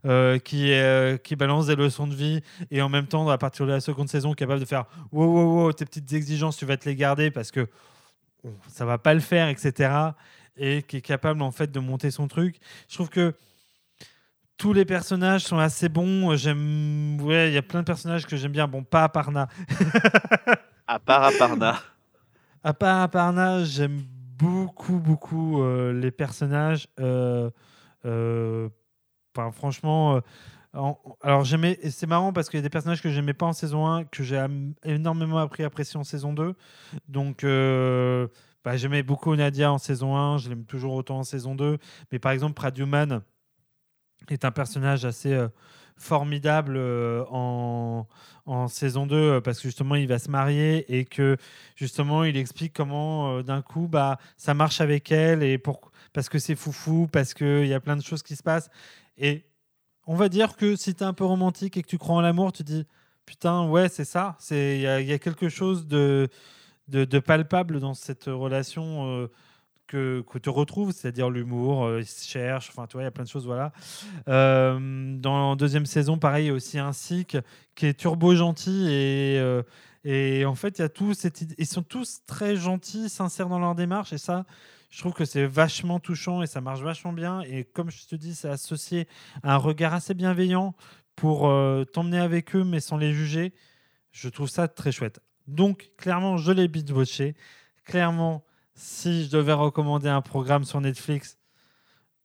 euh, 0.06 0.38
qui, 0.38 0.72
qui 1.24 1.36
balance 1.36 1.66
des 1.66 1.76
leçons 1.76 2.06
de 2.06 2.14
vie. 2.14 2.42
Et 2.70 2.80
en 2.80 2.88
même 2.88 3.06
temps, 3.06 3.28
à 3.28 3.38
partir 3.38 3.66
de 3.66 3.72
la 3.72 3.80
seconde 3.80 4.08
saison, 4.08 4.34
capable 4.34 4.60
de 4.60 4.66
faire 4.66 4.84
wow, 5.10 5.26
wow, 5.26 5.64
wow, 5.64 5.72
tes 5.72 5.84
petites 5.84 6.12
exigences, 6.12 6.56
tu 6.56 6.64
vas 6.64 6.76
te 6.76 6.88
les 6.88 6.94
garder 6.94 7.30
parce 7.30 7.50
que 7.50 7.68
ça 8.68 8.84
va 8.84 8.98
pas 8.98 9.14
le 9.14 9.20
faire, 9.20 9.48
etc. 9.48 9.90
Et 10.56 10.82
qui 10.82 10.98
est 10.98 11.02
capable 11.02 11.42
en 11.42 11.50
fait 11.50 11.72
de 11.72 11.80
monter 11.80 12.12
son 12.12 12.28
truc. 12.28 12.56
Je 12.88 12.94
trouve 12.94 13.08
que 13.08 13.34
tous 14.56 14.72
les 14.72 14.84
personnages 14.84 15.42
sont 15.44 15.58
assez 15.58 15.88
bons. 15.88 16.36
J'aime, 16.36 17.20
ouais, 17.20 17.48
il 17.50 17.54
y 17.54 17.58
a 17.58 17.62
plein 17.62 17.80
de 17.80 17.84
personnages 17.86 18.26
que 18.26 18.36
j'aime 18.36 18.52
bien. 18.52 18.68
Bon, 18.68 18.82
pas 18.84 19.04
Aparna. 19.04 19.48
à 20.86 20.98
part 20.98 21.24
Aparna. 21.24 21.76
À 22.62 22.72
part 22.74 23.02
Aparna, 23.02 23.64
j'aime 23.64 24.02
beaucoup, 24.38 24.98
beaucoup 24.98 25.62
euh, 25.62 25.92
les 25.92 26.10
personnages. 26.10 26.88
Euh, 27.00 27.50
euh, 28.04 28.68
enfin, 29.36 29.50
franchement, 29.52 30.16
euh, 30.16 30.20
en- 30.74 30.98
alors 31.22 31.44
j'aimais. 31.44 31.78
C'est 31.90 32.06
marrant 32.06 32.32
parce 32.32 32.48
qu'il 32.48 32.58
y 32.58 32.62
a 32.62 32.62
des 32.62 32.70
personnages 32.70 33.02
que 33.02 33.10
j'aimais 33.10 33.34
pas 33.34 33.46
en 33.46 33.52
saison 33.52 33.86
1 33.86 34.04
que 34.04 34.22
j'ai 34.22 34.44
énormément 34.84 35.38
appris 35.38 35.62
à 35.62 35.66
apprécier 35.66 35.98
en 35.98 36.04
saison 36.04 36.32
2. 36.32 36.54
Donc. 37.08 37.44
euh, 37.44 38.28
bah, 38.64 38.78
j'aimais 38.78 39.02
beaucoup 39.02 39.36
Nadia 39.36 39.70
en 39.70 39.76
saison 39.76 40.16
1, 40.16 40.38
je 40.38 40.48
l'aime 40.48 40.64
toujours 40.64 40.94
autant 40.94 41.18
en 41.18 41.22
saison 41.22 41.54
2. 41.54 41.76
Mais 42.10 42.18
par 42.18 42.32
exemple, 42.32 42.54
Pradyuman 42.54 43.20
est 44.28 44.44
un 44.44 44.50
personnage 44.50 45.04
assez 45.04 45.32
euh, 45.32 45.48
formidable 45.96 46.74
euh, 46.76 47.24
en, 47.30 48.06
en 48.46 48.68
saison 48.68 49.06
2 49.06 49.16
euh, 49.16 49.40
parce 49.40 49.58
que 49.58 49.68
justement 49.68 49.94
il 49.94 50.08
va 50.08 50.18
se 50.18 50.30
marier 50.30 50.98
et 50.98 51.04
que 51.04 51.36
justement 51.76 52.24
il 52.24 52.36
explique 52.36 52.72
comment 52.72 53.42
d'un 53.42 53.62
coup 53.62 53.88
bah, 53.88 54.18
ça 54.36 54.54
marche 54.54 54.80
avec 54.80 55.12
elle 55.12 55.42
et 55.42 55.58
pour, 55.58 55.92
parce 56.12 56.28
que 56.28 56.38
c'est 56.38 56.56
foufou, 56.56 57.08
parce 57.10 57.34
qu'il 57.34 57.66
y 57.66 57.74
a 57.74 57.80
plein 57.80 57.96
de 57.96 58.02
choses 58.02 58.22
qui 58.22 58.36
se 58.36 58.42
passent. 58.42 58.70
Et 59.18 59.44
on 60.06 60.16
va 60.16 60.28
dire 60.28 60.56
que 60.56 60.76
si 60.76 60.94
tu 60.94 61.02
es 61.02 61.06
un 61.06 61.14
peu 61.14 61.24
romantique 61.24 61.76
et 61.76 61.82
que 61.82 61.88
tu 61.88 61.98
crois 61.98 62.16
en 62.16 62.20
l'amour, 62.20 62.52
tu 62.52 62.62
dis 62.62 62.86
putain, 63.26 63.66
ouais, 63.68 63.88
c'est 63.88 64.04
ça. 64.04 64.36
Il 64.50 64.80
y, 64.80 64.86
a- 64.86 65.18
quelque 65.18 65.48
chose 65.48 65.86
de, 65.86 66.28
de, 66.88 67.18
palpable 67.18 67.80
dans 67.80 67.94
cette 67.94 68.24
relation. 68.24 69.28
Que, 69.86 70.22
que 70.22 70.38
tu 70.38 70.48
retrouves, 70.48 70.92
c'est-à-dire 70.92 71.30
l'humour, 71.30 71.84
euh, 71.84 72.00
ils 72.00 72.06
se 72.06 72.26
cherchent, 72.26 72.70
enfin, 72.70 72.86
tu 72.86 72.94
vois, 72.94 73.02
il 73.02 73.04
y 73.04 73.08
a 73.08 73.10
plein 73.10 73.24
de 73.24 73.28
choses, 73.28 73.46
voilà. 73.46 73.72
Euh, 74.28 75.16
dans 75.18 75.50
la 75.50 75.56
deuxième 75.56 75.86
saison, 75.86 76.18
pareil, 76.18 76.46
il 76.46 76.48
y 76.48 76.50
a 76.50 76.54
aussi 76.54 76.78
un 76.78 76.92
Sikh 76.92 77.36
qui 77.74 77.86
est 77.86 77.94
turbo 77.94 78.34
gentil 78.34 78.86
et, 78.88 79.38
euh, 79.38 79.62
et 80.04 80.44
en 80.44 80.54
fait, 80.54 80.78
il 80.78 80.82
y 80.82 80.84
a 80.84 80.88
tous 80.88 81.26
ils 81.58 81.66
sont 81.66 81.82
tous 81.82 82.20
très 82.26 82.56
gentils, 82.56 83.08
sincères 83.08 83.48
dans 83.48 83.58
leur 83.58 83.74
démarche 83.74 84.12
et 84.12 84.18
ça, 84.18 84.44
je 84.90 85.00
trouve 85.00 85.12
que 85.12 85.24
c'est 85.24 85.46
vachement 85.46 85.98
touchant 85.98 86.42
et 86.42 86.46
ça 86.46 86.60
marche 86.60 86.80
vachement 86.80 87.12
bien. 87.12 87.40
Et 87.42 87.64
comme 87.64 87.90
je 87.90 88.06
te 88.06 88.14
dis, 88.14 88.34
c'est 88.34 88.48
associé 88.48 89.08
à 89.42 89.54
un 89.54 89.56
regard 89.56 89.92
assez 89.92 90.14
bienveillant 90.14 90.74
pour 91.16 91.52
t'emmener 91.92 92.18
avec 92.18 92.54
eux 92.54 92.64
mais 92.64 92.80
sans 92.80 92.96
les 92.96 93.12
juger. 93.12 93.54
Je 94.12 94.28
trouve 94.28 94.48
ça 94.48 94.68
très 94.68 94.92
chouette. 94.92 95.20
Donc, 95.48 95.90
clairement, 95.96 96.36
je 96.36 96.52
l'ai 96.52 96.68
binge-watché. 96.68 97.34
Clairement, 97.84 98.44
si 98.74 99.24
je 99.24 99.30
devais 99.30 99.52
recommander 99.52 100.08
un 100.08 100.22
programme 100.22 100.64
sur 100.64 100.80
Netflix, 100.80 101.38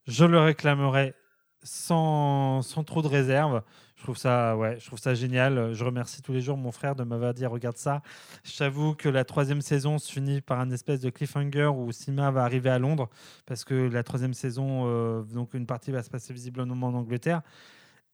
je 0.06 0.24
le 0.24 0.40
réclamerais 0.40 1.14
sans, 1.62 2.62
sans 2.62 2.84
trop 2.84 3.02
de 3.02 3.08
réserve. 3.08 3.62
Je 3.96 4.02
trouve 4.02 4.16
ça, 4.16 4.56
ouais, 4.56 4.78
je 4.80 4.86
trouve 4.86 4.98
ça 4.98 5.14
génial. 5.14 5.74
Je 5.74 5.84
remercie 5.84 6.22
tous 6.22 6.32
les 6.32 6.40
jours 6.40 6.56
mon 6.56 6.72
frère 6.72 6.94
de 6.94 7.04
m'avoir 7.04 7.34
dit 7.34 7.44
regarde 7.44 7.76
ça. 7.76 8.02
J'avoue 8.44 8.94
que 8.94 9.08
la 9.10 9.24
troisième 9.24 9.60
saison 9.60 9.98
se 9.98 10.10
finit 10.10 10.40
par 10.40 10.58
un 10.58 10.70
espèce 10.70 11.00
de 11.00 11.10
cliffhanger 11.10 11.66
où 11.66 11.92
Sima 11.92 12.30
va 12.30 12.44
arriver 12.44 12.70
à 12.70 12.78
Londres 12.78 13.10
parce 13.44 13.64
que 13.64 13.74
la 13.74 14.02
troisième 14.02 14.32
saison, 14.32 14.84
euh, 14.86 15.22
donc 15.22 15.52
une 15.52 15.66
partie 15.66 15.90
va 15.90 16.02
se 16.02 16.08
passer 16.08 16.32
visiblement 16.32 16.86
en 16.86 16.94
Angleterre. 16.94 17.42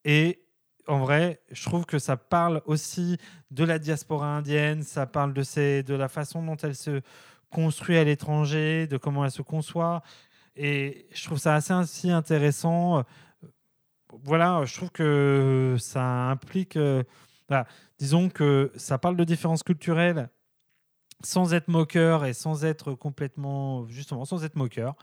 Et 0.03 0.43
en 0.87 0.99
vrai, 0.99 1.41
je 1.51 1.63
trouve 1.63 1.85
que 1.85 1.99
ça 1.99 2.17
parle 2.17 2.61
aussi 2.65 3.17
de 3.51 3.63
la 3.63 3.79
diaspora 3.79 4.37
indienne, 4.37 4.83
ça 4.83 5.05
parle 5.05 5.33
de, 5.33 5.43
ces, 5.43 5.83
de 5.83 5.93
la 5.93 6.07
façon 6.07 6.43
dont 6.43 6.55
elle 6.57 6.75
se 6.75 7.01
construit 7.49 7.97
à 7.97 8.03
l'étranger, 8.03 8.87
de 8.87 8.97
comment 8.97 9.25
elle 9.25 9.31
se 9.31 9.41
conçoit. 9.41 10.01
Et 10.55 11.07
je 11.13 11.23
trouve 11.25 11.37
ça 11.37 11.55
assez 11.55 12.09
intéressant. 12.09 13.03
Voilà, 14.23 14.63
je 14.65 14.75
trouve 14.75 14.91
que 14.91 15.75
ça 15.79 16.29
implique. 16.29 16.77
euh, 16.77 17.03
disons 17.99 18.29
que 18.29 18.71
ça 18.75 18.97
parle 18.97 19.17
de 19.17 19.23
différences 19.23 19.63
culturelles 19.63 20.29
sans 21.23 21.53
être 21.53 21.67
moqueur 21.67 22.25
et 22.25 22.33
sans 22.33 22.65
être 22.65 22.93
complètement. 22.93 23.87
Justement, 23.87 24.25
sans 24.25 24.43
être 24.43 24.55
moqueur. 24.55 24.95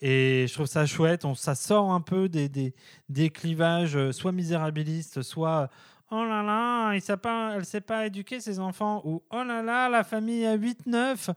Et 0.00 0.46
je 0.48 0.54
trouve 0.54 0.66
ça 0.66 0.86
chouette. 0.86 1.24
On, 1.24 1.34
ça 1.34 1.54
sort 1.54 1.92
un 1.92 2.00
peu 2.00 2.28
des, 2.28 2.48
des, 2.48 2.74
des 3.08 3.30
clivages, 3.30 3.96
euh, 3.96 4.12
soit 4.12 4.32
misérabilistes, 4.32 5.22
soit 5.22 5.70
oh 6.10 6.24
là 6.24 6.42
là, 6.42 6.94
il 6.94 7.16
pas, 7.18 7.52
elle 7.52 7.60
ne 7.60 7.64
sait 7.64 7.80
pas 7.80 8.06
éduquer 8.06 8.40
ses 8.40 8.58
enfants, 8.58 9.02
ou 9.04 9.22
oh 9.30 9.44
là 9.44 9.62
là, 9.62 9.88
la 9.88 10.04
famille 10.04 10.44
à 10.46 10.56
8-9, 10.56 11.30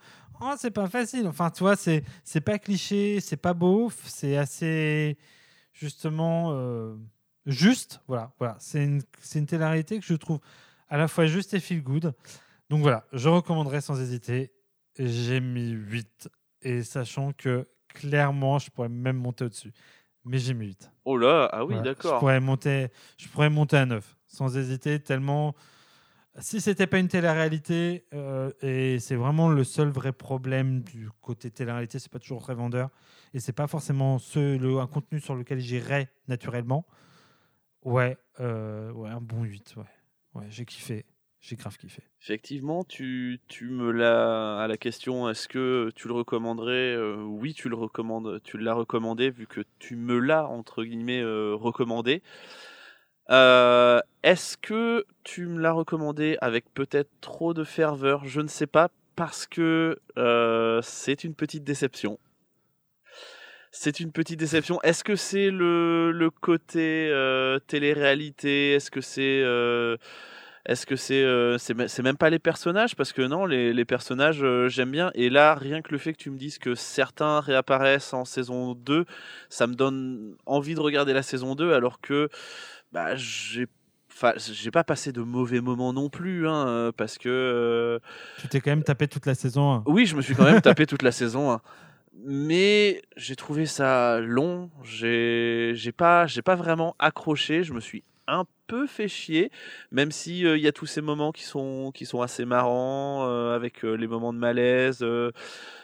oh, 0.43 0.55
c'est 0.57 0.71
pas 0.71 0.87
facile. 0.87 1.27
Enfin, 1.27 1.49
tu 1.49 1.63
vois, 1.63 1.75
c'est, 1.75 2.03
c'est 2.23 2.41
pas 2.41 2.59
cliché, 2.59 3.19
c'est 3.19 3.37
pas 3.37 3.53
beau, 3.53 3.91
c'est 4.05 4.37
assez 4.37 5.17
justement 5.73 6.51
euh, 6.53 6.95
juste. 7.45 8.01
Voilà, 8.07 8.31
voilà. 8.39 8.55
C'est 8.59 8.83
une, 8.83 9.01
c'est 9.19 9.39
une 9.39 9.45
télé-réalité 9.45 9.99
que 9.99 10.05
je 10.05 10.13
trouve 10.15 10.39
à 10.89 10.97
la 10.97 11.07
fois 11.07 11.25
juste 11.25 11.53
et 11.53 11.59
feel 11.59 11.81
good. 11.83 12.13
Donc 12.69 12.81
voilà, 12.81 13.05
je 13.13 13.29
recommanderais 13.29 13.81
sans 13.81 13.99
hésiter. 13.99 14.51
J'ai 14.97 15.39
mis 15.39 15.69
8. 15.71 16.29
Et 16.61 16.83
sachant 16.83 17.33
que 17.33 17.67
clairement, 17.87 18.59
je 18.59 18.69
pourrais 18.69 18.89
même 18.89 19.17
monter 19.17 19.45
au-dessus. 19.45 19.73
Mais 20.25 20.37
j'ai 20.37 20.53
mis 20.53 20.67
8. 20.67 20.91
Oh 21.05 21.17
là, 21.17 21.49
ah 21.51 21.65
oui, 21.65 21.73
Voilà, 21.73 21.91
Je 21.91 21.95
d'accord. 21.95 22.19
pourrais, 22.19 22.39
monter, 22.39 22.87
je 23.17 23.27
pourrais 23.27 23.49
monter 23.49 23.77
à 23.77 23.85
9, 23.85 24.15
sans 24.27 24.55
hésiter, 24.57 24.99
tellement. 24.99 25.53
Si 26.39 26.61
c'était 26.61 26.87
pas 26.87 26.97
une 26.97 27.07
télé-réalité, 27.07 28.05
euh, 28.15 28.51
et 28.63 28.97
c'est 28.99 29.15
vraiment 29.15 29.49
le 29.49 29.63
seul 29.63 29.89
vrai 29.89 30.11
problème 30.11 30.81
du 30.81 31.09
côté 31.21 31.51
télé-réalité, 31.51 31.99
c'est 31.99 32.11
pas 32.11 32.17
toujours 32.17 32.41
très 32.41 32.55
vendeur, 32.55 32.89
et 33.35 33.39
c'est 33.39 33.53
pas 33.53 33.67
forcément 33.67 34.17
un 34.35 34.87
contenu 34.87 35.19
sur 35.19 35.35
lequel 35.35 35.59
j'irais 35.59 36.09
naturellement. 36.27 36.87
Ouais, 37.83 38.17
euh, 38.39 38.91
ouais, 38.93 39.09
un 39.09 39.21
bon 39.21 39.43
8, 39.43 39.75
ouais. 39.77 39.83
Ouais, 40.33 40.45
j'ai 40.49 40.65
kiffé. 40.65 41.05
J'ai 41.39 41.55
grave 41.55 41.77
kiffé. 41.77 42.01
Effectivement, 42.21 42.83
tu, 42.83 43.39
tu 43.47 43.67
me 43.67 43.91
l'as 43.91 44.59
à 44.59 44.67
la 44.67 44.77
question 44.77 45.29
est-ce 45.29 45.47
que 45.47 45.91
tu 45.93 46.07
le 46.07 46.13
recommanderais 46.15 46.95
euh, 46.95 47.17
Oui, 47.17 47.53
tu 47.53 47.69
le 47.69 47.75
recommandes, 47.75 48.41
tu 48.43 48.57
l'as 48.57 48.73
recommandé 48.73 49.29
vu 49.29 49.45
que 49.45 49.61
tu 49.77 49.97
me 49.97 50.17
l'as 50.17 50.47
entre 50.47 50.83
guillemets 50.83 51.21
recommandé. 51.23 52.23
Euh, 53.29 53.99
est-ce 54.23 54.57
que 54.57 55.05
tu 55.23 55.47
me 55.47 55.59
l'as 55.59 55.71
recommandé 55.71 56.37
avec 56.41 56.65
peut-être 56.73 57.09
trop 57.21 57.53
de 57.53 57.63
ferveur? 57.63 58.25
Je 58.25 58.41
ne 58.41 58.47
sais 58.47 58.67
pas 58.67 58.89
parce 59.15 59.47
que 59.47 59.99
euh, 60.17 60.81
c'est 60.81 61.23
une 61.23 61.35
petite 61.35 61.63
déception. 61.63 62.19
C'est 63.71 63.99
une 63.99 64.11
petite 64.11 64.39
déception. 64.39 64.79
Est-ce 64.83 65.03
que 65.03 65.15
c'est 65.15 65.49
le, 65.49 66.29
côté 66.41 67.09
euh, 67.11 67.57
télé-réalité? 67.67 68.73
Est-ce 68.73 68.91
que 68.91 69.01
c'est 69.01 69.41
euh, 69.43 69.97
est-ce 70.65 70.85
que 70.85 70.95
c'est 70.95 71.23
euh, 71.23 71.57
c'est 71.57 71.73
me- 71.73 71.87
c'est 71.87 72.03
même 72.03 72.17
pas 72.17 72.29
les 72.29 72.39
personnages? 72.39 72.95
Parce 72.95 73.13
que 73.13 73.21
non 73.23 73.45
les, 73.45 73.73
les 73.73 73.85
personnages 73.85 74.43
euh, 74.43 74.69
j'aime 74.69 74.91
bien 74.91 75.11
et 75.15 75.29
là 75.29 75.55
rien 75.55 75.81
que 75.81 75.91
le 75.91 75.97
fait 75.97 76.13
que 76.13 76.19
tu 76.19 76.29
me 76.29 76.37
dises 76.37 76.59
que 76.59 76.75
certains 76.75 77.39
réapparaissent 77.41 78.13
en 78.13 78.25
saison 78.25 78.73
2 78.75 79.05
ça 79.49 79.67
me 79.67 79.73
donne 79.75 80.35
envie 80.45 80.75
de 80.75 80.79
regarder 80.79 81.13
la 81.13 81.23
saison 81.23 81.55
2 81.55 81.73
alors 81.73 81.99
que 81.99 82.29
bah 82.93 83.15
j'ai 83.15 83.67
enfin 84.11 84.33
j'ai 84.37 84.69
pas 84.71 84.83
passé 84.83 85.11
de 85.11 85.21
mauvais 85.21 85.59
moments 85.59 85.91
non 85.93 86.09
plus 86.09 86.47
hein, 86.47 86.67
euh, 86.67 86.91
parce 86.95 87.17
que 87.17 87.27
euh, 87.29 87.99
Tu 88.39 88.47
t'es 88.47 88.61
quand 88.61 88.69
même 88.71 88.83
tapé 88.83 89.07
toute 89.07 89.25
la 89.25 89.33
saison 89.35 89.73
1. 89.73 89.83
oui, 89.87 90.05
je 90.05 90.15
me 90.15 90.21
suis 90.21 90.35
quand 90.35 90.43
même 90.45 90.61
tapé 90.61 90.85
toute 90.87 91.01
la 91.01 91.11
saison. 91.11 91.51
hein. 91.51 91.61
Mais 92.25 93.01
j'ai 93.17 93.35
trouvé 93.35 93.65
ça 93.65 94.19
long. 94.21 94.69
J'ai 94.83 95.73
pas 95.97 96.27
pas 96.45 96.55
vraiment 96.55 96.95
accroché. 96.99 97.63
Je 97.63 97.73
me 97.73 97.79
suis 97.79 98.03
un 98.27 98.45
peu 98.67 98.87
fait 98.87 99.07
chier, 99.09 99.51
même 99.91 100.11
si 100.11 100.45
euh, 100.45 100.55
il 100.55 100.63
y 100.63 100.67
a 100.67 100.71
tous 100.71 100.85
ces 100.85 101.01
moments 101.01 101.31
qui 101.33 101.43
sont 101.43 101.91
qui 101.93 102.05
sont 102.05 102.21
assez 102.21 102.45
marrants 102.45 103.25
euh, 103.27 103.55
avec 103.55 103.83
euh, 103.83 103.95
les 103.95 104.07
moments 104.07 104.31
de 104.31 104.37
malaise, 104.37 104.99
euh, 105.01 105.31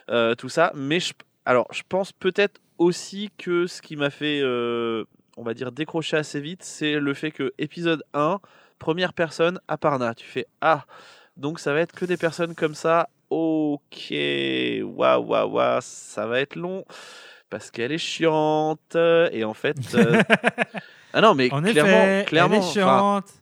euh, 0.10 0.36
tout 0.36 0.48
ça. 0.50 0.72
Mais 0.76 1.00
je, 1.02 1.14
alors 1.46 1.68
je 1.74 1.82
pense 1.90 2.14
peut-être 2.14 2.62
aussi 2.78 3.30
que 3.38 3.68
ce 3.68 3.82
qui 3.82 3.96
m'a 3.98 4.10
fait 4.12 4.40
euh, 4.42 5.04
on 5.40 5.44
va 5.44 5.54
dire 5.54 5.72
décrocher 5.72 6.18
assez 6.18 6.42
vite, 6.42 6.64
c'est 6.64 7.00
le 7.00 7.14
fait 7.14 7.32
que 7.32 7.54
épisode 7.58 8.04
1, 8.14 8.42
première 8.78 9.14
personne, 9.14 9.62
Aparna. 9.70 10.14
Tu 10.14 10.26
fais 10.26 10.46
ah 10.60 10.86
donc 11.38 11.60
ça 11.60 11.72
va 11.74 11.80
être 11.80 11.96
que 11.96 12.04
des 12.04 12.18
personnes 12.18 12.54
comme 12.56 12.76
ça. 12.76 13.08
Ok, 13.30 14.12
waouh, 14.12 15.24
waouh, 15.26 15.50
waouh, 15.50 15.80
ça 15.82 16.28
va 16.28 16.42
être 16.42 16.58
long 16.58 16.84
parce 17.50 17.72
qu'elle 17.72 17.94
est 17.94 17.98
chiante. 17.98 18.98
Et 19.32 19.46
en 19.46 19.54
fait, 19.54 19.78
euh, 19.96 20.22
ah 21.14 21.22
non, 21.22 21.36
mais 21.36 21.50
En 21.54 21.62
clairement, 21.62 21.90
effet, 21.90 22.26
clairement, 22.28 22.56
elle 22.56 22.62
est 22.62 22.66
enfin, 22.66 23.22
chiante. 23.22 23.34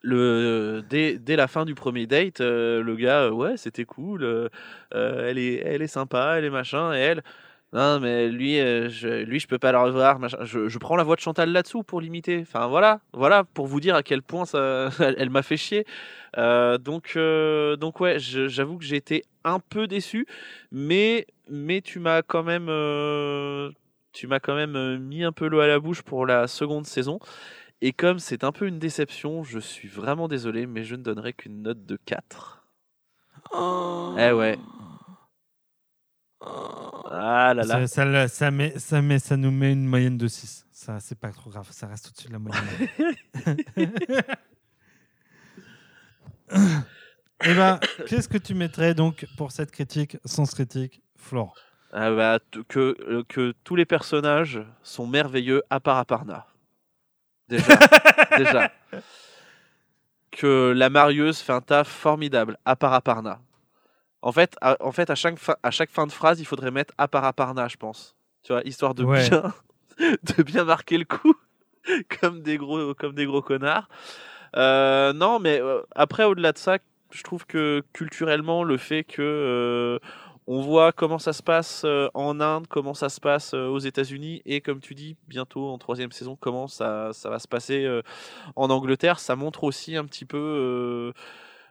le 0.00 0.82
dès, 0.90 1.18
dès 1.18 1.36
la 1.36 1.46
fin 1.46 1.64
du 1.64 1.76
premier 1.76 2.08
date, 2.08 2.40
euh, 2.40 2.82
le 2.82 2.96
gars, 2.96 3.26
euh, 3.26 3.30
ouais, 3.30 3.56
c'était 3.56 3.84
cool. 3.84 4.50
elle 4.90 5.38
est, 5.38 5.62
elle 5.64 5.82
est 5.82 5.86
sympa, 5.86 6.34
elle 6.36 6.46
est 6.46 6.50
machin, 6.50 6.92
et 6.94 6.98
elle. 6.98 7.22
Non, 7.72 8.00
mais 8.00 8.28
lui, 8.28 8.60
euh, 8.60 8.90
je, 8.90 9.08
lui, 9.24 9.40
je 9.40 9.48
peux 9.48 9.58
pas 9.58 9.72
le 9.72 9.78
revoir. 9.78 10.18
Je, 10.44 10.68
je 10.68 10.78
prends 10.78 10.94
la 10.96 11.04
voix 11.04 11.16
de 11.16 11.20
Chantal 11.22 11.50
là-dessous 11.52 11.82
pour 11.82 12.02
l'imiter. 12.02 12.40
Enfin, 12.42 12.66
voilà, 12.66 13.00
voilà, 13.14 13.44
pour 13.44 13.66
vous 13.66 13.80
dire 13.80 13.94
à 13.94 14.02
quel 14.02 14.22
point 14.22 14.44
ça, 14.44 14.90
elle, 15.00 15.14
elle 15.18 15.30
m'a 15.30 15.42
fait 15.42 15.56
chier. 15.56 15.86
Euh, 16.36 16.76
donc, 16.76 17.14
euh, 17.16 17.76
donc 17.76 18.00
ouais, 18.00 18.18
j'avoue 18.18 18.76
que 18.76 18.84
j'ai 18.84 18.96
été 18.96 19.24
un 19.44 19.58
peu 19.58 19.86
déçu, 19.86 20.26
mais, 20.70 21.26
mais 21.48 21.80
tu 21.80 21.98
m'as 21.98 22.20
quand 22.20 22.42
même, 22.42 22.66
tu 24.12 24.26
m'as 24.26 24.40
quand 24.40 24.54
même 24.54 24.98
mis 24.98 25.24
un 25.24 25.32
peu 25.32 25.48
l'eau 25.48 25.60
à 25.60 25.66
la 25.66 25.78
bouche 25.80 26.02
pour 26.02 26.26
la 26.26 26.46
seconde 26.48 26.86
saison. 26.86 27.20
Et 27.80 27.92
comme 27.92 28.18
c'est 28.18 28.44
un 28.44 28.52
peu 28.52 28.66
une 28.66 28.78
déception, 28.78 29.42
je 29.44 29.58
suis 29.58 29.88
vraiment 29.88 30.28
désolé, 30.28 30.66
mais 30.66 30.84
je 30.84 30.94
ne 30.94 31.02
donnerai 31.02 31.32
qu'une 31.32 31.62
note 31.62 31.84
de 31.86 31.98
4. 32.04 32.66
Eh 34.18 34.32
ouais. 34.32 34.58
Ah 37.14 37.31
là 37.54 37.64
là. 37.64 37.86
Ça, 37.86 38.04
ça, 38.04 38.28
ça 38.28 38.50
met, 38.50 38.78
ça, 38.78 39.02
met, 39.02 39.18
ça 39.18 39.36
nous 39.36 39.50
met 39.50 39.72
une 39.72 39.86
moyenne 39.86 40.16
de 40.16 40.28
6. 40.28 40.66
Ça, 40.70 40.98
c'est 41.00 41.18
pas 41.18 41.30
trop 41.30 41.50
grave. 41.50 41.68
Ça 41.70 41.86
reste 41.86 42.08
au-dessus 42.08 42.28
de 42.28 42.32
la 42.32 42.38
moyenne. 42.38 42.64
Et 47.44 47.54
ben, 47.54 47.80
qu'est-ce 48.06 48.28
que 48.28 48.38
tu 48.38 48.54
mettrais 48.54 48.94
donc 48.94 49.26
pour 49.36 49.52
cette 49.52 49.70
critique, 49.70 50.16
sans 50.24 50.44
critique, 50.52 51.02
Flore 51.16 51.54
Ah 51.92 52.10
bah, 52.10 52.38
que, 52.68 52.96
euh, 53.08 53.24
que 53.28 53.54
tous 53.64 53.74
les 53.74 53.84
personnages 53.84 54.60
sont 54.82 55.06
merveilleux 55.06 55.62
à 55.70 55.80
part 55.80 55.98
Aparna. 55.98 56.46
Déjà. 57.48 57.78
déjà. 58.36 58.72
Que 60.30 60.72
la 60.74 60.88
marieuse 60.88 61.38
fait 61.40 61.52
un 61.52 61.60
taf 61.60 61.88
formidable 61.88 62.58
à 62.64 62.76
part 62.76 62.92
Aparna. 62.92 63.40
En 64.22 64.32
fait, 64.32 64.56
à, 64.60 64.76
en 64.80 64.92
fait 64.92 65.10
à, 65.10 65.14
chaque 65.14 65.38
fin, 65.38 65.56
à 65.62 65.70
chaque 65.70 65.90
fin 65.90 66.06
de 66.06 66.12
phrase, 66.12 66.40
il 66.40 66.44
faudrait 66.44 66.70
mettre 66.70 66.94
à 66.98 67.08
part 67.08 67.24
Aparna, 67.24 67.68
je 67.68 67.76
pense. 67.76 68.16
Tu 68.42 68.52
vois, 68.52 68.62
histoire 68.62 68.94
de, 68.94 69.04
Ouais. 69.04 69.28
bien, 69.28 69.52
de 70.36 70.42
bien 70.42 70.64
marquer 70.64 70.98
le 70.98 71.04
coup. 71.04 71.34
comme, 72.20 72.42
des 72.42 72.56
gros, 72.56 72.94
comme 72.94 73.14
des 73.14 73.26
gros 73.26 73.42
connards. 73.42 73.88
Euh, 74.56 75.12
non, 75.12 75.38
mais 75.38 75.60
euh, 75.60 75.80
après, 75.94 76.24
au-delà 76.24 76.52
de 76.52 76.58
ça, 76.58 76.78
je 77.10 77.22
trouve 77.22 77.46
que 77.46 77.82
culturellement, 77.92 78.64
le 78.64 78.76
fait 78.76 79.04
que 79.04 79.22
euh, 79.22 79.98
on 80.46 80.60
voit 80.60 80.92
comment 80.92 81.18
ça 81.18 81.32
se 81.32 81.42
passe 81.42 81.86
en 82.14 82.40
Inde, 82.40 82.66
comment 82.68 82.94
ça 82.94 83.08
se 83.08 83.20
passe 83.20 83.54
aux 83.54 83.78
États-Unis, 83.78 84.42
et 84.44 84.60
comme 84.60 84.80
tu 84.80 84.94
dis, 84.94 85.16
bientôt 85.28 85.68
en 85.68 85.78
troisième 85.78 86.10
saison, 86.10 86.36
comment 86.38 86.66
ça, 86.66 87.10
ça 87.12 87.30
va 87.30 87.38
se 87.38 87.46
passer 87.46 87.88
en 88.56 88.68
Angleterre, 88.68 89.20
ça 89.20 89.36
montre 89.36 89.62
aussi 89.62 89.96
un 89.96 90.04
petit 90.04 90.24
peu, 90.24 91.12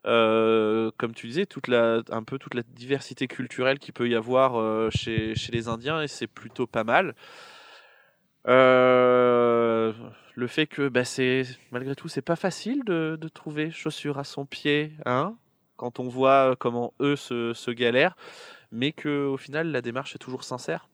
comme 0.03 1.13
tu 1.13 1.27
disais, 1.27 1.45
toute 1.45 1.67
la, 1.67 2.01
un 2.09 2.23
peu 2.23 2.37
toute 2.37 2.53
la 2.53 2.63
diversité 2.63 3.27
culturelle 3.27 3.79
qu'il 3.79 3.93
peut 3.93 4.09
y 4.09 4.15
avoir 4.15 4.59
euh, 4.59 4.89
chez, 4.91 5.33
les 5.51 5.67
Indiens, 5.67 6.01
et 6.01 6.07
c'est 6.07 6.27
plutôt 6.27 6.67
pas 6.67 6.83
mal. 6.83 7.15
Euh, 8.47 9.93
le 10.35 10.47
fait 10.47 10.65
que 10.65 10.87
bah, 10.89 11.05
c'est 11.05 11.43
malgré 11.71 11.95
tout 11.95 12.07
c'est 12.07 12.23
pas 12.23 12.35
facile 12.35 12.83
de, 12.83 13.15
trouver 13.31 13.69
chaussures 13.69 14.17
à 14.17 14.23
son 14.23 14.47
pied 14.47 14.93
hein 15.05 15.35
quand 15.75 15.99
on 15.99 16.07
voit 16.07 16.55
comment 16.57 16.91
eux 17.01 17.15
se, 17.15 17.53
se 17.53 17.69
galèrent 17.69 18.15
mais 18.71 18.93
que 18.93 19.27
au 19.27 19.37
final 19.37 19.71
la 19.71 19.83
démarche 19.83 20.15
est 20.15 20.17
toujours 20.17 20.43
sincère 20.43 20.89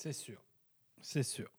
C'est 0.00 0.12
sûr. 0.12 0.40
C'est 1.02 1.24
sûr. 1.24 1.50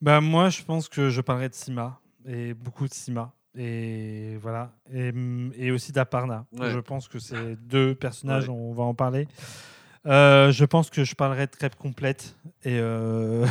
Bah, 0.00 0.20
moi, 0.20 0.48
je 0.48 0.62
pense 0.64 0.88
que 0.88 1.10
je 1.10 1.20
parlerai 1.20 1.48
de 1.48 1.54
Sima, 1.54 2.00
et 2.26 2.54
beaucoup 2.54 2.88
de 2.88 2.92
Sima. 2.92 3.32
Et 3.56 4.36
voilà. 4.40 4.72
Et, 4.92 5.12
mm, 5.12 5.52
et 5.56 5.70
aussi 5.72 5.92
d'Aparna. 5.92 6.46
Ouais. 6.52 6.70
Je 6.70 6.78
pense 6.78 7.08
que 7.08 7.18
c'est 7.18 7.56
deux 7.56 7.94
personnages, 7.94 8.48
Ouais. 8.48 8.54
on 8.54 8.72
va 8.72 8.84
en 8.84 8.94
parler. 8.94 9.26
Euh, 10.06 10.50
je 10.52 10.64
pense 10.64 10.88
que 10.88 11.04
je 11.04 11.14
parlerai 11.14 11.46
de 11.46 11.54
crêpes 11.56 11.74
complètes 11.76 12.36
et, 12.64 12.78
euh, 12.80 13.46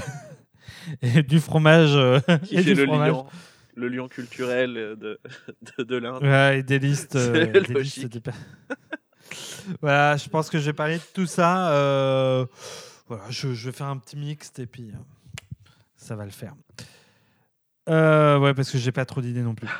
et 1.01 1.21
du 1.21 1.39
fromage. 1.39 1.95
euh, 1.95 2.19
qui 2.43 2.55
et 2.55 2.63
fait 2.63 2.73
du 2.73 2.75
le 2.75 2.85
fromage. 2.87 3.09
lion 3.11 3.25
le 3.75 3.87
lion 3.87 4.07
culturel 4.09 4.73
de, 4.73 5.19
de, 5.77 5.83
de 5.83 5.95
l'Inde 5.95 6.21
Ouais, 6.23 6.59
et 6.59 6.63
des 6.63 6.79
listes. 6.79 7.15
euh, 7.17 7.45
des 7.47 7.59
logique. 7.73 7.95
listes 8.11 8.13
de 8.25 8.31
voilà, 9.81 10.17
je 10.17 10.27
pense 10.27 10.49
que 10.49 10.57
je 10.59 10.65
vais 10.65 10.73
parler 10.73 10.97
de 10.97 11.03
tout 11.13 11.25
ça. 11.27 11.69
voilà, 13.07 13.23
je, 13.29 13.53
je 13.53 13.69
vais 13.69 13.75
faire 13.75 13.87
un 13.87 13.97
petit 13.97 14.17
mixte 14.17 14.59
et 14.59 14.65
puis 14.65 14.91
ça 15.95 16.15
va 16.15 16.25
le 16.25 16.31
faire. 16.31 16.55
Euh, 17.87 18.37
ouais, 18.39 18.53
parce 18.53 18.69
que 18.71 18.77
j'ai 18.77 18.91
pas 18.91 19.05
trop 19.05 19.21
d'idées 19.21 19.41
non 19.41 19.55
plus. 19.55 19.67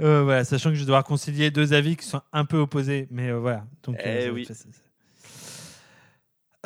Euh, 0.00 0.22
voilà, 0.24 0.42
sachant 0.44 0.70
que 0.70 0.74
je 0.74 0.80
vais 0.80 0.86
devoir 0.86 1.04
concilier 1.04 1.50
deux 1.50 1.72
avis 1.74 1.96
qui 1.96 2.06
sont 2.06 2.22
un 2.32 2.44
peu 2.46 2.56
opposés, 2.56 3.06
mais 3.10 3.28
euh, 3.30 3.38
voilà. 3.38 3.64
Donc, 3.84 3.96
Eh 4.02 4.22
ça- 4.26 4.32
oui. 4.32 4.48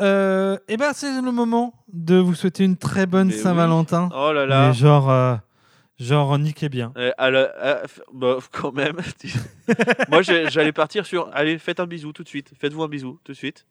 Euh, 0.01 0.57
et 0.69 0.77
ben 0.79 0.93
c'est 0.95 1.21
le 1.21 1.33
moment 1.33 1.75
de 1.93 2.15
vous 2.17 2.35
souhaiter 2.35 2.65
une 2.65 2.77
très 2.77 3.05
bonne 3.07 3.29
oui. 3.29 3.35
Saint-Valentin. 3.39 4.09
oh 4.15 4.33
là 4.33 4.47
là 4.47 4.69
Mais 4.69 4.75
genre, 4.75 5.11
euh, 5.11 5.37
genre 5.99 6.39
niquez 6.39 6.69
bien. 6.71 6.93
Euh, 6.97 7.11
f- 7.19 8.01
bah, 8.15 8.39
quand 8.53 8.73
même 8.73 8.97
moi 10.09 10.23
j'allais 10.23 10.73
partir 10.73 11.05
sur 11.05 11.29
allez 11.35 11.59
faites 11.59 11.81
un 11.81 11.87
bisou 11.87 12.13
tout 12.13 12.23
de 12.23 12.29
suite 12.29 12.51
faites-vous 12.59 12.83
un 12.83 12.89
bisou 12.89 13.19
tout 13.25 13.33
de 13.33 13.37
suite 13.37 13.67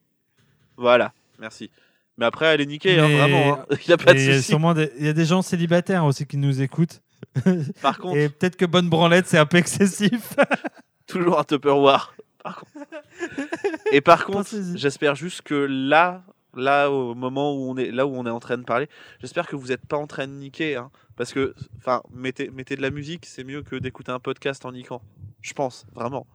voilà 0.77 1.13
merci 1.39 1.71
mais 2.19 2.25
après 2.25 2.47
allez 2.47 2.65
niquer 2.65 2.99
hein, 2.99 3.07
Mais- 3.07 3.17
vraiment 3.17 3.53
hein. 3.59 3.65
il 3.71 3.87
n'y 3.87 3.93
a 3.93 3.97
pas 3.97 4.13
de 4.13 4.19
souci 4.19 4.43
sûrement 4.43 4.73
des, 4.73 4.91
il 4.99 5.05
y 5.05 5.09
a 5.09 5.13
des 5.13 5.25
gens 5.25 5.41
célibataires 5.41 6.05
aussi 6.05 6.25
qui 6.27 6.37
nous 6.37 6.61
écoutent. 6.61 7.01
par 7.81 7.97
contre 7.97 8.17
Et 8.17 8.29
peut-être 8.29 8.55
que 8.55 8.65
bonne 8.65 8.89
branlette, 8.89 9.27
c'est 9.27 9.37
un 9.37 9.45
peu 9.45 9.57
excessif. 9.57 10.35
toujours 11.07 11.39
un 11.39 11.43
Tupperware. 11.43 12.13
Par 12.43 12.59
contre. 12.59 12.95
Et 13.91 14.01
par 14.01 14.25
contre, 14.25 14.49
j'espère 14.75 15.15
juste 15.15 15.41
que 15.41 15.55
là, 15.55 16.23
là 16.55 16.89
au 16.89 17.15
moment 17.15 17.53
où 17.53 17.69
on 17.71 17.77
est, 17.77 17.91
là 17.91 18.05
où 18.05 18.15
on 18.15 18.25
est 18.25 18.29
en 18.29 18.39
train 18.39 18.57
de 18.57 18.63
parler, 18.63 18.87
j'espère 19.19 19.47
que 19.47 19.55
vous 19.55 19.67
n'êtes 19.67 19.85
pas 19.85 19.97
en 19.97 20.07
train 20.07 20.27
de 20.27 20.33
niquer, 20.33 20.75
hein, 20.77 20.89
parce 21.17 21.33
que, 21.33 21.53
enfin, 21.77 22.01
mettez, 22.13 22.49
mettez 22.49 22.75
de 22.75 22.81
la 22.81 22.91
musique, 22.91 23.25
c'est 23.25 23.43
mieux 23.43 23.61
que 23.61 23.75
d'écouter 23.75 24.11
un 24.11 24.19
podcast 24.19 24.65
en 24.65 24.71
niquant. 24.71 25.01
Je 25.41 25.53
pense 25.53 25.85
vraiment. 25.93 26.27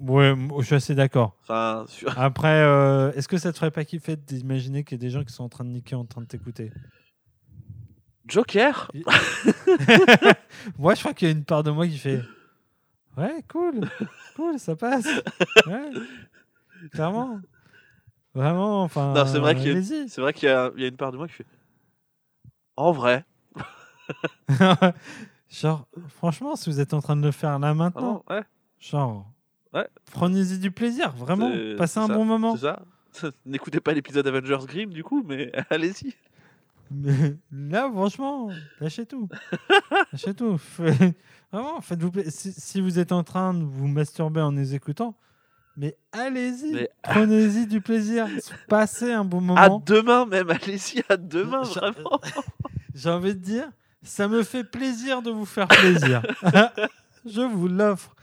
Ouais, 0.00 0.34
je 0.60 0.64
suis 0.64 0.74
assez 0.74 0.94
d'accord. 0.94 1.36
Enfin, 1.42 1.84
sur- 1.88 2.12
Après, 2.18 2.62
euh, 2.62 3.12
est-ce 3.12 3.28
que 3.28 3.38
ça 3.38 3.52
te 3.52 3.58
ferait 3.58 3.70
pas 3.70 3.84
kiffer 3.84 4.16
d'imaginer 4.16 4.84
qu'il 4.84 4.96
y 4.96 5.00
a 5.00 5.02
des 5.06 5.10
gens 5.10 5.24
qui 5.24 5.32
sont 5.32 5.44
en 5.44 5.48
train 5.48 5.64
de 5.64 5.70
niquer 5.70 5.94
en 5.94 6.04
train 6.04 6.20
de 6.22 6.26
t'écouter? 6.26 6.72
Joker? 8.26 8.90
Moi, 10.78 10.94
je 10.94 11.00
crois 11.00 11.14
qu'il 11.14 11.28
y 11.28 11.30
a 11.30 11.34
une 11.34 11.44
part 11.44 11.62
de 11.62 11.70
moi 11.70 11.86
qui 11.86 11.96
fait 11.98 12.22
Ouais, 13.16 13.42
cool, 13.48 13.80
cool, 14.36 14.58
ça 14.58 14.76
passe. 14.76 15.06
Ouais, 15.66 15.90
clairement. 16.92 17.40
Vraiment, 18.34 18.82
enfin. 18.84 19.14
Non, 19.14 19.26
c'est 19.26 19.38
vrai 19.38 19.54
qu'il 19.54 19.66
y 19.66 19.70
a- 19.70 20.20
vrai 20.20 20.32
qu'il 20.32 20.48
y, 20.48 20.52
a 20.52 20.70
il 20.76 20.82
y 20.82 20.84
a 20.84 20.88
une 20.88 20.96
part 20.96 21.10
de 21.10 21.16
moi 21.16 21.26
qui 21.26 21.34
fait. 21.34 21.46
En 22.76 22.92
vrai 22.92 23.24
Genre, 25.50 25.88
franchement, 26.08 26.54
si 26.56 26.70
vous 26.70 26.78
êtes 26.80 26.92
en 26.94 27.00
train 27.00 27.16
de 27.16 27.22
le 27.22 27.32
faire 27.32 27.58
là 27.58 27.72
maintenant, 27.74 28.22
vraiment, 28.28 28.40
ouais, 28.40 28.44
genre, 28.78 29.26
Ouais. 29.78 29.88
prenez-y 30.12 30.58
du 30.58 30.70
plaisir, 30.70 31.12
vraiment, 31.12 31.50
passez 31.76 31.98
un 32.00 32.06
ça, 32.06 32.14
bon 32.14 32.24
moment. 32.24 32.56
C'est 32.56 32.62
ça 32.62 32.82
N'écoutez 33.46 33.80
pas 33.80 33.92
l'épisode 33.92 34.26
Avengers 34.26 34.66
Grimm 34.66 34.90
du 34.92 35.02
coup, 35.04 35.22
mais 35.26 35.52
allez-y. 35.70 36.14
Mais 36.90 37.36
là, 37.52 37.90
franchement, 37.92 38.48
lâchez 38.80 39.04
tout. 39.06 39.28
lâchez 40.12 40.32
tout. 40.34 40.58
Vraiment, 41.52 41.80
faites-vous 41.80 42.10
plaisir. 42.10 42.32
Si, 42.32 42.52
si 42.52 42.80
vous 42.80 42.98
êtes 42.98 43.12
en 43.12 43.22
train 43.24 43.52
de 43.54 43.62
vous 43.62 43.88
masturber 43.88 44.40
en 44.40 44.52
les 44.52 44.74
écoutant, 44.74 45.14
mais 45.76 45.96
allez-y, 46.12 46.72
Mais- 46.72 46.90
prenez-y 47.02 47.66
du 47.66 47.80
plaisir, 47.80 48.26
passez 48.68 49.12
un 49.12 49.24
bon 49.24 49.38
À 49.38 49.40
moment. 49.68 49.82
demain 49.84 50.24
même, 50.26 50.50
allez-y, 50.50 51.02
à 51.08 51.16
demain, 51.16 51.62
vraiment. 51.62 52.20
J'ai 52.94 53.10
envie 53.10 53.34
de 53.34 53.40
dire, 53.40 53.68
ça 54.02 54.26
me 54.26 54.42
fait 54.42 54.64
plaisir 54.64 55.22
de 55.22 55.30
vous 55.30 55.44
faire 55.46 55.68
plaisir. 55.68 56.22
Je 57.26 57.42
vous 57.42 57.68
l'offre. 57.68 58.14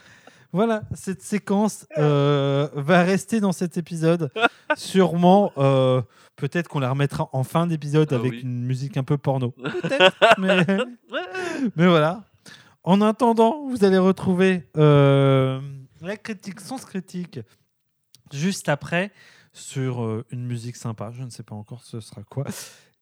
Voilà, 0.56 0.84
cette 0.94 1.22
séquence 1.22 1.86
euh, 1.98 2.70
va 2.76 3.04
rester 3.04 3.42
dans 3.42 3.52
cet 3.52 3.76
épisode. 3.76 4.32
Sûrement, 4.78 5.52
euh, 5.58 6.02
peut-être 6.38 6.70
qu'on 6.70 6.80
la 6.80 6.92
remettra 6.92 7.28
en 7.34 7.44
fin 7.44 7.68
d'épisode 7.68 8.08
Ah 8.14 8.16
avec 8.16 8.32
oui. 8.32 8.40
une 8.40 8.64
musique 8.64 8.96
un 8.96 9.04
peu 9.04 9.18
porno. 9.18 9.52
Peut-être, 9.82 10.16
mais, 10.38 10.66
voilà. 11.76 12.24
En 12.86 13.02
attendant, 13.02 13.68
vous 13.68 13.84
allez 13.84 13.98
retrouver 13.98 14.70
euh, 14.78 15.60
la 16.00 16.16
critique, 16.16 16.62
sens 16.62 16.86
critique, 16.86 17.42
juste 18.32 18.70
après, 18.70 19.12
sur 19.52 20.24
une 20.30 20.46
musique 20.46 20.78
sympa. 20.78 21.12
Je 21.12 21.24
ne 21.24 21.32
sais 21.32 21.44
pas 21.44 21.56
encore 21.56 21.84
ce 21.84 22.00
sera 22.00 22.24
quoi. 22.24 22.46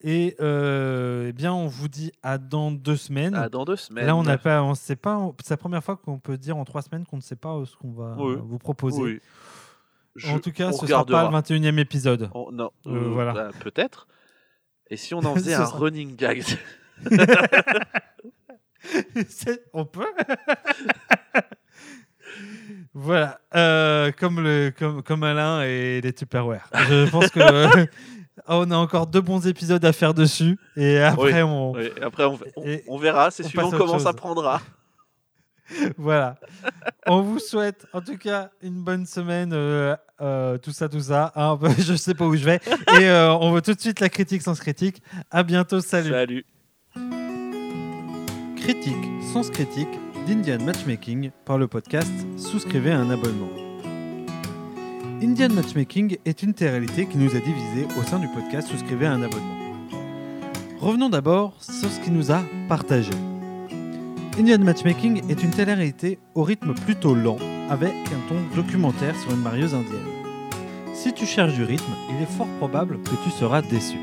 Et 0.05 0.35
euh, 0.41 1.27
eh 1.29 1.33
bien, 1.33 1.53
on 1.53 1.67
vous 1.67 1.87
dit 1.87 2.11
à 2.23 2.37
dans 2.37 2.71
deux 2.71 2.97
semaines. 2.97 3.35
Ah, 3.35 3.47
dans 3.47 3.63
deux 3.63 3.77
semaines. 3.77 4.05
Là, 4.05 4.15
on 4.17 4.23
n'a 4.23 4.37
pas, 4.37 4.61
on 4.61 4.75
sait 4.75 4.97
pas. 4.97 5.31
C'est 5.41 5.51
la 5.51 5.57
première 5.57 5.81
fois 5.83 5.95
qu'on 5.95 6.19
peut 6.19 6.37
dire 6.37 6.57
en 6.57 6.65
trois 6.65 6.81
semaines 6.81 7.05
qu'on 7.05 7.15
ne 7.17 7.21
sait 7.21 7.37
pas 7.37 7.55
euh, 7.55 7.65
ce 7.65 7.77
qu'on 7.77 7.91
va 7.93 8.15
Oui. 8.19 8.35
vous 8.41 8.59
proposer. 8.59 9.01
Oui. 9.01 9.19
Je- 10.15 10.29
En 10.31 10.39
tout 10.39 10.51
cas, 10.51 10.71
ce 10.73 10.85
sera 10.85 11.05
pas 11.05 11.23
regardera. 11.23 11.31
le 11.31 11.37
21e 11.37 11.79
épisode. 11.79 12.29
On- 12.33 12.51
non, 12.51 12.71
Euh, 12.85 13.09
voilà. 13.13 13.31
bah, 13.33 13.49
peut-être. 13.61 14.07
Et 14.89 14.97
si 14.97 15.13
on 15.13 15.19
en 15.25 15.33
faisait 15.35 15.53
un 15.53 15.65
sera- 15.65 15.77
running 15.79 16.15
gag 16.17 16.43
on 19.73 19.85
peut. 19.85 20.03
voilà, 22.93 23.39
euh, 23.55 24.11
comme, 24.11 24.41
le, 24.43 24.71
comme, 24.77 25.01
comme 25.01 25.23
Alain 25.23 25.63
et 25.63 26.01
les 26.01 26.11
Tupperware. 26.13 26.69
Je 26.73 27.09
pense 27.09 27.29
que 27.29 27.39
euh, 28.39 28.41
on 28.65 28.71
a 28.71 28.75
encore 28.75 29.07
deux 29.07 29.21
bons 29.21 29.45
épisodes 29.47 29.83
à 29.85 29.93
faire 29.93 30.13
dessus. 30.13 30.57
Et 30.75 30.99
après, 30.99 31.41
Oui. 31.41 31.41
on. 31.43 31.71
Oui, 31.73 31.89
Après, 32.01 32.25
on, 32.25 32.37
on- 32.55 32.63
Et- 32.65 32.83
on 32.87 32.97
verra, 32.97 33.31
c'est 33.31 33.43
suivant 33.43 33.69
comment 33.71 33.99
ça 33.99 34.09
chose. 34.11 34.15
prendra. 34.17 34.61
Voilà. 35.97 36.35
on 37.07 37.21
vous 37.21 37.39
souhaite, 37.39 37.87
en 37.93 38.01
tout 38.01 38.17
cas, 38.17 38.49
une 38.61 38.83
bonne 38.83 39.05
semaine. 39.05 39.51
euh, 39.53 39.95
euh, 40.21 40.57
tout 40.57 40.71
ça, 40.71 40.89
tout 40.89 40.99
ça. 40.99 41.31
hein. 41.35 41.57
je 41.79 41.95
sais 41.95 42.13
pas 42.13 42.25
où 42.25 42.35
je 42.35 42.43
vais. 42.43 42.59
Et 42.99 43.05
euh, 43.09 43.33
on 43.33 43.51
veut 43.51 43.61
tout 43.61 43.73
de 43.73 43.79
suite 43.79 43.99
la 44.01 44.09
critique 44.09 44.41
sans 44.41 44.59
critique. 44.59 45.01
À 45.31 45.41
bientôt. 45.43 45.79
Salut. 45.79 46.11
Salut. 46.11 46.45
Critique, 48.57 49.05
sens 49.33 49.49
critique 49.49 49.89
d'Indian 50.27 50.59
Matchmaking 50.63 51.31
par 51.45 51.57
le 51.57 51.67
podcast 51.67 52.11
Souscrivez 52.37 52.91
à 52.91 52.99
un 52.99 53.09
abonnement. 53.09 53.49
Indian 55.23 55.53
Matchmaking 55.53 56.17
est 56.25 56.43
une 56.43 56.53
réalité 56.59 57.05
qui 57.05 57.17
nous 57.17 57.33
a 57.33 57.39
divisés 57.39 57.87
au 57.97 58.03
sein 58.03 58.19
du 58.19 58.27
podcast 58.27 58.67
Souscrivez 58.67 59.05
à 59.05 59.13
un 59.13 59.23
abonnement. 59.23 59.55
Revenons 60.81 61.07
d'abord 61.07 61.53
sur 61.61 61.89
ce 61.89 62.01
qui 62.01 62.11
nous 62.11 62.29
a 62.29 62.43
partagé. 62.67 63.13
Indian 64.37 64.59
Matchmaking 64.59 65.21
est 65.29 65.41
une 65.41 65.51
télé-réalité 65.51 66.19
au 66.35 66.43
rythme 66.43 66.73
plutôt 66.73 67.15
lent, 67.15 67.37
avec 67.69 67.93
un 67.93 68.27
ton 68.27 68.35
documentaire 68.53 69.17
sur 69.17 69.31
une 69.31 69.39
marieuse 69.39 69.73
indienne. 69.73 70.01
Si 70.93 71.13
tu 71.13 71.25
cherches 71.25 71.53
du 71.53 71.63
rythme, 71.63 71.93
il 72.09 72.21
est 72.21 72.37
fort 72.37 72.49
probable 72.57 72.99
que 73.03 73.15
tu 73.23 73.29
seras 73.29 73.61
déçu. 73.61 73.97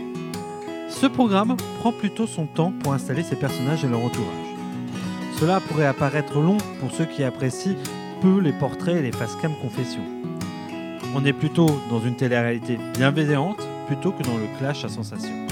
Ce 0.89 1.05
programme 1.05 1.55
prend 1.81 1.93
plutôt 1.93 2.27
son 2.27 2.47
temps 2.47 2.73
pour 2.83 2.95
installer 2.95 3.25
ses 3.25 3.37
personnages 3.37 3.85
et 3.85 3.89
leur 3.89 4.03
entourage. 4.03 4.57
Cela 5.39 5.61
pourrait 5.61 5.85
apparaître 5.85 6.41
long 6.41 6.57
pour 6.81 6.93
ceux 6.93 7.05
qui 7.05 7.25
apprécient 7.25 7.77
peu 8.23 8.41
les 8.41 8.55
portraits 8.55 8.97
et 8.97 9.03
les 9.03 9.13
facecam 9.13 9.53
confessions. 9.61 10.20
On 11.13 11.25
est 11.25 11.33
plutôt 11.33 11.67
dans 11.91 12.01
une 12.01 12.15
télé-réalité 12.15 12.79
bienveillante 12.95 13.61
plutôt 13.89 14.13
que 14.13 14.23
dans 14.23 14.37
le 14.37 14.47
clash 14.59 14.85
à 14.85 14.89
sensations. 14.89 15.47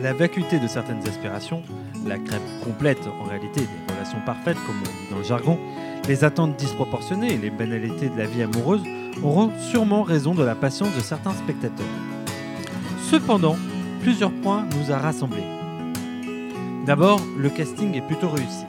La 0.00 0.12
vacuité 0.12 0.60
de 0.60 0.68
certaines 0.68 1.06
aspirations, 1.08 1.62
la 2.06 2.18
crêpe 2.18 2.42
complète 2.62 3.00
en 3.20 3.24
réalité 3.24 3.62
des 3.62 3.92
relations 3.92 4.20
parfaites 4.24 4.58
comme 4.66 4.76
on 4.80 4.84
dit 4.84 5.10
dans 5.10 5.18
le 5.18 5.24
jargon, 5.24 5.58
les 6.06 6.22
attentes 6.22 6.56
disproportionnées 6.56 7.34
et 7.34 7.38
les 7.38 7.50
banalités 7.50 8.10
de 8.10 8.16
la 8.16 8.26
vie 8.26 8.42
amoureuse 8.42 8.82
auront 9.24 9.50
sûrement 9.58 10.02
raison 10.02 10.34
de 10.34 10.44
la 10.44 10.54
patience 10.54 10.94
de 10.94 11.00
certains 11.00 11.32
spectateurs. 11.32 11.86
Cependant, 13.10 13.56
plusieurs 14.02 14.32
points 14.32 14.66
nous 14.78 14.92
a 14.92 14.98
rassemblés. 14.98 15.42
D'abord, 16.86 17.20
le 17.38 17.48
casting 17.48 17.94
est 17.94 18.06
plutôt 18.06 18.28
réussi. 18.28 18.66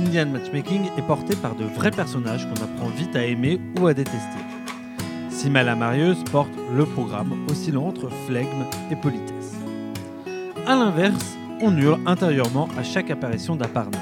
Indian 0.00 0.26
Matchmaking 0.26 0.88
est 0.96 1.02
porté 1.02 1.36
par 1.36 1.54
de 1.54 1.64
vrais 1.64 1.90
personnages 1.90 2.46
qu'on 2.46 2.64
apprend 2.64 2.88
vite 2.88 3.14
à 3.14 3.26
aimer 3.26 3.60
ou 3.78 3.86
à 3.86 3.92
détester. 3.92 4.18
Sima 5.28 5.62
la 5.62 5.76
marieuse 5.76 6.24
porte 6.32 6.52
le 6.74 6.86
programme 6.86 7.46
oscillant 7.50 7.86
entre 7.86 8.08
flegme 8.26 8.64
et 8.90 8.96
politesse. 8.96 9.56
A 10.66 10.74
l'inverse, 10.74 11.36
on 11.60 11.76
hurle 11.76 12.00
intérieurement 12.06 12.68
à 12.78 12.82
chaque 12.82 13.10
apparition 13.10 13.56
d'Aparna. 13.56 13.98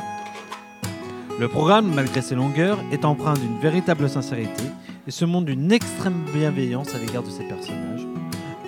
Le 1.41 1.49
programme, 1.49 1.93
malgré 1.93 2.23
ses 2.23 2.37
longueurs, 2.37 2.79
est 2.93 3.05
empreint 3.05 3.35
d'une 3.35 3.59
véritable 3.59 4.09
sincérité 4.09 4.65
et 5.07 5.11
se 5.11 5.25
montre 5.25 5.47
d'une 5.47 5.73
extrême 5.73 6.25
bienveillance 6.33 6.95
à 6.95 6.99
l'égard 6.99 7.25
de 7.25 7.31
ses 7.31 7.45
personnages, 7.45 8.07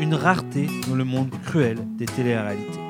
une 0.01 0.15
rareté 0.15 0.67
dans 0.89 0.97
le 0.97 1.05
monde 1.05 1.31
cruel 1.45 1.79
des 1.97 2.07
téléréalités. 2.07 2.90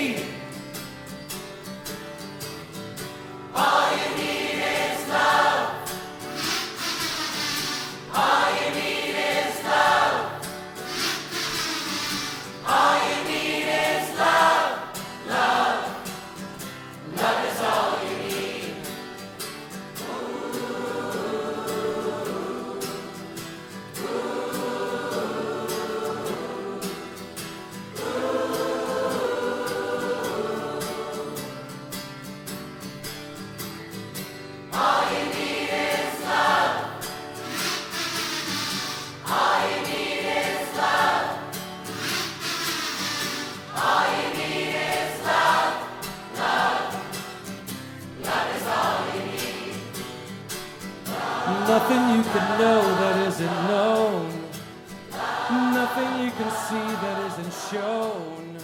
Shown. 57.71 58.57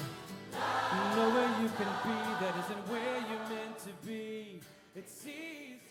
Nowhere 1.16 1.50
you 1.62 1.70
can 1.80 1.92
be 2.04 2.20
that 2.42 2.54
isn't 2.60 2.84
where 2.92 3.18
you're 3.30 3.48
meant 3.48 3.80
to 3.80 4.06
be. 4.06 4.60
It's 4.96 5.26
easy. 5.26 5.87